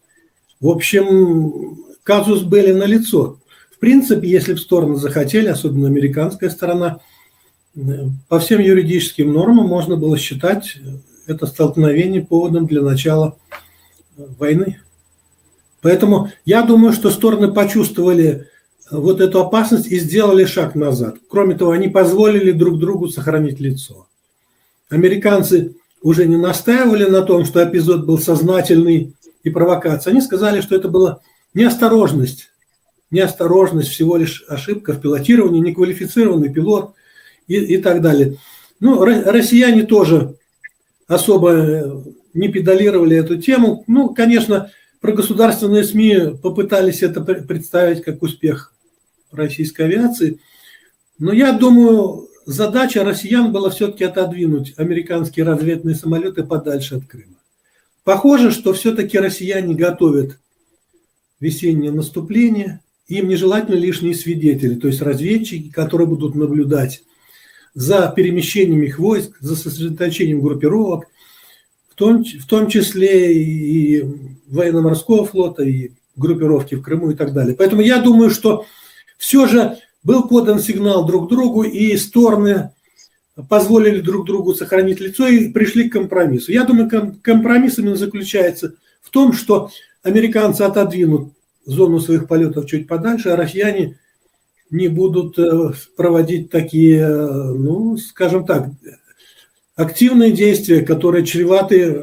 В 0.62 0.68
общем, 0.68 1.76
казус 2.04 2.42
были 2.42 2.70
на 2.72 2.84
лицо. 2.84 3.38
В 3.72 3.80
принципе, 3.80 4.28
если 4.28 4.52
бы 4.52 4.60
стороны 4.60 4.94
захотели, 4.94 5.48
особенно 5.48 5.88
американская 5.88 6.50
сторона, 6.50 7.00
по 8.28 8.38
всем 8.38 8.60
юридическим 8.60 9.32
нормам 9.32 9.66
можно 9.66 9.96
было 9.96 10.16
считать 10.16 10.78
это 11.26 11.46
столкновение 11.46 12.22
поводом 12.22 12.66
для 12.66 12.80
начала 12.80 13.36
войны. 14.16 14.80
Поэтому 15.80 16.30
я 16.44 16.62
думаю, 16.62 16.92
что 16.92 17.10
стороны 17.10 17.52
почувствовали 17.52 18.46
вот 18.88 19.20
эту 19.20 19.40
опасность 19.40 19.88
и 19.88 19.98
сделали 19.98 20.44
шаг 20.44 20.76
назад. 20.76 21.16
Кроме 21.28 21.56
того, 21.56 21.72
они 21.72 21.88
позволили 21.88 22.52
друг 22.52 22.78
другу 22.78 23.08
сохранить 23.08 23.58
лицо. 23.58 24.06
Американцы 24.90 25.74
уже 26.03 26.26
не 26.26 26.36
настаивали 26.36 27.05
на 27.05 27.22
том, 27.22 27.44
что 27.44 27.62
эпизод 27.62 28.05
был 28.05 28.18
сознательный 28.18 29.14
и 29.42 29.50
провокация. 29.50 30.11
Они 30.11 30.20
сказали, 30.20 30.61
что 30.61 30.74
это 30.74 30.88
была 30.88 31.20
неосторожность, 31.55 32.50
неосторожность, 33.11 33.88
всего 33.88 34.16
лишь 34.16 34.44
ошибка 34.48 34.92
в 34.92 35.00
пилотировании, 35.00 35.61
неквалифицированный 35.61 36.53
пилот 36.53 36.94
и, 37.46 37.57
и 37.57 37.78
так 37.78 38.00
далее. 38.00 38.38
Ну, 38.80 39.05
россияне 39.05 39.84
тоже 39.84 40.36
особо 41.07 42.05
не 42.34 42.48
педалировали 42.48 43.16
эту 43.16 43.36
тему. 43.40 43.84
Ну, 43.86 44.09
конечно, 44.09 44.70
про 45.00 45.12
государственные 45.12 45.84
СМИ 45.84 46.38
попытались 46.42 47.03
это 47.03 47.20
представить 47.20 48.03
как 48.03 48.22
успех 48.22 48.72
российской 49.30 49.82
авиации. 49.82 50.40
Но 51.18 51.32
я 51.32 51.53
думаю, 51.53 52.28
задача 52.47 53.05
россиян 53.05 53.53
была 53.53 53.70
все-таки 53.70 54.05
отодвинуть 54.05 54.74
американские 54.76 55.45
разведные 55.45 55.95
самолеты 55.95 56.45
подальше 56.45 56.97
от 56.97 57.05
Крыма. 57.07 57.36
Похоже, 58.05 58.51
что 58.51 58.72
все-таки 58.72 59.18
россияне 59.18 59.74
готовят 59.74 60.38
весеннее 61.40 61.93
наступление. 61.93 62.80
Им 63.09 63.28
нежелательно 63.28 63.76
лишние 63.76 64.14
свидетели, 64.14 64.74
то 64.74 64.86
есть 64.86 65.03
разведчики, 65.03 65.70
которые 65.70 66.07
будут 66.07 66.34
наблюдать 66.34 67.03
за 67.74 68.12
перемещением 68.14 68.82
их 68.82 68.99
войск, 68.99 69.36
за 69.40 69.57
сосредоточением 69.57 70.40
группировок, 70.40 71.07
в 71.90 71.95
том, 71.95 72.24
в 72.24 72.47
том 72.47 72.68
числе 72.68 73.34
и 73.34 74.05
военно-морского 74.47 75.26
флота, 75.26 75.62
и 75.62 75.90
группировки 76.16 76.74
в 76.74 76.82
Крыму 76.82 77.11
и 77.11 77.14
так 77.14 77.32
далее. 77.32 77.55
Поэтому 77.57 77.82
я 77.82 78.01
думаю, 78.01 78.30
что 78.30 78.66
все 79.18 79.47
же 79.47 79.78
был 80.03 80.28
подан 80.28 80.59
сигнал 80.59 81.07
друг 81.07 81.28
другу, 81.28 81.62
и 81.62 81.96
стороны 81.96 82.70
позволили 83.48 84.00
друг 84.00 84.26
другу 84.26 84.55
сохранить 84.55 85.00
лицо 85.00 85.26
и 85.26 85.48
пришли 85.48 85.88
к 85.88 85.92
компромиссу. 85.92 86.53
Я 86.53 86.64
думаю, 86.64 87.16
компромисс 87.22 87.78
именно 87.78 87.96
заключается 87.96 88.74
в 89.00 89.11
том, 89.11 89.32
что 89.32 89.70
американцы 90.03 90.62
отодвинут 90.62 91.32
зону 91.64 92.00
своих 92.00 92.26
полетов 92.26 92.66
чуть 92.66 92.88
подальше, 92.88 93.30
а 93.30 93.36
россияне 93.36 93.98
не 94.70 94.88
будут 94.88 95.38
э, 95.38 95.72
проводить 95.96 96.50
такие, 96.50 97.07
ну, 97.07 97.96
скажем 97.98 98.44
так, 98.44 98.68
активные 99.76 100.32
действия, 100.32 100.82
которые 100.82 101.24
чреваты 101.24 102.03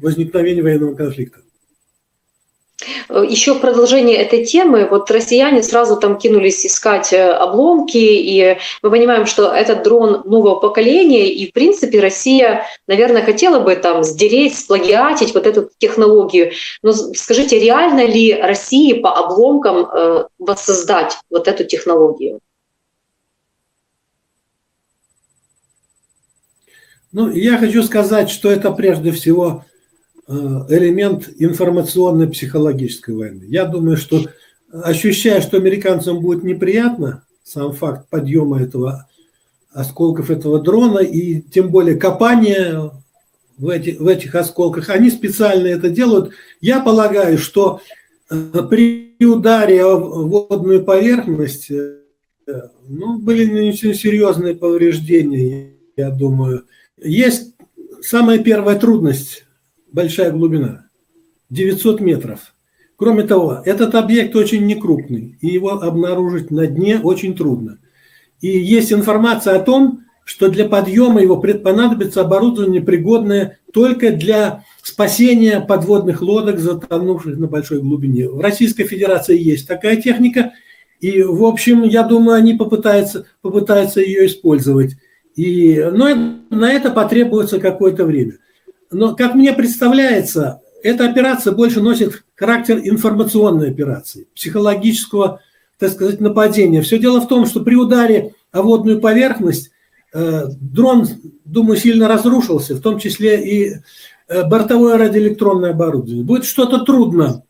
возникновением 0.00 0.64
военного 0.64 0.94
конфликта. 0.94 1.40
Еще 3.20 3.54
продолжение 3.54 4.16
этой 4.16 4.44
темы, 4.44 4.86
вот 4.88 5.10
россияне 5.10 5.62
сразу 5.62 5.98
там 5.98 6.16
кинулись 6.16 6.64
искать 6.64 7.12
э, 7.12 7.30
обломки, 7.30 7.98
и 7.98 8.56
мы 8.82 8.90
понимаем, 8.90 9.26
что 9.26 9.52
этот 9.52 9.82
дрон 9.82 10.22
нового 10.24 10.60
поколения, 10.60 11.30
и 11.30 11.50
в 11.50 11.52
принципе 11.52 12.00
Россия, 12.00 12.66
наверное, 12.86 13.22
хотела 13.22 13.60
бы 13.60 13.76
там 13.76 14.02
сдереть, 14.02 14.58
сплагиатить 14.58 15.34
вот 15.34 15.46
эту 15.46 15.68
технологию. 15.78 16.52
Но 16.82 16.92
скажите, 16.92 17.58
реально 17.58 18.06
ли 18.06 18.32
России 18.34 18.94
по 18.94 19.12
обломкам 19.12 19.86
э, 19.86 20.24
воссоздать 20.38 21.18
вот 21.28 21.48
эту 21.48 21.64
технологию? 21.64 22.40
Ну, 27.12 27.30
я 27.30 27.58
хочу 27.58 27.82
сказать, 27.82 28.30
что 28.30 28.50
это 28.50 28.70
прежде 28.70 29.12
всего 29.12 29.64
элемент 30.68 31.28
информационной 31.38 32.28
психологической 32.28 33.14
войны. 33.14 33.44
Я 33.46 33.64
думаю, 33.64 33.96
что 33.96 34.26
ощущая, 34.72 35.40
что 35.40 35.56
американцам 35.56 36.20
будет 36.20 36.42
неприятно 36.42 37.24
сам 37.44 37.72
факт 37.72 38.08
подъема 38.08 38.62
этого 38.62 39.08
осколков 39.72 40.30
этого 40.30 40.60
дрона 40.60 40.98
и 40.98 41.40
тем 41.40 41.70
более 41.70 41.96
копания 41.96 42.90
в, 43.58 43.68
эти, 43.68 43.90
в 43.90 44.06
этих 44.06 44.34
осколках, 44.34 44.90
они 44.90 45.10
специально 45.10 45.66
это 45.66 45.88
делают. 45.88 46.32
Я 46.60 46.80
полагаю, 46.80 47.38
что 47.38 47.80
э, 48.30 48.36
при 48.68 49.16
ударе 49.20 49.84
в 49.84 50.28
водную 50.28 50.84
поверхность 50.84 51.70
э, 51.70 51.98
ну, 52.88 53.18
были 53.18 53.70
очень 53.70 53.94
серьезные 53.94 54.54
повреждения, 54.54 55.74
я 55.96 56.10
думаю. 56.10 56.64
Есть 57.02 57.54
самая 58.02 58.38
первая 58.38 58.78
трудность 58.78 59.44
большая 59.92 60.32
глубина, 60.32 60.86
900 61.50 62.00
метров. 62.00 62.54
Кроме 62.96 63.24
того, 63.24 63.62
этот 63.64 63.94
объект 63.94 64.34
очень 64.36 64.64
некрупный, 64.66 65.36
и 65.40 65.48
его 65.48 65.70
обнаружить 65.70 66.50
на 66.50 66.66
дне 66.66 66.98
очень 66.98 67.34
трудно. 67.34 67.78
И 68.40 68.48
есть 68.48 68.92
информация 68.92 69.56
о 69.56 69.62
том, 69.62 70.00
что 70.24 70.48
для 70.48 70.68
подъема 70.68 71.20
его 71.20 71.36
понадобится 71.36 72.20
оборудование, 72.20 72.80
пригодное 72.80 73.58
только 73.72 74.12
для 74.12 74.64
спасения 74.82 75.60
подводных 75.60 76.22
лодок, 76.22 76.58
затонувших 76.58 77.38
на 77.38 77.48
большой 77.48 77.80
глубине. 77.80 78.28
В 78.28 78.40
Российской 78.40 78.84
Федерации 78.84 79.36
есть 79.36 79.66
такая 79.66 79.96
техника, 79.96 80.52
и, 81.00 81.22
в 81.22 81.44
общем, 81.44 81.82
я 81.82 82.04
думаю, 82.04 82.36
они 82.36 82.54
попытаются, 82.54 83.26
попытаются 83.40 84.00
ее 84.00 84.26
использовать. 84.26 84.96
И, 85.34 85.82
но 85.92 86.38
на 86.50 86.72
это 86.72 86.90
потребуется 86.90 87.58
какое-то 87.58 88.04
время. 88.04 88.34
Но, 88.92 89.14
как 89.14 89.34
мне 89.34 89.52
представляется, 89.52 90.60
эта 90.82 91.08
операция 91.08 91.52
больше 91.52 91.80
носит 91.80 92.24
характер 92.34 92.80
информационной 92.82 93.70
операции, 93.70 94.28
психологического, 94.34 95.40
так 95.78 95.92
сказать, 95.92 96.20
нападения. 96.20 96.82
Все 96.82 96.98
дело 96.98 97.20
в 97.20 97.28
том, 97.28 97.46
что 97.46 97.60
при 97.60 97.74
ударе 97.74 98.34
о 98.50 98.62
водную 98.62 99.00
поверхность 99.00 99.70
э, 100.12 100.44
дрон, 100.60 101.06
думаю, 101.44 101.76
сильно 101.76 102.08
разрушился, 102.08 102.74
в 102.74 102.80
том 102.80 102.98
числе 102.98 103.42
и 103.42 103.76
э, 104.28 104.48
бортовое 104.48 104.98
радиоэлектронное 104.98 105.70
оборудование. 105.70 106.24
Будет 106.24 106.44
что-то 106.44 106.84
трудно, 106.84 107.44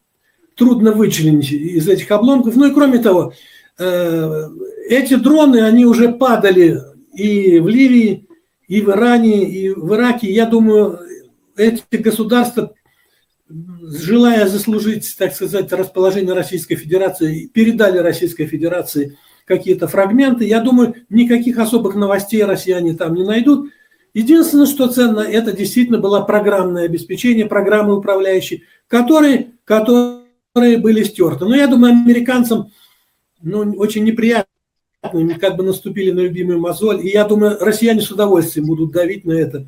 трудно 0.54 0.92
вычленить 0.92 1.50
из 1.52 1.88
этих 1.88 2.10
обломков. 2.10 2.54
Ну 2.56 2.66
и 2.66 2.74
кроме 2.74 2.98
того, 2.98 3.32
э, 3.78 4.48
эти 4.88 5.14
дроны, 5.14 5.62
они 5.62 5.86
уже 5.86 6.10
падали 6.10 6.80
и 7.14 7.58
в 7.58 7.68
Ливии, 7.68 8.26
и 8.68 8.80
в 8.80 8.90
Иране, 8.90 9.44
и 9.44 9.70
в 9.70 9.94
Ираке. 9.94 10.32
Я 10.32 10.46
думаю, 10.46 10.98
эти 11.62 11.96
государства, 11.96 12.74
желая 13.48 14.46
заслужить, 14.46 15.14
так 15.18 15.34
сказать, 15.34 15.72
расположение 15.72 16.34
Российской 16.34 16.76
Федерации, 16.76 17.46
передали 17.46 17.98
Российской 17.98 18.46
Федерации 18.46 19.16
какие-то 19.44 19.88
фрагменты. 19.88 20.44
Я 20.44 20.60
думаю, 20.60 20.94
никаких 21.08 21.58
особых 21.58 21.94
новостей 21.94 22.44
россияне 22.44 22.94
там 22.94 23.14
не 23.14 23.24
найдут. 23.24 23.70
Единственное, 24.14 24.66
что 24.66 24.88
ценно, 24.88 25.20
это 25.20 25.52
действительно 25.52 25.98
было 25.98 26.20
программное 26.20 26.84
обеспечение, 26.84 27.46
программы 27.46 27.96
управляющие, 27.96 28.62
которые, 28.86 29.52
которые 29.64 30.78
были 30.78 31.02
стерты. 31.02 31.46
Но 31.46 31.54
я 31.54 31.66
думаю, 31.66 31.92
американцам 31.94 32.70
ну, 33.40 33.72
очень 33.76 34.04
неприятно, 34.04 34.46
как 35.40 35.56
бы 35.56 35.64
наступили 35.64 36.10
на 36.10 36.20
любимую 36.20 36.60
мозоль. 36.60 37.00
И 37.06 37.10
я 37.10 37.24
думаю, 37.24 37.58
россияне 37.58 38.02
с 38.02 38.10
удовольствием 38.10 38.66
будут 38.66 38.92
давить 38.92 39.24
на 39.24 39.32
это, 39.32 39.66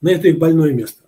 на 0.00 0.10
это 0.10 0.28
их 0.28 0.38
больное 0.38 0.72
место. 0.72 1.04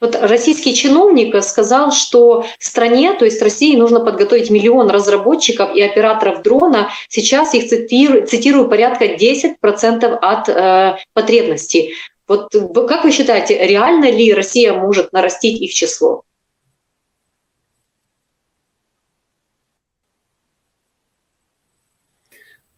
Вот 0.00 0.16
российский 0.20 0.74
чиновник 0.74 1.42
сказал, 1.42 1.92
что 1.92 2.46
стране, 2.58 3.12
то 3.12 3.24
есть 3.24 3.42
России, 3.42 3.76
нужно 3.76 4.00
подготовить 4.00 4.50
миллион 4.50 4.88
разработчиков 4.88 5.74
и 5.74 5.82
операторов 5.82 6.42
дрона. 6.42 6.90
Сейчас 7.08 7.54
их 7.54 7.68
цитирую, 7.68 8.26
цитирую 8.26 8.68
порядка 8.68 9.04
10% 9.04 10.18
от 10.20 10.48
э, 10.48 10.96
потребностей. 11.12 11.94
Вот 12.26 12.52
как 12.88 13.04
вы 13.04 13.12
считаете, 13.12 13.58
реально 13.66 14.10
ли 14.10 14.32
Россия 14.32 14.72
может 14.72 15.12
нарастить 15.12 15.60
их 15.60 15.72
число? 15.72 16.24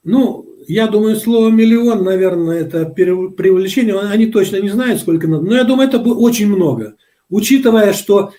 Ну, 0.04 0.47
я 0.68 0.86
думаю, 0.86 1.16
слово 1.16 1.48
миллион, 1.48 2.04
наверное, 2.04 2.60
это 2.60 2.84
преувеличение. 2.84 3.98
Они 3.98 4.26
точно 4.26 4.56
не 4.60 4.68
знают, 4.68 5.00
сколько 5.00 5.26
надо. 5.26 5.44
Но 5.46 5.56
я 5.56 5.64
думаю, 5.64 5.88
это 5.88 5.98
очень 5.98 6.46
много. 6.46 6.96
Учитывая, 7.30 7.94
что 7.94 8.32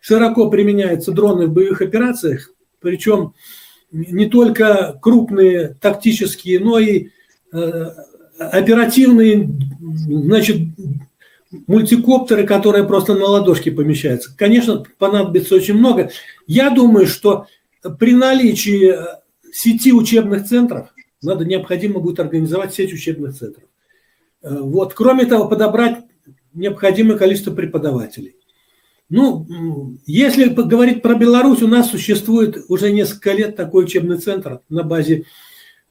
широко 0.00 0.48
применяются 0.48 1.12
дроны 1.12 1.46
в 1.46 1.52
боевых 1.52 1.82
операциях, 1.82 2.50
причем 2.80 3.34
не 3.92 4.26
только 4.26 4.98
крупные 5.02 5.76
тактические, 5.78 6.60
но 6.60 6.78
и 6.78 7.08
э, 7.52 7.90
оперативные, 8.38 9.50
значит, 10.08 10.56
мультикоптеры, 11.66 12.46
которые 12.46 12.84
просто 12.84 13.14
на 13.14 13.26
ладошке 13.26 13.70
помещаются. 13.70 14.34
Конечно, 14.34 14.82
понадобится 14.96 15.54
очень 15.54 15.74
много. 15.74 16.10
Я 16.46 16.70
думаю, 16.70 17.06
что 17.06 17.48
при 17.98 18.14
наличии 18.14 18.94
э, 18.94 19.20
сети 19.52 19.92
учебных 19.92 20.46
центров, 20.46 20.88
надо 21.22 21.44
необходимо 21.44 22.00
будет 22.00 22.20
организовать 22.20 22.74
сеть 22.74 22.92
учебных 22.92 23.34
центров. 23.34 23.64
Э, 24.42 24.58
вот. 24.60 24.94
Кроме 24.94 25.26
того, 25.26 25.48
подобрать 25.48 26.04
необходимое 26.52 27.18
количество 27.18 27.52
преподавателей. 27.52 28.36
Ну, 29.08 29.46
если 30.04 30.48
говорить 30.48 31.00
про 31.00 31.14
Беларусь, 31.14 31.62
у 31.62 31.68
нас 31.68 31.90
существует 31.90 32.64
уже 32.68 32.90
несколько 32.90 33.32
лет 33.32 33.54
такой 33.54 33.84
учебный 33.84 34.18
центр 34.18 34.60
на 34.68 34.82
базе 34.82 35.26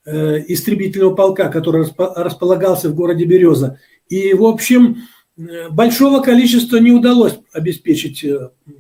э, 0.06 0.44
истребительного 0.48 1.16
полка, 1.16 1.48
который 1.48 1.86
располагался 1.98 2.90
в 2.90 2.96
городе 2.96 3.24
Береза. 3.24 3.80
И, 4.10 4.34
в 4.34 4.44
общем, 4.44 5.04
э, 5.38 5.70
большого 5.70 6.22
количества 6.22 6.78
не 6.78 6.92
удалось 6.92 7.40
обеспечить 7.54 8.26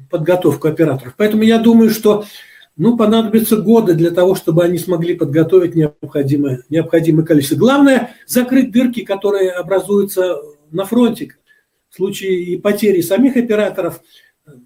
подготовку 0.09 0.67
операторов. 0.67 1.15
Поэтому 1.17 1.43
я 1.43 1.57
думаю, 1.57 1.89
что 1.89 2.25
ну, 2.77 2.97
понадобятся 2.97 3.57
годы 3.57 3.93
для 3.93 4.11
того, 4.11 4.35
чтобы 4.35 4.63
они 4.63 4.77
смогли 4.77 5.15
подготовить 5.15 5.75
необходимое, 5.75 6.63
необходимое 6.69 7.25
количество. 7.25 7.55
Главное– 7.55 8.15
закрыть 8.27 8.71
дырки, 8.71 9.03
которые 9.03 9.51
образуются 9.51 10.41
на 10.71 10.85
фронте. 10.85 11.35
В 11.89 11.95
случае 11.95 12.43
и 12.43 12.57
потери 12.57 12.99
самих 12.99 13.37
операторов, 13.37 14.01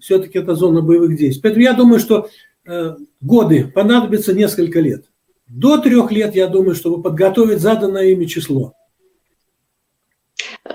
все-таки 0.00 0.38
это 0.38 0.54
зона 0.54 0.80
боевых 0.82 1.16
действий. 1.16 1.40
Поэтому 1.42 1.62
я 1.62 1.72
думаю, 1.72 2.00
что 2.00 2.28
э, 2.66 2.96
годы 3.20 3.70
понадобится 3.72 4.34
несколько 4.34 4.80
лет. 4.80 5.04
До 5.46 5.78
трех 5.78 6.10
лет, 6.10 6.34
я 6.34 6.48
думаю, 6.48 6.74
чтобы 6.74 7.02
подготовить 7.02 7.60
заданное 7.60 8.08
ими 8.08 8.24
число. 8.24 8.74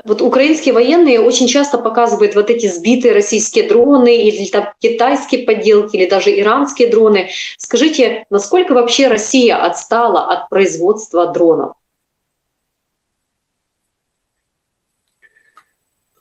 Вот 0.06 0.22
украинские 0.22 0.76
военные 0.76 1.20
очень 1.20 1.48
часто 1.48 1.80
показывают 1.80 2.36
вот 2.36 2.52
эти 2.52 2.68
сбитые 2.68 3.16
российские 3.16 3.68
дроны 3.68 4.16
или 4.16 4.46
там 4.46 4.68
китайские 4.80 5.48
подделки 5.48 5.96
или 5.96 6.08
даже 6.08 6.30
иранские 6.40 6.92
дроны. 6.92 7.30
Скажите, 7.58 8.26
насколько 8.30 8.74
вообще 8.74 9.08
Россия 9.08 9.58
отстала 9.58 10.28
от 10.32 10.48
производства 10.50 11.34
дронов? 11.34 11.74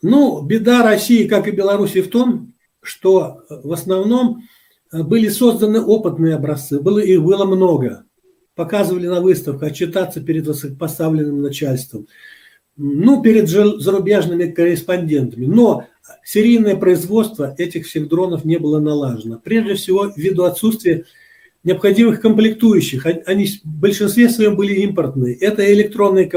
Ну, 0.01 0.41
беда 0.41 0.82
России, 0.82 1.28
как 1.28 1.47
и 1.47 1.51
Беларуси, 1.51 2.01
в 2.01 2.09
том, 2.09 2.55
что 2.80 3.43
в 3.51 3.70
основном 3.70 4.45
были 4.93 5.28
созданы 5.28 5.82
опытные 5.82 6.37
образцы, 6.37 6.80
было, 6.80 7.01
их 7.01 7.22
было 7.22 7.45
много. 7.45 8.07
Показывали 8.55 9.09
на 9.09 9.20
выставках, 9.20 9.72
отчитаться 9.72 10.22
перед 10.22 10.47
поставленным 10.78 11.43
начальством 11.43 12.07
ну, 12.77 13.22
перед 13.22 13.49
зарубежными 13.49 14.51
корреспондентами. 14.51 15.47
Но 15.47 15.87
серийное 16.25 16.77
производство 16.77 17.55
этих 17.57 17.87
всех 17.87 18.09
дронов 18.09 18.45
не 18.45 18.59
было 18.59 18.81
налажено. 18.81 19.41
Прежде 19.43 19.75
всего, 19.75 20.12
ввиду 20.14 20.45
отсутствия 20.45 21.05
необходимых 21.62 22.20
комплектующих. 22.20 23.07
Они 23.27 23.47
в 23.47 23.64
большинстве 23.64 24.29
своем 24.29 24.57
были 24.57 24.75
импортные. 24.81 25.35
Это 25.35 25.72
электронные 25.72 26.31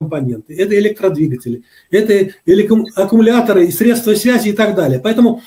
компоненты, 0.00 0.54
это 0.54 0.78
электродвигатели, 0.78 1.64
это 1.90 2.30
аккумуляторы 2.96 3.66
и 3.66 3.72
средства 3.72 4.14
связи 4.14 4.48
и 4.48 4.52
так 4.52 4.74
далее. 4.74 4.98
Поэтому 4.98 5.42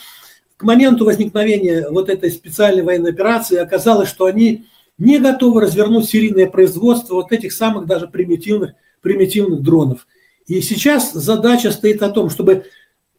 к 0.57 0.63
моменту 0.63 1.05
возникновения 1.05 1.89
вот 1.89 2.09
этой 2.09 2.29
специальной 2.31 2.83
военной 2.83 3.11
операции 3.11 3.57
оказалось, 3.57 4.09
что 4.09 4.25
они 4.25 4.67
не 5.01 5.17
готовы 5.17 5.61
развернуть 5.61 6.05
серийное 6.07 6.47
производство 6.47 7.15
вот 7.15 7.31
этих 7.31 7.53
самых 7.53 7.87
даже 7.87 8.07
примитивных, 8.07 8.73
примитивных 9.01 9.61
дронов. 9.63 10.05
И 10.45 10.61
сейчас 10.61 11.11
задача 11.11 11.71
стоит 11.71 12.03
о 12.03 12.11
том, 12.11 12.29
чтобы, 12.29 12.65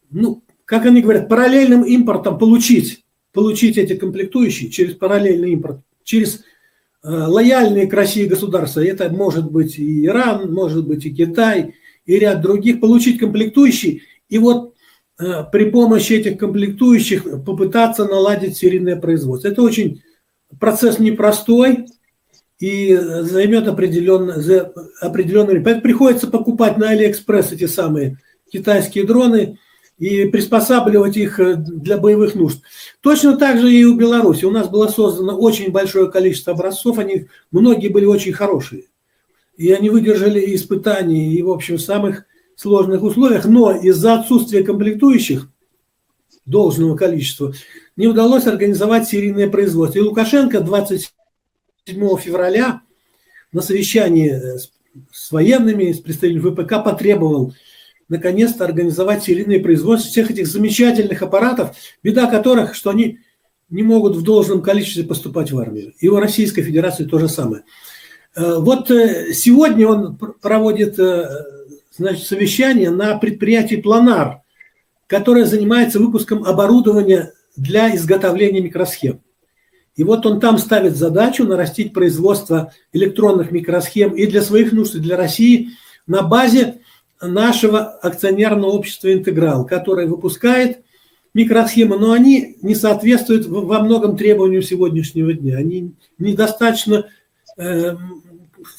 ну, 0.08 0.44
как 0.64 0.86
они 0.86 1.02
говорят, 1.02 1.28
параллельным 1.28 1.82
импортом 1.82 2.38
получить, 2.38 3.04
получить 3.32 3.78
эти 3.78 3.96
комплектующие 3.96 4.70
через 4.70 4.94
параллельный 4.94 5.54
импорт, 5.54 5.80
через 6.04 6.44
э, 7.02 7.08
лояльные 7.08 7.88
к 7.88 7.94
России 7.94 8.26
государства. 8.26 8.78
Это 8.78 9.10
может 9.10 9.50
быть 9.50 9.76
и 9.76 10.06
Иран, 10.06 10.54
может 10.54 10.86
быть 10.86 11.04
и 11.04 11.12
Китай, 11.12 11.74
и 12.06 12.16
ряд 12.16 12.42
других, 12.42 12.80
получить 12.80 13.18
комплектующие. 13.18 14.02
И 14.28 14.38
вот 14.38 14.74
э, 15.18 15.42
при 15.50 15.68
помощи 15.68 16.12
этих 16.12 16.38
комплектующих 16.38 17.24
попытаться 17.44 18.04
наладить 18.04 18.56
серийное 18.56 18.94
производство. 18.94 19.48
Это 19.48 19.62
очень 19.62 20.00
процесс 20.59 20.98
непростой 20.98 21.86
и 22.59 22.94
займет 22.94 23.66
определенно, 23.66 24.34
определенное 25.00 25.50
время. 25.50 25.64
Поэтому 25.64 25.82
приходится 25.82 26.28
покупать 26.28 26.78
на 26.78 26.90
Алиэкспресс 26.90 27.53
эти 27.53 27.66
самые 27.66 28.18
китайские 28.53 29.05
дроны 29.05 29.59
и 29.98 30.26
приспосабливать 30.26 31.16
их 31.16 31.40
для 31.57 31.98
боевых 31.98 32.34
нужд. 32.34 32.61
Точно 33.00 33.36
так 33.36 33.61
же 33.61 33.72
и 33.72 33.84
у 33.84 33.96
Беларуси. 33.96 34.44
У 34.44 34.50
нас 34.50 34.68
было 34.68 34.88
создано 34.88 35.36
очень 35.36 35.70
большое 35.70 36.11
количество 36.11 36.53
образцов, 36.53 36.98
они 36.98 37.26
многие 37.50 37.88
были 37.88 38.05
очень 38.05 38.32
хорошие. 38.32 38.84
И 39.57 39.70
они 39.70 39.90
выдержали 39.90 40.55
испытания 40.55 41.32
и, 41.32 41.42
в 41.42 41.50
общем, 41.50 41.76
в 41.76 41.82
самых 41.82 42.24
сложных 42.57 43.03
условиях. 43.03 43.44
Но 43.44 43.72
из-за 43.72 44.14
отсутствия 44.14 44.64
комплектующих 44.64 45.48
должного 46.46 46.96
количества 46.96 47.53
не 47.97 48.07
удалось 48.07 48.47
организовать 48.47 49.09
серийное 49.09 49.49
производство. 49.49 49.99
И 49.99 50.03
Лукашенко 50.03 50.61
27 50.61 51.12
февраля 52.18 52.82
на 53.53 53.62
совещании 53.62 54.59
с 55.11 55.32
военными, 55.32 55.93
с 55.93 56.01
представителями 56.01 56.51
ВПК 56.51 56.84
потребовал 56.84 57.55
наконец-то 58.09 58.64
организовать 58.64 59.24
серийное 59.24 59.61
производство 59.61 60.11
всех 60.11 60.30
этих 60.30 60.47
замечательных 60.47 61.22
аппаратов, 61.22 61.76
беда 62.03 62.26
которых, 62.26 62.74
что 62.74 62.90
они 62.90 63.20
не 63.70 63.82
могут 63.82 64.16
в 64.16 64.22
должном 64.22 64.61
количестве 64.61 65.05
поступать 65.05 65.51
в 65.51 65.59
армию. 65.59 65.95
И 65.99 66.09
у 66.09 66.18
Российской 66.18 66.62
Федерации 66.62 67.05
то 67.05 67.18
же 67.18 67.28
самое. 67.28 67.62
Э, 68.36 68.59
вот 68.59 68.90
э, 68.90 69.32
сегодня 69.32 69.88
он 69.88 70.16
проводит 70.16 70.99
э, 70.99 71.26
значит, 71.97 72.26
совещание 72.26 72.90
на 72.90 73.16
предприятии 73.16 73.76
«Планар», 73.76 74.43
которое 75.07 75.47
занимается 75.47 75.99
выпуском 75.99 76.45
оборудования 76.45 77.32
для 77.57 77.94
изготовления 77.94 78.61
микросхем. 78.61 79.20
И 79.94 80.05
вот 80.05 80.24
он 80.24 80.40
там 80.40 80.59
ставит 80.59 80.96
задачу 80.96 81.44
нарастить 81.44 81.92
производство 81.92 82.72
электронных 82.92 83.50
микросхем 83.50 84.12
и 84.12 84.26
для 84.26 84.42
своих 84.42 84.72
нужд, 84.72 84.94
и 84.94 85.00
для 85.00 85.16
России 85.16 85.70
на 86.07 86.22
базе 86.22 86.80
нашего 87.20 87.80
акционерного 87.80 88.70
общества 88.70 89.12
«Интеграл», 89.12 89.66
которое 89.66 90.07
выпускает 90.07 90.82
микросхемы, 91.34 91.98
но 91.98 92.12
они 92.12 92.57
не 92.62 92.74
соответствуют 92.74 93.46
во 93.46 93.80
многом 93.80 94.16
требованию 94.16 94.62
сегодняшнего 94.62 95.32
дня. 95.32 95.57
Они 95.57 95.92
недостаточно, 96.18 97.07
э, 97.57 97.96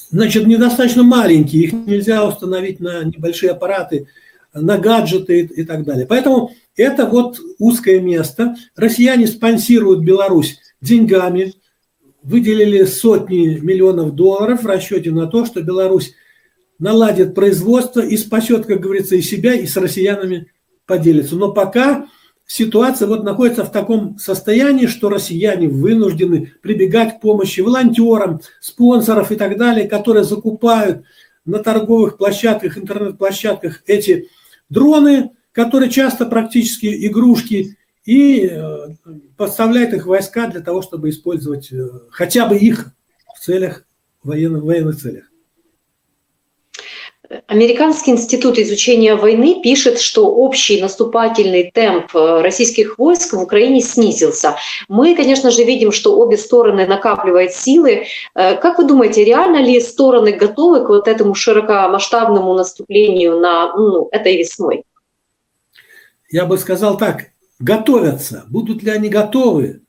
значит, 0.09 0.45
недостаточно 0.45 1.03
маленькие, 1.03 1.63
их 1.63 1.73
нельзя 1.73 2.27
установить 2.27 2.79
на 2.79 3.03
небольшие 3.03 3.51
аппараты, 3.51 4.07
на 4.53 4.77
гаджеты 4.77 5.41
и 5.41 5.63
так 5.63 5.83
далее. 5.83 6.05
Поэтому 6.05 6.51
это 6.75 7.05
вот 7.05 7.39
узкое 7.59 7.99
место. 7.99 8.55
Россияне 8.75 9.27
спонсируют 9.27 10.01
Беларусь 10.01 10.59
деньгами, 10.81 11.53
выделили 12.23 12.83
сотни 12.83 13.59
миллионов 13.59 14.15
долларов 14.15 14.63
в 14.63 14.67
расчете 14.67 15.11
на 15.11 15.27
то, 15.27 15.45
что 15.45 15.61
Беларусь 15.61 16.13
наладит 16.79 17.35
производство 17.35 17.99
и 17.99 18.17
спасет, 18.17 18.65
как 18.65 18.79
говорится, 18.79 19.15
и 19.15 19.21
себя, 19.21 19.53
и 19.53 19.65
с 19.65 19.77
россиянами 19.77 20.51
поделится. 20.85 21.35
Но 21.35 21.51
пока 21.51 22.07
ситуация 22.45 23.07
вот 23.07 23.23
находится 23.23 23.63
в 23.63 23.71
таком 23.71 24.17
состоянии, 24.17 24.87
что 24.87 25.09
россияне 25.09 25.67
вынуждены 25.67 26.53
прибегать 26.61 27.17
к 27.17 27.21
помощи 27.21 27.61
волонтерам, 27.61 28.41
спонсоров 28.59 29.31
и 29.31 29.35
так 29.35 29.57
далее, 29.57 29.87
которые 29.87 30.23
закупают 30.23 31.03
на 31.45 31.59
торговых 31.59 32.17
площадках, 32.17 32.77
интернет-площадках 32.77 33.83
эти 33.85 34.29
дроны, 34.69 35.31
которые 35.53 35.89
часто 35.89 36.25
практически 36.25 37.07
игрушки, 37.07 37.77
и 38.05 38.49
э, 38.51 38.87
подставляет 39.37 39.93
их 39.93 40.05
войска 40.05 40.47
для 40.47 40.59
того, 40.59 40.81
чтобы 40.81 41.09
использовать 41.09 41.71
э, 41.71 41.87
хотя 42.11 42.45
бы 42.45 42.57
их 42.57 42.87
в 43.33 43.39
целях, 43.39 43.85
военных, 44.23 44.63
военных 44.63 44.97
целях. 44.97 45.23
Американский 47.47 48.11
институт 48.11 48.59
изучения 48.59 49.15
войны 49.15 49.61
пишет, 49.63 49.99
что 49.99 50.27
общий 50.27 50.81
наступательный 50.81 51.71
темп 51.73 52.13
э, 52.13 52.41
российских 52.41 52.99
войск 52.99 53.33
в 53.33 53.41
Украине 53.41 53.79
снизился. 53.79 54.57
Мы, 54.89 55.15
конечно 55.15 55.49
же, 55.49 55.63
видим, 55.63 55.93
что 55.93 56.17
обе 56.17 56.35
стороны 56.35 56.85
накапливают 56.85 57.53
силы. 57.53 58.07
Как 58.33 58.79
вы 58.79 58.83
думаете, 58.83 59.23
реально 59.23 59.63
ли 59.63 59.79
стороны 59.79 60.33
готовы 60.33 60.85
к 60.85 60.89
вот 60.89 61.07
этому 61.07 61.35
широкомасштабному 61.35 62.53
наступлению 62.53 63.39
на 63.39 63.73
ну, 63.77 64.09
этой 64.11 64.37
весной? 64.37 64.83
Я 66.33 66.47
бы 66.47 66.57
сказал 66.57 66.97
так, 66.97 67.27
готовятся. 67.59 68.45
Будут 68.49 68.81
ли 68.81 68.89
они 68.89 69.07
готовы, 69.07 69.81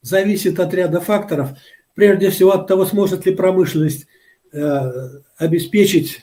зависит 0.00 0.60
от 0.60 0.72
ряда 0.72 1.00
факторов. 1.00 1.58
Прежде 1.96 2.30
всего 2.30 2.52
от 2.52 2.68
того, 2.68 2.86
сможет 2.86 3.26
ли 3.26 3.34
промышленность 3.34 4.06
э, 4.52 4.80
обеспечить 5.38 6.20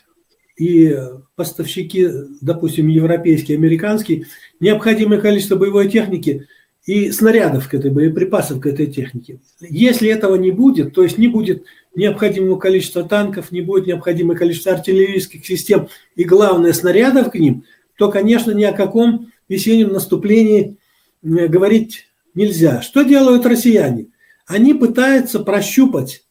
и 0.58 0.98
поставщики, 1.36 2.08
допустим, 2.40 2.88
европейские, 2.88 3.58
американские, 3.58 4.28
необходимое 4.62 5.20
количество 5.20 5.58
боевой 5.58 5.90
техники 5.90 6.48
и 6.86 7.12
снарядов 7.12 7.68
к 7.68 7.74
этой, 7.74 7.92
боеприпасов 7.92 8.62
к 8.62 8.68
этой 8.68 8.88
технике. 8.88 9.42
Если 9.60 10.08
этого 10.08 10.36
не 10.36 10.52
будет, 10.52 10.94
то 10.94 11.04
есть 11.04 11.18
не 11.18 11.28
будет 11.28 11.66
необходимого 11.96 12.58
количества 12.58 13.04
танков, 13.04 13.52
не 13.52 13.60
будет 13.60 13.88
необходимого 13.88 14.38
количества 14.38 14.72
артиллерийских 14.72 15.46
систем 15.46 15.90
и, 16.16 16.24
главное, 16.24 16.72
снарядов 16.72 17.32
к 17.32 17.36
ним, 17.36 17.66
то, 17.98 18.10
конечно, 18.10 18.52
ни 18.52 18.64
о 18.64 18.72
каком 18.72 19.34
весеннем 19.48 19.94
наступлении 19.94 20.78
э, 21.24 21.48
говорить 21.48 22.08
нельзя. 22.34 22.82
Что 22.82 23.04
делают 23.04 23.46
россияне? 23.46 24.08
Они 24.46 24.74
пытаются 24.74 25.40
прощупать, 25.40 26.26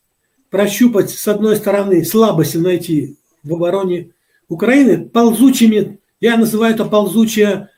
прощупать, 0.51 1.11
с 1.11 1.27
одной 1.27 1.57
стороны, 1.57 2.05
слабости 2.05 2.57
найти 2.57 3.17
в 3.43 3.55
обороне 3.55 4.11
Украины 4.49 5.09
ползучими, 5.09 5.99
я 6.21 6.37
называю 6.37 6.75
это 6.75 6.85
ползучее, 6.85 7.71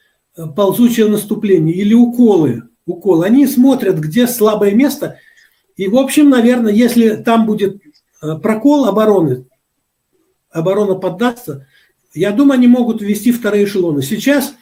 ползучее 0.55 1.09
наступление 1.09 1.75
или 1.75 1.95
уколы. 1.95 2.65
уколы. 2.87 3.25
Они 3.27 3.47
смотрят, 3.47 3.99
где 3.99 4.27
слабое 4.27 4.73
место. 4.73 5.19
И, 5.77 5.89
в 5.89 5.97
общем, 5.97 6.29
наверное, 6.29 6.73
если 6.73 7.17
там 7.17 7.47
будет 7.47 7.83
э, 8.23 8.37
прокол 8.37 8.87
обороны, 8.87 9.47
оборона 10.51 10.95
поддастся, 10.95 11.67
я 12.15 12.31
думаю, 12.31 12.59
они 12.59 12.67
могут 12.67 13.03
ввести 13.03 13.33
вторые 13.33 13.65
эшелоны. 13.65 14.03
Сейчас 14.03 14.55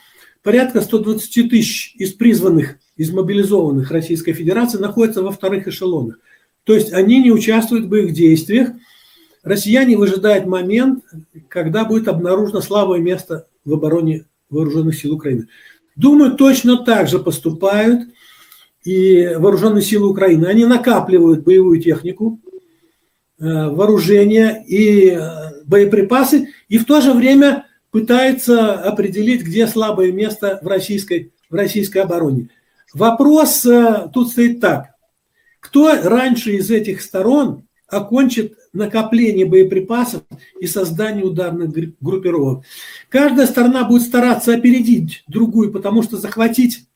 порядка 0.45 0.83
120 0.83 1.51
тысяч 1.51 1.95
из 1.97 2.13
призванных, 2.13 2.77
из 2.97 3.11
мобилизованных 3.11 3.91
Российской 3.91 4.35
Федерации 4.35 4.79
находятся 4.79 5.23
во 5.23 5.33
вторых 5.33 5.67
эшелонах. 5.67 6.21
То 6.63 6.75
есть 6.75 6.93
они 6.93 7.21
не 7.21 7.33
участвуют 7.33 7.87
в 7.87 7.89
боевых 7.89 8.13
действиях, 8.13 8.71
Россияне 9.43 9.97
выжидают 9.99 10.47
момент, 10.47 11.05
когда 11.49 11.85
будет 11.85 12.09
обнаружено 12.09 12.63
слабое 12.63 13.01
место 13.01 13.47
в 13.65 13.75
обороне 13.75 14.25
вооруженных 14.49 14.97
сил 14.97 15.15
Украины. 15.15 15.49
Думаю, 15.97 16.33
точно 16.33 16.79
так 16.79 17.09
же 17.09 17.19
поступают 17.19 18.09
и 18.85 19.35
вооруженные 19.37 19.83
силы 19.83 20.09
Украины. 20.09 20.47
Они 20.47 20.65
накапливают 20.65 21.45
боевую 21.45 21.81
технику, 21.81 22.41
э, 23.39 23.45
вооружение 23.45 24.65
и 24.67 25.11
э, 25.11 25.63
боеприпасы, 25.67 26.49
и 26.69 26.79
в 26.79 26.87
то 26.87 27.03
же 27.03 27.13
время 27.13 27.67
пытаются 27.95 28.75
определить, 28.75 29.43
где 29.43 29.69
слабое 29.69 30.11
место 30.11 30.59
в 30.63 30.67
российской, 30.67 31.33
в 31.49 31.55
российской 31.55 31.99
обороне. 31.99 32.49
Вопрос 32.93 33.65
э, 33.65 34.09
тут 34.13 34.33
стоит 34.33 34.59
так. 34.59 34.97
Кто 35.61 36.03
раньше 36.03 36.57
из 36.57 36.73
этих 36.73 37.01
сторон 37.01 37.69
окончит 37.87 38.59
накопление 38.73 39.47
боеприпасов 39.47 40.23
и 40.59 40.67
создание 40.67 41.25
ударных 41.25 41.71
группировок. 42.01 42.65
Каждая 43.11 43.47
сторона 43.47 43.85
будет 43.85 44.03
стараться 44.03 44.53
опередить 44.53 45.23
другую, 45.29 45.71
потому 45.71 46.03
что 46.03 46.17
захватить 46.17 46.89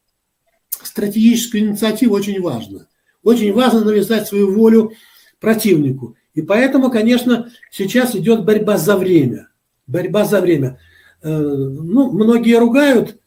стратегическую 0.82 1.62
инициативу 1.62 2.16
очень 2.16 2.40
важно. 2.40 2.88
Очень 3.22 3.52
важно 3.52 3.84
навязать 3.84 4.26
свою 4.26 4.52
волю 4.52 4.94
противнику. 5.38 6.16
И 6.34 6.42
поэтому, 6.42 6.90
конечно, 6.90 7.52
сейчас 7.70 8.16
идет 8.16 8.44
борьба 8.44 8.78
за 8.78 8.96
время. 8.96 9.47
Борьба 9.88 10.24
за 10.26 10.40
время. 10.40 10.78
Э, 11.22 11.30
ну, 11.30 12.12
многие 12.12 12.58
ругают 12.58 13.18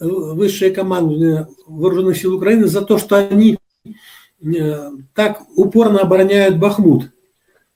э, 0.00 0.06
высшее 0.08 0.72
командование 0.72 1.46
Вооруженных 1.66 2.16
сил 2.16 2.34
Украины 2.34 2.66
за 2.66 2.82
то, 2.82 2.96
что 2.96 3.16
они 3.16 3.58
э, 4.42 4.90
так 5.14 5.42
упорно 5.54 6.00
обороняют 6.00 6.58
Бахмут. 6.58 7.12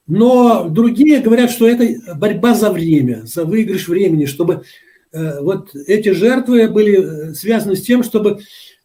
Но 0.07 0.69
другие 0.69 1.21
говорят, 1.21 1.51
что 1.51 1.69
это 1.69 2.17
борьба 2.17 2.55
за 2.55 2.73
время, 2.73 3.27
за 3.27 3.45
выигрыш 3.45 3.87
времени, 3.87 4.25
чтобы 4.25 4.65
вот 5.13 5.75
эти 5.75 6.09
жертвы 6.11 6.69
были 6.69 7.33
связаны 7.35 7.77
с 7.77 7.83
тем, 7.83 8.03
чтобы 8.03 8.41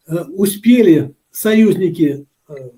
успели 0.06 1.14
союзники 1.32 2.26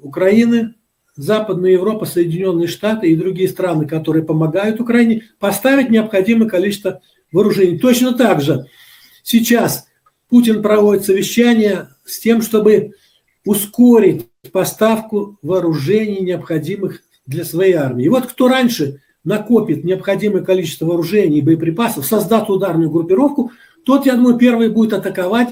Украины, 0.00 0.74
Западная 1.18 1.72
Европа, 1.72 2.06
Соединенные 2.06 2.68
Штаты 2.68 3.10
и 3.10 3.16
другие 3.16 3.48
страны, 3.48 3.88
которые 3.88 4.24
помогают 4.24 4.80
Украине, 4.80 5.24
поставить 5.40 5.90
необходимое 5.90 6.48
количество 6.48 7.00
вооружений. 7.32 7.76
Точно 7.76 8.12
так 8.12 8.40
же 8.40 8.66
сейчас 9.24 9.88
Путин 10.28 10.62
проводит 10.62 11.04
совещание 11.04 11.88
с 12.04 12.20
тем, 12.20 12.40
чтобы 12.40 12.92
ускорить 13.44 14.28
поставку 14.52 15.38
вооружений, 15.42 16.20
необходимых 16.20 17.02
для 17.26 17.44
своей 17.44 17.72
армии. 17.72 18.04
И 18.04 18.08
вот 18.08 18.26
кто 18.26 18.46
раньше 18.46 19.00
накопит 19.24 19.82
необходимое 19.82 20.44
количество 20.44 20.86
вооружений 20.86 21.38
и 21.38 21.42
боеприпасов, 21.42 22.06
создаст 22.06 22.48
ударную 22.48 22.90
группировку, 22.90 23.50
тот, 23.84 24.06
я 24.06 24.14
думаю, 24.14 24.38
первый 24.38 24.68
будет 24.68 24.92
атаковать, 24.92 25.48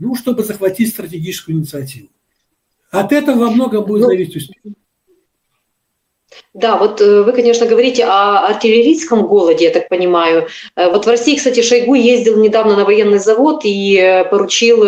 ну, 0.00 0.16
чтобы 0.16 0.42
захватить 0.42 0.90
стратегическую 0.90 1.56
инициативу. 1.58 2.08
От 2.90 3.12
этого 3.12 3.38
во 3.38 3.50
многом 3.52 3.84
будет 3.84 4.02
ну, 4.02 4.08
зависеть 4.08 4.36
успех. 4.36 4.72
Да, 6.52 6.76
вот 6.76 7.00
э, 7.00 7.22
вы, 7.22 7.32
конечно, 7.32 7.64
говорите 7.64 8.04
о 8.04 8.46
артиллерийском 8.48 9.24
голоде, 9.26 9.66
я 9.66 9.70
так 9.70 9.88
понимаю. 9.88 10.48
Э, 10.74 10.90
вот 10.90 11.06
в 11.06 11.08
России, 11.08 11.36
кстати, 11.36 11.62
Шойгу 11.62 11.94
ездил 11.94 12.42
недавно 12.42 12.74
на 12.74 12.84
военный 12.84 13.20
завод 13.20 13.60
и 13.64 13.96
э, 13.96 14.24
поручил 14.24 14.80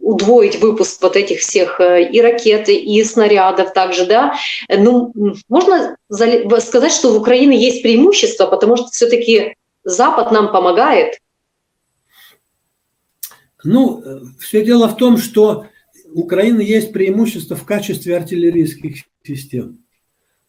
удвоить 0.00 0.60
выпуск 0.60 1.02
вот 1.02 1.16
этих 1.16 1.40
всех 1.40 1.80
и 1.80 2.20
ракет, 2.20 2.68
и 2.68 3.04
снарядов 3.04 3.72
также, 3.74 4.06
да. 4.06 4.34
Ну, 4.68 5.12
можно 5.48 5.96
сказать, 6.08 6.92
что 6.92 7.12
в 7.12 7.16
Украине 7.16 7.58
есть 7.58 7.82
преимущество, 7.82 8.46
потому 8.46 8.76
что 8.76 8.86
все-таки 8.86 9.56
Запад 9.84 10.32
нам 10.32 10.52
помогает. 10.52 11.18
Ну, 13.62 14.02
все 14.38 14.64
дело 14.64 14.88
в 14.88 14.96
том, 14.96 15.18
что 15.18 15.66
у 16.14 16.22
Украины 16.22 16.60
есть 16.60 16.92
преимущество 16.92 17.56
в 17.56 17.64
качестве 17.64 18.16
артиллерийских 18.16 19.04
систем. 19.22 19.85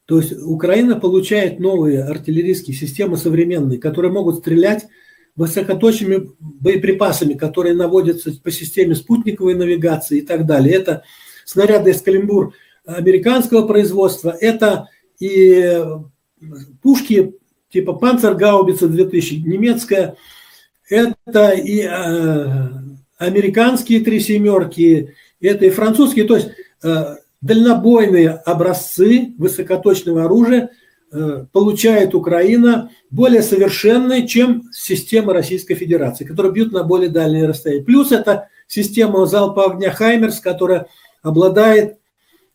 То 0.07 0.19
есть 0.19 0.33
Украина 0.41 0.97
получает 0.97 1.59
новые 1.59 2.01
артиллерийские 2.01 2.75
системы 2.75 3.17
современные, 3.17 3.77
которые 3.77 4.11
могут 4.11 4.37
стрелять 4.37 4.87
высокоточными 5.35 6.31
боеприпасами, 6.39 7.33
которые 7.33 7.75
наводятся 7.75 8.31
по 8.41 8.49
системе 8.49 8.95
спутниковой 8.95 9.53
навигации 9.53 10.19
и 10.19 10.21
так 10.21 10.45
далее. 10.45 10.75
Это 10.75 11.03
снаряды 11.45 11.91
«Эскалимбур» 11.91 12.53
американского 12.85 13.67
производства, 13.67 14.29
это 14.29 14.87
и 15.19 15.83
пушки 16.81 17.35
типа 17.69 17.93
«Панцергаубица 17.93 18.87
2000» 18.87 19.41
немецкая, 19.41 20.15
это 20.89 21.49
и 21.51 21.81
э, 21.81 22.67
американские 23.17 23.99
три 23.99 24.21
семерки, 24.21 25.13
это 25.41 25.65
и 25.65 25.69
французские. 25.69 26.25
То 26.25 26.35
есть 26.37 26.49
э, 26.81 27.15
дальнобойные 27.41 28.29
образцы 28.29 29.33
высокоточного 29.37 30.25
оружия 30.25 30.71
э, 31.11 31.45
получает 31.51 32.15
Украина 32.15 32.91
более 33.11 33.41
совершенные, 33.41 34.27
чем 34.27 34.63
система 34.73 35.33
Российской 35.33 35.75
Федерации, 35.75 36.25
которые 36.25 36.51
бьют 36.51 36.71
на 36.71 36.83
более 36.83 37.09
дальние 37.09 37.47
расстояния. 37.47 37.83
Плюс 37.83 38.11
это 38.11 38.49
система 38.67 39.25
залпового 39.25 39.75
огня 39.75 39.91
«Хаймерс», 39.91 40.39
которая 40.39 40.87
обладает 41.21 41.97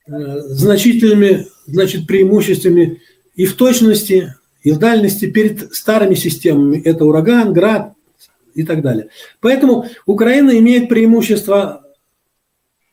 э, 0.07 0.41
значительными 0.41 1.47
значит, 1.67 2.07
преимуществами 2.07 3.01
и 3.35 3.47
в 3.47 3.57
точности, 3.57 4.35
и 4.63 4.73
в 4.73 4.79
дальности 4.79 5.31
перед 5.31 5.75
старыми 5.75 6.15
системами. 6.15 6.81
Это 6.83 7.05
«Ураган», 7.05 7.53
«Град» 7.53 7.95
и 8.55 8.65
так 8.65 8.83
далее. 8.83 9.09
Поэтому 9.41 9.87
Украина 10.07 10.51
имеет 10.59 10.89
преимущество 10.89 11.82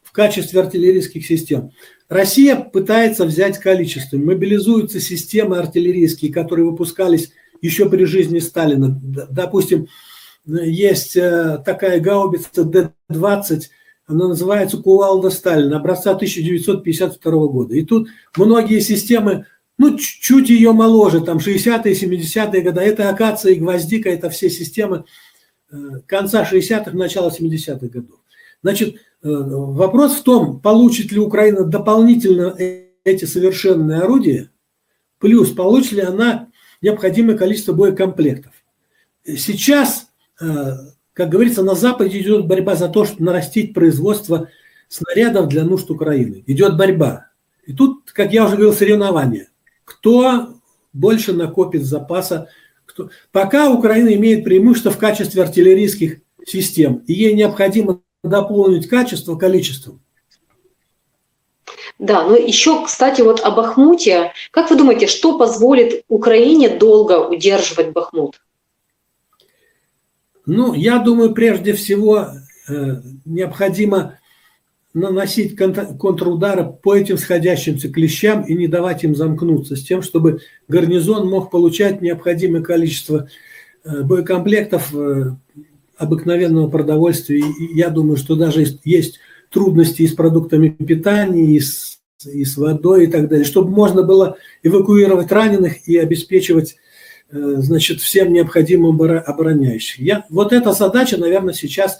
в 0.10 0.12
качестве 0.12 0.60
артиллерийских 0.60 1.24
систем. 1.24 1.72
Россия 2.08 2.56
пытается 2.56 3.26
взять 3.26 3.60
количество. 3.60 4.18
Мобилизуются 4.18 5.00
системы 5.00 5.60
артиллерийские, 5.60 6.34
которые 6.34 6.66
выпускались 6.66 7.32
еще 7.62 7.88
при 7.88 8.06
жизни 8.06 8.40
Сталина. 8.40 9.00
Допустим, 9.04 9.88
есть 10.46 11.16
э, 11.16 11.62
такая 11.64 12.00
гаубица 12.00 12.64
Д-20, 12.64 13.62
она 14.08 14.30
называется 14.30 14.78
Кувалда 14.78 15.30
Сталина, 15.30 15.78
образца 15.78 16.12
1952 16.12 17.32
года. 17.48 17.76
И 17.76 17.86
тут 17.86 18.10
многие 18.36 18.80
системы 18.80 19.46
ну, 19.78 19.96
чуть 19.96 20.50
ее 20.50 20.74
моложе, 20.74 21.22
там 21.22 21.38
60-е, 21.38 21.94
70-е 21.94 22.62
годы. 22.64 22.82
Это 22.82 23.10
акация 23.10 23.52
и 23.52 23.60
гвоздика, 23.60 24.10
это 24.10 24.32
все 24.32 24.50
системы 24.50 25.06
э, 25.72 25.76
конца 26.08 26.44
60-х, 26.52 26.92
начала 26.94 27.30
70-х 27.30 27.86
годов. 27.88 28.20
Значит, 28.64 28.96
вопрос 29.22 30.16
в 30.16 30.24
том, 30.24 30.60
получит 30.60 31.12
ли 31.12 31.20
Украина 31.20 31.64
дополнительно 31.64 32.56
эти 33.04 33.26
совершенные 33.26 34.02
орудия, 34.02 34.52
плюс 35.18 35.52
получит 35.52 35.94
ли 35.94 36.02
она 36.02 36.50
необходимое 36.82 37.38
количество 37.38 37.74
боекомплектов. 37.74 38.54
Сейчас, 39.26 40.08
э, 40.40 40.46
как 41.14 41.30
говорится, 41.30 41.64
на 41.64 41.76
Западе 41.76 42.20
идет 42.20 42.48
борьба 42.48 42.76
за 42.76 42.88
то, 42.88 43.06
чтобы 43.06 43.24
нарастить 43.24 43.74
производство 43.74 44.50
снарядов 44.88 45.50
для 45.50 45.66
нужд 45.66 45.92
Украины. 45.92 46.44
Идет 46.48 46.78
борьба. 46.78 47.28
И 47.66 47.74
тут, 47.74 48.12
как 48.12 48.32
я 48.32 48.46
уже 48.46 48.56
говорил, 48.56 48.74
соревнования 48.74 49.50
кто 49.90 50.56
больше 50.94 51.34
накопит 51.34 51.84
запаса. 51.84 52.50
Кто... 52.86 53.10
Пока 53.32 53.72
Украина 53.72 54.14
имеет 54.14 54.44
преимущество 54.44 54.92
в 54.92 54.98
качестве 54.98 55.44
артиллерийских 55.44 56.20
систем, 56.46 57.04
и 57.08 57.14
ей 57.14 57.34
необходимо 57.34 58.02
дополнить 58.24 58.88
качество 58.88 59.36
количеством. 59.36 60.02
Да, 61.98 62.24
но 62.24 62.36
еще, 62.36 62.86
кстати, 62.86 63.22
вот 63.22 63.42
о 63.42 63.52
Бахмуте. 63.52 64.32
Как 64.52 64.70
вы 64.70 64.78
думаете, 64.78 65.08
что 65.08 65.38
позволит 65.38 66.04
Украине 66.08 66.70
долго 66.70 67.28
удерживать 67.28 67.92
Бахмут? 67.92 68.42
Ну, 70.46 70.74
я 70.74 71.00
думаю, 71.00 71.34
прежде 71.34 71.74
всего 71.74 72.28
э, 72.68 73.02
необходимо 73.26 74.18
наносить 74.94 75.56
контрудары 75.56 76.66
по 76.66 76.96
этим 76.96 77.18
сходящимся 77.18 77.92
клещам 77.92 78.44
и 78.44 78.56
не 78.56 78.68
давать 78.68 79.04
им 79.04 79.16
замкнуться, 79.16 79.76
с 79.76 79.84
тем, 79.84 80.02
чтобы 80.02 80.40
гарнизон 80.68 81.30
мог 81.30 81.52
получать 81.52 82.02
необходимое 82.02 82.64
количество 82.64 83.30
э, 83.84 84.02
боекомплектов 84.02 84.96
э, 84.96 85.36
обыкновенного 86.00 86.70
продовольствия. 86.70 87.44
Я 87.74 87.90
думаю, 87.90 88.18
что 88.18 88.36
даже 88.36 88.66
есть 88.84 89.20
трудности 89.52 90.04
и 90.04 90.08
с 90.08 90.14
продуктами 90.14 90.70
питания, 90.70 91.56
и 91.56 91.60
с, 91.60 92.00
и 92.26 92.46
с 92.46 92.58
водой 92.58 93.06
и 93.06 93.08
так 93.08 93.28
далее, 93.28 93.46
чтобы 93.46 93.70
можно 93.70 94.04
было 94.04 94.38
эвакуировать 94.64 95.32
раненых 95.32 95.88
и 95.88 95.98
обеспечивать 95.98 96.78
э, 97.32 97.56
значит, 97.58 98.00
всем 98.00 98.32
необходимым 98.32 99.02
обороняющих. 99.02 100.00
Я, 100.00 100.26
вот 100.30 100.54
эта 100.54 100.72
задача, 100.72 101.18
наверное, 101.18 101.54
сейчас 101.54 102.00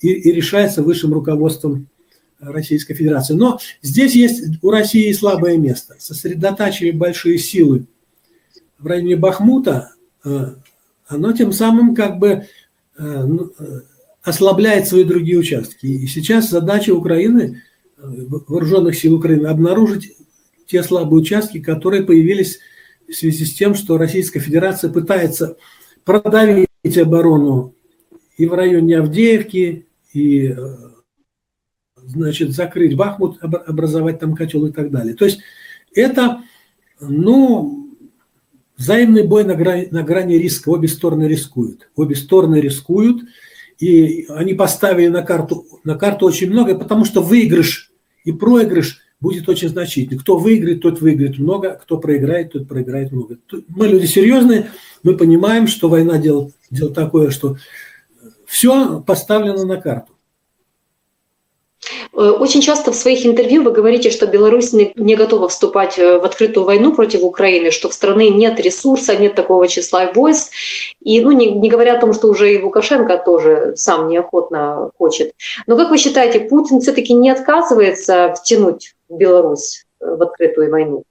и, 0.00 0.12
и 0.12 0.32
решается 0.32 0.82
высшим 0.82 1.12
руководством 1.12 1.88
Российской 2.38 2.94
Федерации. 2.94 3.34
Но 3.34 3.58
здесь 3.82 4.14
есть 4.14 4.44
у 4.62 4.70
России 4.70 5.12
слабое 5.12 5.58
место. 5.58 5.96
Сосредотачивая 5.98 6.92
большие 6.92 7.38
силы 7.38 7.86
в 8.78 8.86
районе 8.86 9.16
Бахмута, 9.16 9.92
э, 10.24 10.54
оно 11.06 11.32
тем 11.32 11.52
самым 11.52 11.94
как 11.94 12.18
бы 12.18 12.46
ослабляет 14.22 14.86
свои 14.86 15.04
другие 15.04 15.38
участки. 15.38 15.86
И 15.86 16.06
сейчас 16.06 16.50
задача 16.50 16.94
Украины, 16.94 17.62
вооруженных 17.96 18.96
сил 18.96 19.14
Украины, 19.14 19.46
обнаружить 19.46 20.16
те 20.66 20.82
слабые 20.82 21.20
участки, 21.20 21.60
которые 21.60 22.02
появились 22.04 22.60
в 23.08 23.14
связи 23.14 23.44
с 23.44 23.54
тем, 23.54 23.74
что 23.74 23.98
Российская 23.98 24.40
Федерация 24.40 24.90
пытается 24.90 25.56
продавить 26.04 26.68
оборону 26.96 27.74
и 28.36 28.46
в 28.46 28.54
районе 28.54 28.98
Авдеевки, 28.98 29.86
и 30.12 30.56
значит, 31.96 32.52
закрыть 32.52 32.96
Бахмут, 32.96 33.38
образовать 33.42 34.18
там 34.18 34.34
котел 34.34 34.66
и 34.66 34.72
так 34.72 34.90
далее. 34.90 35.14
То 35.14 35.24
есть 35.24 35.40
это, 35.94 36.42
ну, 37.00 37.79
взаимный 38.80 39.24
бой 39.24 39.44
на 39.44 39.54
грани, 39.54 39.88
на 39.90 40.02
грани 40.02 40.34
риска. 40.34 40.70
Обе 40.70 40.88
стороны 40.88 41.24
рискуют. 41.24 41.90
Обе 41.94 42.16
стороны 42.16 42.56
рискуют. 42.60 43.22
И 43.78 44.26
они 44.30 44.54
поставили 44.54 45.08
на 45.08 45.22
карту, 45.22 45.66
на 45.84 45.96
карту 45.96 46.26
очень 46.26 46.50
много, 46.50 46.74
потому 46.74 47.04
что 47.04 47.22
выигрыш 47.22 47.92
и 48.24 48.32
проигрыш 48.32 49.00
будет 49.20 49.48
очень 49.48 49.68
значительный. 49.68 50.18
Кто 50.18 50.38
выиграет, 50.38 50.80
тот 50.80 51.00
выиграет 51.00 51.38
много, 51.38 51.78
кто 51.82 51.98
проиграет, 51.98 52.52
тот 52.52 52.68
проиграет 52.68 53.12
много. 53.12 53.38
Мы 53.68 53.86
люди 53.86 54.06
серьезные, 54.06 54.70
мы 55.02 55.16
понимаем, 55.16 55.66
что 55.66 55.88
война 55.88 56.18
дело, 56.18 56.50
дело 56.70 56.92
такое, 56.92 57.30
что 57.30 57.56
все 58.46 59.00
поставлено 59.00 59.64
на 59.64 59.76
карту. 59.76 60.12
Э, 62.12 62.30
очень 62.30 62.60
часто 62.60 62.90
в 62.90 62.96
своих 62.96 63.24
интервью 63.24 63.62
вы 63.62 63.70
говорите, 63.70 64.10
что 64.10 64.26
Беларусь 64.26 64.72
не, 64.72 65.14
готова 65.14 65.48
вступать 65.48 65.98
э, 65.98 66.18
в 66.18 66.24
открытую 66.24 66.66
войну 66.66 66.94
против 66.94 67.22
Украины, 67.22 67.70
что 67.70 67.88
в 67.88 67.94
страны 67.94 68.30
нет 68.30 68.58
ресурса, 68.60 69.16
нет 69.16 69.34
такого 69.34 69.68
числа 69.68 70.10
войск. 70.12 70.50
И 71.00 71.20
ну, 71.20 71.32
не, 71.32 71.52
не 71.52 71.68
говоря 71.68 71.96
о 71.96 72.00
том, 72.00 72.12
что 72.12 72.28
уже 72.28 72.54
и 72.54 72.62
Лукашенко 72.62 73.18
тоже 73.18 73.74
сам 73.76 74.08
неохотно 74.08 74.90
хочет. 74.98 75.34
Но 75.66 75.76
как 75.76 75.90
вы 75.90 75.98
считаете, 75.98 76.40
Путин 76.40 76.80
все-таки 76.80 77.12
не 77.12 77.30
отказывается 77.30 78.34
втянуть 78.34 78.94
Беларусь 79.08 79.86
э, 80.00 80.14
в 80.16 80.22
открытую 80.22 80.70
войну? 80.70 81.04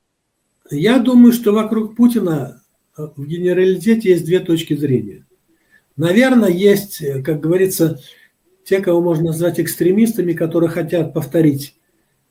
Я 0.70 1.00
думаю, 1.00 1.32
что 1.32 1.52
вокруг 1.52 1.96
Путина 1.96 2.62
в 2.98 3.26
генералитете 3.26 4.10
есть 4.10 4.26
две 4.26 4.40
точки 4.40 4.76
зрения. 4.76 5.26
Наверное, 5.96 6.50
есть, 6.50 7.02
как 7.24 7.40
говорится, 7.40 8.00
те, 8.70 8.82
кого 8.82 9.02
можно 9.02 9.26
назвать 9.26 9.60
экстремистами, 9.60 10.34
которые 10.34 10.70
хотят 10.70 11.12
повторить 11.12 11.76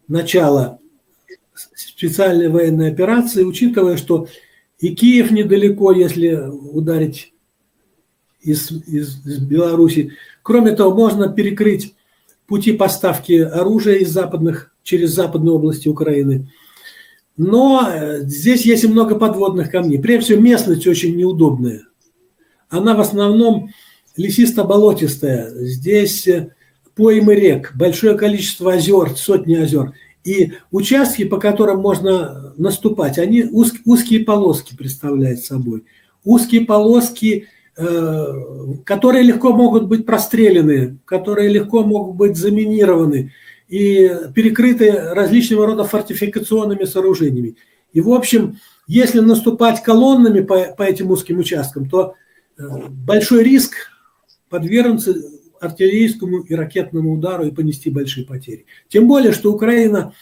начало 0.06 0.78
специальной 1.74 2.48
военной 2.48 2.92
операции, 2.92 3.42
учитывая, 3.42 3.96
что 3.96 4.28
и 4.78 4.94
Киев 4.94 5.32
недалеко, 5.32 5.90
если 5.90 6.34
ударить 6.36 7.34
из, 8.40 8.70
из, 8.70 9.26
из 9.26 9.38
Беларуси. 9.40 10.12
Кроме 10.42 10.76
того, 10.76 10.94
можно 10.94 11.28
перекрыть 11.28 11.96
пути 12.46 12.70
поставки 12.70 13.32
оружия 13.32 13.96
из 13.96 14.10
западных, 14.10 14.72
через 14.84 15.10
западные 15.10 15.54
области 15.54 15.88
Украины. 15.88 16.52
Но 17.36 17.84
э, 17.84 18.20
здесь 18.22 18.64
есть 18.64 18.84
и 18.84 18.88
много 18.88 19.16
подводных 19.16 19.72
камней. 19.72 20.00
Прежде 20.00 20.34
всего, 20.34 20.40
местность 20.40 20.86
очень 20.86 21.16
неудобная. 21.16 21.82
Она 22.68 22.94
в 22.94 23.00
основном 23.00 23.70
лесисто-болотистая, 24.18 25.50
здесь 25.64 26.26
э, 26.26 26.52
поймы 26.94 27.36
рек, 27.36 27.72
большое 27.74 28.18
количество 28.18 28.74
озер, 28.74 29.10
сотни 29.16 29.54
озер. 29.54 29.92
И 30.24 30.52
участки, 30.72 31.24
по 31.24 31.38
которым 31.38 31.80
можно 31.80 32.52
наступать, 32.58 33.18
они 33.18 33.44
уз, 33.44 33.72
узкие 33.86 34.24
полоски 34.24 34.76
представляют 34.76 35.40
собой. 35.40 35.84
Узкие 36.24 36.66
полоски, 36.66 37.46
э, 37.76 38.26
которые 38.84 39.22
легко 39.22 39.52
могут 39.52 39.86
быть 39.86 40.04
прострелены, 40.04 40.98
которые 41.04 41.48
легко 41.48 41.84
могут 41.84 42.16
быть 42.16 42.36
заминированы 42.36 43.32
и 43.68 44.10
перекрыты 44.34 44.90
различного 44.90 45.66
рода 45.66 45.84
фортификационными 45.84 46.84
сооружениями. 46.84 47.56
И, 47.92 48.00
в 48.00 48.10
общем, 48.10 48.58
если 48.88 49.20
наступать 49.20 49.82
колоннами 49.82 50.40
по, 50.40 50.58
по 50.76 50.82
этим 50.82 51.10
узким 51.12 51.38
участкам, 51.38 51.88
то 51.88 52.14
э, 52.58 52.62
большой 52.88 53.44
риск 53.44 53.74
подвергнуться 54.48 55.14
артиллерийскому 55.60 56.40
и 56.40 56.54
ракетному 56.54 57.12
удару 57.12 57.46
и 57.46 57.50
понести 57.50 57.90
большие 57.90 58.26
потери. 58.26 58.66
Тем 58.88 59.08
более, 59.08 59.32
что 59.32 59.52
Украина 59.52 60.12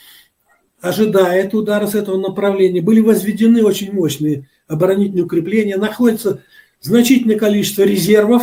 ожидает 0.80 1.54
удара 1.54 1.86
с 1.86 1.94
этого 1.94 2.18
направления. 2.18 2.82
Были 2.82 3.00
возведены 3.00 3.62
очень 3.62 3.92
мощные 3.92 4.48
оборонительные 4.66 5.24
укрепления, 5.24 5.76
находится 5.76 6.42
значительное 6.80 7.38
количество 7.38 7.82
резервов 7.82 8.42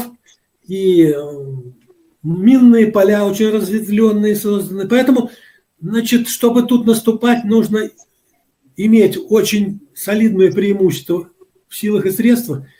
и 0.67 1.05
э, 1.05 1.13
минные 2.23 2.91
поля 2.91 3.25
очень 3.25 3.49
разветвленные 3.49 4.35
созданы. 4.35 4.87
Поэтому, 4.87 5.31
значит, 5.79 6.27
чтобы 6.27 6.63
тут 6.63 6.85
наступать, 6.85 7.43
нужно 7.43 7.89
иметь 8.75 9.17
очень 9.29 9.81
солидное 9.93 10.51
преимущество 10.51 11.29
в 11.67 11.75
силах 11.75 12.05
и 12.05 12.11
средствах– 12.11 12.65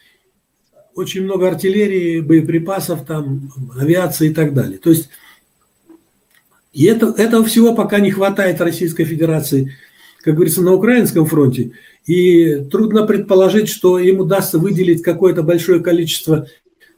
очень 0.95 1.23
много 1.23 1.47
артиллерии, 1.47 2.19
боеприпасов, 2.21 3.05
там, 3.05 3.51
авиации 3.79 4.29
и 4.29 4.33
так 4.33 4.53
далее. 4.53 4.77
То 4.77 4.89
есть 4.89 5.09
и 6.73 6.85
это, 6.85 7.13
этого 7.17 7.45
всего 7.45 7.75
пока 7.75 7.99
не 7.99 8.11
хватает 8.11 8.59
Российской 8.59 9.05
Федерации, 9.05 9.75
как 10.23 10.35
говорится, 10.35 10.61
на 10.61 10.73
украинском 10.73 11.25
фронте. 11.25 11.71
И 12.05 12.55
трудно 12.71 13.05
предположить, 13.05 13.69
что 13.69 13.99
им 13.99 14.19
удастся 14.19 14.57
выделить 14.57 15.03
какое-то 15.03 15.43
большое 15.43 15.79
количество 15.81 16.47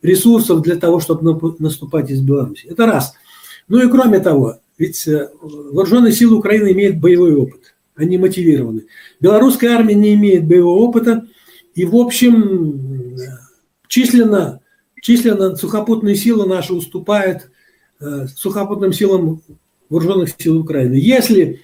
ресурсов 0.01 0.61
для 0.61 0.77
того, 0.77 0.99
чтобы 0.99 1.55
наступать 1.59 2.09
из 2.09 2.21
Беларуси. 2.21 2.67
Это 2.67 2.85
раз. 2.85 3.13
Ну 3.67 3.85
и 3.85 3.89
кроме 3.89 4.19
того, 4.19 4.59
ведь 4.77 5.07
э, 5.07 5.29
вооруженные 5.41 6.13
силы 6.13 6.37
Украины 6.37 6.71
имеют 6.71 6.97
боевой 6.97 7.35
опыт. 7.35 7.75
Они 7.95 8.17
мотивированы. 8.17 8.85
Белорусская 9.19 9.69
армия 9.69 9.95
не 9.95 10.13
имеет 10.15 10.45
боевого 10.45 10.79
опыта. 10.79 11.25
И, 11.75 11.85
в 11.85 11.95
общем, 11.95 13.15
Численно, 13.87 14.61
численно 15.01 15.55
сухопутные 15.55 16.15
силы 16.15 16.47
наши 16.47 16.73
уступают 16.73 17.49
э, 17.99 18.27
сухопутным 18.35 18.93
силам 18.93 19.41
вооруженных 19.89 20.29
сил 20.37 20.59
Украины. 20.59 20.95
Если, 20.95 21.61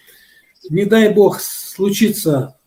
не 0.70 0.86
дай 0.86 1.14
бог, 1.14 1.40
случится 1.40 2.58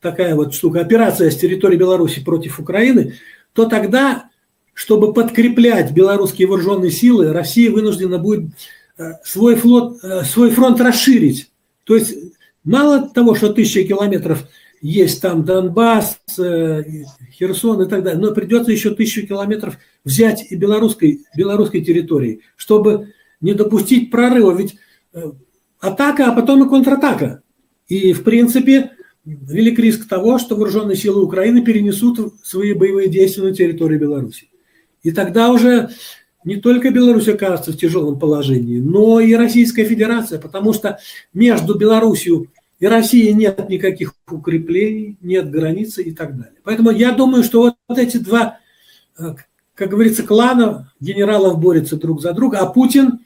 такая 0.00 0.34
вот 0.34 0.54
штука, 0.54 0.80
операция 0.80 1.30
с 1.30 1.36
территории 1.36 1.76
Беларуси 1.76 2.22
против 2.24 2.58
Украины, 2.58 3.14
то 3.52 3.66
тогда, 3.66 4.30
чтобы 4.72 5.12
подкреплять 5.12 5.92
белорусские 5.92 6.48
вооруженные 6.48 6.90
силы, 6.90 7.32
Россия 7.32 7.70
вынуждена 7.70 8.18
будет 8.18 8.50
э, 8.98 9.12
свой, 9.24 9.56
флот, 9.56 10.02
э, 10.02 10.24
свой 10.24 10.50
фронт 10.50 10.80
расширить. 10.80 11.50
То 11.84 11.96
есть 11.96 12.14
мало 12.64 13.08
того, 13.08 13.34
что 13.34 13.52
тысяча 13.52 13.84
километров 13.84 14.48
есть 14.80 15.20
там 15.20 15.44
Донбасс, 15.44 16.18
э, 16.38 16.82
Херсон 17.32 17.82
и 17.82 17.88
так 17.88 18.02
далее, 18.02 18.20
но 18.20 18.32
придется 18.32 18.72
еще 18.72 18.94
тысячу 18.94 19.26
километров 19.26 19.76
взять 20.04 20.50
и 20.50 20.56
белорусской, 20.56 21.24
белорусской 21.36 21.82
территории, 21.82 22.40
чтобы 22.56 23.12
не 23.40 23.54
допустить 23.54 24.10
прорыва. 24.10 24.56
Ведь 24.56 24.76
атака, 25.80 26.26
а 26.26 26.32
потом 26.32 26.64
и 26.64 26.68
контратака. 26.68 27.42
И, 27.88 28.12
в 28.12 28.22
принципе, 28.22 28.92
велик 29.24 29.78
риск 29.78 30.08
того, 30.08 30.38
что 30.38 30.56
вооруженные 30.56 30.96
силы 30.96 31.24
Украины 31.24 31.62
перенесут 31.62 32.34
свои 32.42 32.72
боевые 32.72 33.08
действия 33.08 33.44
на 33.44 33.54
территорию 33.54 34.00
Беларуси. 34.00 34.48
И 35.02 35.12
тогда 35.12 35.50
уже 35.50 35.90
не 36.44 36.56
только 36.56 36.90
Беларусь 36.90 37.28
окажется 37.28 37.72
в 37.72 37.76
тяжелом 37.76 38.18
положении, 38.18 38.78
но 38.78 39.20
и 39.20 39.34
Российская 39.34 39.84
Федерация, 39.84 40.38
потому 40.38 40.72
что 40.72 40.98
между 41.34 41.74
Беларусью 41.74 42.48
и 42.80 42.86
Россией 42.86 43.34
нет 43.34 43.68
никаких 43.68 44.14
укреплений, 44.28 45.18
нет 45.20 45.50
границы 45.50 46.02
и 46.02 46.12
так 46.12 46.36
далее. 46.36 46.54
Поэтому 46.64 46.90
я 46.90 47.12
думаю, 47.12 47.44
что 47.44 47.60
вот, 47.60 47.74
вот 47.86 47.98
эти 47.98 48.16
два, 48.16 48.58
э, 49.18 49.34
как 49.74 49.90
говорится, 49.90 50.22
клана 50.22 50.92
генералов 50.98 51.60
борются 51.60 51.96
друг 51.96 52.22
за 52.22 52.32
друга, 52.32 52.58
а 52.58 52.66
Путин, 52.66 53.20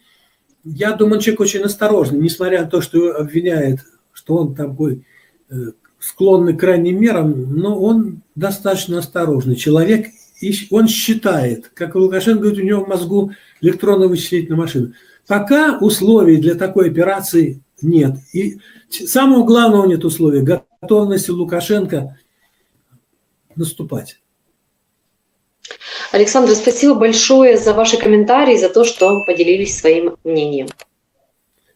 я 0.64 0.92
думаю, 0.92 1.20
человек 1.20 1.40
очень 1.40 1.60
осторожный, 1.60 2.18
несмотря 2.18 2.62
на 2.62 2.70
то, 2.70 2.80
что 2.80 3.16
обвиняет, 3.16 3.80
что 4.12 4.38
он 4.38 4.54
такой 4.56 5.06
э, 5.50 5.54
склонный 6.00 6.56
к 6.56 6.60
крайним 6.60 7.00
мерам, 7.00 7.54
но 7.56 7.80
он 7.80 8.22
достаточно 8.34 8.98
осторожный 8.98 9.54
человек, 9.54 10.08
и 10.40 10.52
он 10.70 10.88
считает, 10.88 11.70
как 11.74 11.94
Лукашенко 11.94 12.40
говорит, 12.42 12.60
у 12.60 12.66
него 12.66 12.84
в 12.84 12.88
мозгу 12.88 13.30
электронная 13.60 14.08
вычислительная 14.08 14.58
машина. 14.58 14.94
Пока 15.28 15.78
условий 15.78 16.38
для 16.38 16.56
такой 16.56 16.90
операции 16.90 17.62
нет. 17.82 18.16
И 18.32 18.58
самого 18.88 19.44
главного 19.44 19.86
нет 19.86 20.04
условия– 20.04 20.42
готовности 20.80 21.30
Лукашенко 21.30 22.18
наступать. 23.56 24.20
Александр, 26.12 26.54
спасибо 26.54 26.94
большое 26.94 27.56
за 27.56 27.72
ваши 27.74 27.96
комментарии, 27.96 28.56
за 28.56 28.68
то, 28.68 28.84
что 28.84 29.22
поделились 29.24 29.78
своим 29.78 30.16
мнением. 30.24 30.68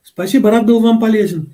Спасибо, 0.03 0.51
рад 0.51 0.67
был 0.67 0.81
вам 0.81 1.01
полезен. 1.01 1.53